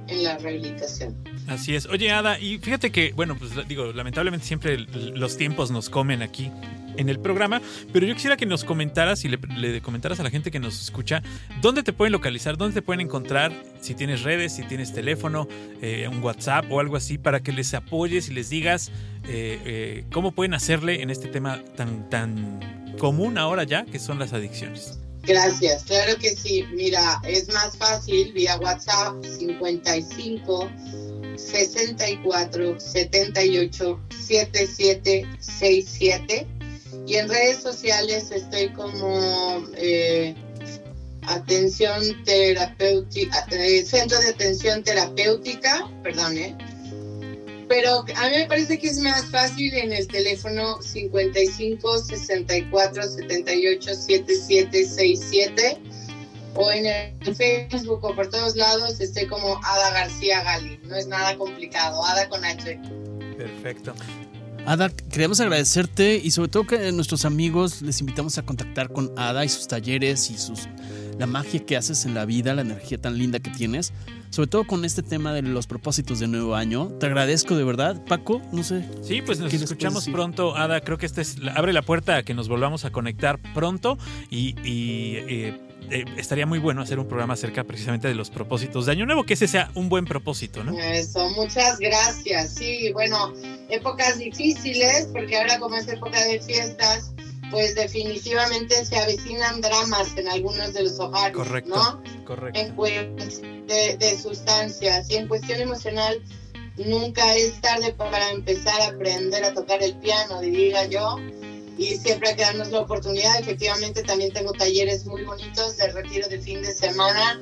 en 0.08 0.24
la 0.24 0.38
rehabilitación. 0.38 1.16
Así 1.48 1.74
es. 1.76 1.86
Oye, 1.86 2.10
Ada, 2.10 2.40
y 2.40 2.58
fíjate 2.58 2.90
que, 2.90 3.12
bueno, 3.12 3.36
pues 3.38 3.52
digo, 3.68 3.92
lamentablemente 3.92 4.46
siempre 4.46 4.78
los 4.78 5.36
tiempos 5.36 5.70
nos 5.70 5.88
comen 5.88 6.22
aquí 6.22 6.50
en 6.96 7.08
el 7.08 7.20
programa, 7.20 7.60
pero 7.92 8.06
yo 8.06 8.14
quisiera 8.14 8.36
que 8.36 8.46
nos 8.46 8.64
comentaras 8.64 9.24
y 9.24 9.28
le, 9.28 9.80
comentaras 9.80 10.18
a 10.18 10.22
la 10.22 10.30
gente 10.30 10.50
que 10.50 10.58
nos 10.58 10.80
escucha 10.80 11.22
dónde 11.60 11.82
te 11.82 11.92
pueden 11.92 12.12
localizar, 12.12 12.56
dónde 12.56 12.74
te 12.74 12.82
pueden 12.82 13.00
encontrar, 13.00 13.52
si 13.80 13.94
tienes 13.94 14.22
redes, 14.22 14.54
si 14.54 14.62
tienes 14.62 14.92
teléfono, 14.92 15.46
eh, 15.82 16.08
un 16.10 16.22
WhatsApp 16.22 16.64
o 16.70 16.80
algo 16.80 16.96
así, 16.96 17.18
para 17.18 17.40
que 17.40 17.52
les 17.52 17.74
apoyes 17.74 18.28
y 18.28 18.32
les 18.32 18.48
digas 18.48 18.90
eh, 19.28 19.60
eh, 19.64 20.04
cómo 20.10 20.32
pueden 20.32 20.54
hacerle 20.54 21.02
en 21.02 21.10
este 21.10 21.28
tema 21.28 21.62
tan, 21.76 22.08
tan 22.10 22.94
común 22.98 23.38
ahora 23.38 23.64
ya, 23.64 23.84
que 23.84 23.98
son 23.98 24.18
las 24.18 24.32
adicciones. 24.32 24.98
Gracias, 25.26 25.82
claro 25.84 26.16
que 26.18 26.30
sí. 26.30 26.64
Mira, 26.72 27.20
es 27.24 27.48
más 27.48 27.76
fácil 27.76 28.32
vía 28.32 28.56
WhatsApp 28.58 29.24
55 29.24 30.70
64 31.36 32.80
78 32.80 34.00
77 34.10 35.26
67 35.38 36.46
y 37.06 37.14
en 37.14 37.28
redes 37.28 37.58
sociales 37.62 38.30
estoy 38.32 38.72
como 38.72 39.64
eh, 39.76 40.34
atención 41.22 42.02
terapéutica, 42.24 43.46
eh, 43.50 43.84
centro 43.84 44.18
de 44.20 44.28
atención 44.28 44.82
terapéutica, 44.82 45.90
perdón, 46.02 46.38
eh, 46.38 46.56
pero 47.68 48.04
a 48.16 48.28
mí 48.28 48.36
me 48.36 48.46
parece 48.46 48.78
que 48.78 48.88
es 48.88 48.98
más 48.98 49.24
fácil 49.26 49.74
en 49.74 49.92
el 49.92 50.06
teléfono 50.06 50.80
55 50.80 51.98
64 51.98 53.02
78 53.02 53.94
77 53.94 54.84
67 54.86 55.78
o 56.56 56.70
en 56.70 56.86
el 56.86 57.34
Facebook 57.34 58.04
o 58.04 58.14
por 58.14 58.28
todos 58.28 58.56
lados 58.56 59.00
estoy 59.00 59.26
como 59.26 59.60
Ada 59.62 59.90
García 59.90 60.42
Gali. 60.42 60.80
No 60.84 60.96
es 60.96 61.06
nada 61.06 61.36
complicado, 61.36 62.04
Ada 62.04 62.28
con 62.28 62.44
H. 62.44 62.80
Perfecto. 63.36 63.94
Ada, 64.66 64.90
queremos 64.90 65.38
agradecerte 65.40 66.16
y 66.16 66.30
sobre 66.32 66.48
todo 66.48 66.66
que 66.66 66.90
nuestros 66.90 67.24
amigos 67.24 67.82
les 67.82 68.00
invitamos 68.00 68.36
a 68.38 68.42
contactar 68.42 68.92
con 68.92 69.12
Ada 69.16 69.44
y 69.44 69.48
sus 69.48 69.68
talleres 69.68 70.30
y 70.30 70.38
sus 70.38 70.68
la 71.18 71.26
magia 71.26 71.64
que 71.64 71.76
haces 71.76 72.04
en 72.04 72.14
la 72.14 72.24
vida, 72.24 72.54
la 72.54 72.62
energía 72.62 72.98
tan 72.98 73.16
linda 73.18 73.38
que 73.38 73.50
tienes, 73.50 73.92
sobre 74.30 74.48
todo 74.48 74.66
con 74.66 74.84
este 74.84 75.02
tema 75.02 75.32
de 75.32 75.42
los 75.42 75.66
propósitos 75.66 76.18
de 76.18 76.28
nuevo 76.28 76.54
año. 76.54 76.88
Te 77.00 77.06
agradezco 77.06 77.56
de 77.56 77.64
verdad, 77.64 78.02
Paco, 78.06 78.42
no 78.52 78.62
sé. 78.62 78.84
Sí, 79.02 79.22
pues 79.22 79.38
nos 79.38 79.52
escuchamos 79.52 80.08
pronto, 80.08 80.56
Ada. 80.56 80.80
Creo 80.80 80.98
que 80.98 81.06
este 81.06 81.22
es, 81.22 81.36
abre 81.54 81.72
la 81.72 81.82
puerta 81.82 82.16
a 82.16 82.22
que 82.22 82.34
nos 82.34 82.48
volvamos 82.48 82.84
a 82.84 82.90
conectar 82.90 83.38
pronto 83.54 83.98
y, 84.30 84.54
eh, 84.64 85.58
eh, 85.90 86.04
estaría 86.16 86.46
muy 86.46 86.58
bueno 86.58 86.82
hacer 86.82 86.98
un 86.98 87.06
programa 87.06 87.34
acerca 87.34 87.64
precisamente 87.64 88.08
de 88.08 88.14
los 88.14 88.30
propósitos 88.30 88.86
de 88.86 88.92
Año 88.92 89.06
Nuevo, 89.06 89.24
que 89.24 89.34
ese 89.34 89.48
sea 89.48 89.70
un 89.74 89.88
buen 89.88 90.04
propósito, 90.04 90.64
¿no? 90.64 90.78
Eso, 90.78 91.28
muchas 91.30 91.78
gracias. 91.78 92.54
Sí, 92.54 92.92
bueno, 92.92 93.32
épocas 93.68 94.18
difíciles, 94.18 95.08
porque 95.12 95.36
ahora 95.36 95.58
como 95.58 95.76
es 95.76 95.88
época 95.88 96.22
de 96.24 96.40
fiestas, 96.40 97.12
pues 97.50 97.74
definitivamente 97.74 98.84
se 98.84 98.96
avecinan 98.96 99.60
dramas 99.60 100.16
en 100.16 100.28
algunos 100.28 100.74
de 100.74 100.82
los 100.84 100.98
hogares, 100.98 101.36
Correcto, 101.36 101.76
¿no? 101.76 102.24
correcto. 102.24 102.58
En 102.58 102.74
cuestión 102.74 103.66
de, 103.66 103.96
de 103.96 104.18
sustancias 104.18 105.10
y 105.10 105.16
en 105.16 105.28
cuestión 105.28 105.60
emocional, 105.60 106.20
nunca 106.76 107.34
es 107.36 107.60
tarde 107.60 107.92
para 107.92 108.30
empezar 108.30 108.80
a 108.82 108.88
aprender 108.88 109.44
a 109.44 109.54
tocar 109.54 109.82
el 109.82 109.94
piano, 109.96 110.40
diría 110.40 110.86
yo, 110.86 111.16
y 111.78 111.96
siempre 111.96 112.30
hay 112.30 112.36
que 112.36 112.42
darnos 112.42 112.70
la 112.70 112.80
oportunidad. 112.80 113.38
Efectivamente, 113.38 114.02
también 114.02 114.32
tengo 114.32 114.52
talleres 114.52 115.06
muy 115.06 115.24
bonitos 115.24 115.76
de 115.76 115.88
retiro 115.88 116.28
de 116.28 116.40
fin 116.40 116.62
de 116.62 116.72
semana. 116.72 117.40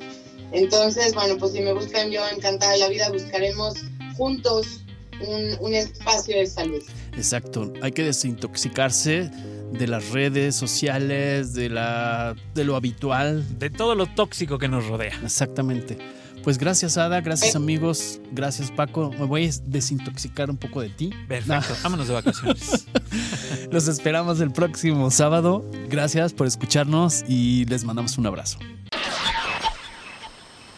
Entonces, 0.51 1.13
bueno, 1.13 1.37
pues 1.37 1.53
si 1.53 1.61
me 1.61 1.73
buscan, 1.73 2.11
yo 2.11 2.21
encantada 2.29 2.73
de 2.73 2.79
la 2.79 2.89
vida, 2.89 3.09
buscaremos 3.09 3.75
juntos 4.17 4.81
un, 5.27 5.57
un 5.59 5.73
espacio 5.73 6.37
de 6.37 6.47
salud. 6.47 6.83
Exacto, 7.15 7.71
hay 7.81 7.91
que 7.91 8.03
desintoxicarse 8.03 9.31
de 9.71 9.87
las 9.87 10.11
redes 10.11 10.55
sociales, 10.55 11.53
de, 11.53 11.69
la, 11.69 12.35
de 12.53 12.63
lo 12.63 12.75
habitual. 12.75 13.43
De 13.57 13.69
todo 13.69 13.95
lo 13.95 14.05
tóxico 14.07 14.57
que 14.57 14.67
nos 14.67 14.87
rodea. 14.87 15.19
Exactamente. 15.23 15.97
Pues 16.45 16.59
gracias 16.59 16.95
Ada, 16.95 17.21
gracias 17.21 17.55
amigos, 17.55 18.19
gracias 18.31 18.69
Paco. 18.69 19.09
Me 19.17 19.25
voy 19.25 19.47
a 19.47 19.51
desintoxicar 19.65 20.51
un 20.51 20.57
poco 20.57 20.79
de 20.79 20.89
ti. 20.89 21.09
Perfecto, 21.27 21.75
vámonos 21.81 22.07
de 22.07 22.13
vacaciones. 22.13 22.85
Los 23.71 23.87
esperamos 23.87 24.39
el 24.41 24.51
próximo 24.51 25.09
sábado. 25.09 25.65
Gracias 25.89 26.33
por 26.33 26.45
escucharnos 26.45 27.25
y 27.27 27.65
les 27.65 27.83
mandamos 27.83 28.19
un 28.19 28.27
abrazo. 28.27 28.59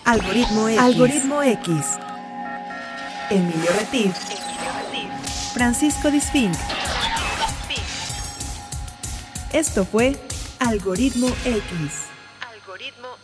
Algoritmo 0.05 0.69
X. 0.69 0.81
Algoritmo 0.81 1.43
X. 1.43 1.75
Emilio 3.29 3.69
Retif. 3.77 4.15
Francisco 5.53 6.09
Disfink. 6.09 6.55
Esto 9.51 9.83
fue 9.83 10.17
Algoritmo 10.59 11.27
X. 11.27 11.63
Algoritmo 12.39 13.07
X. 13.09 13.16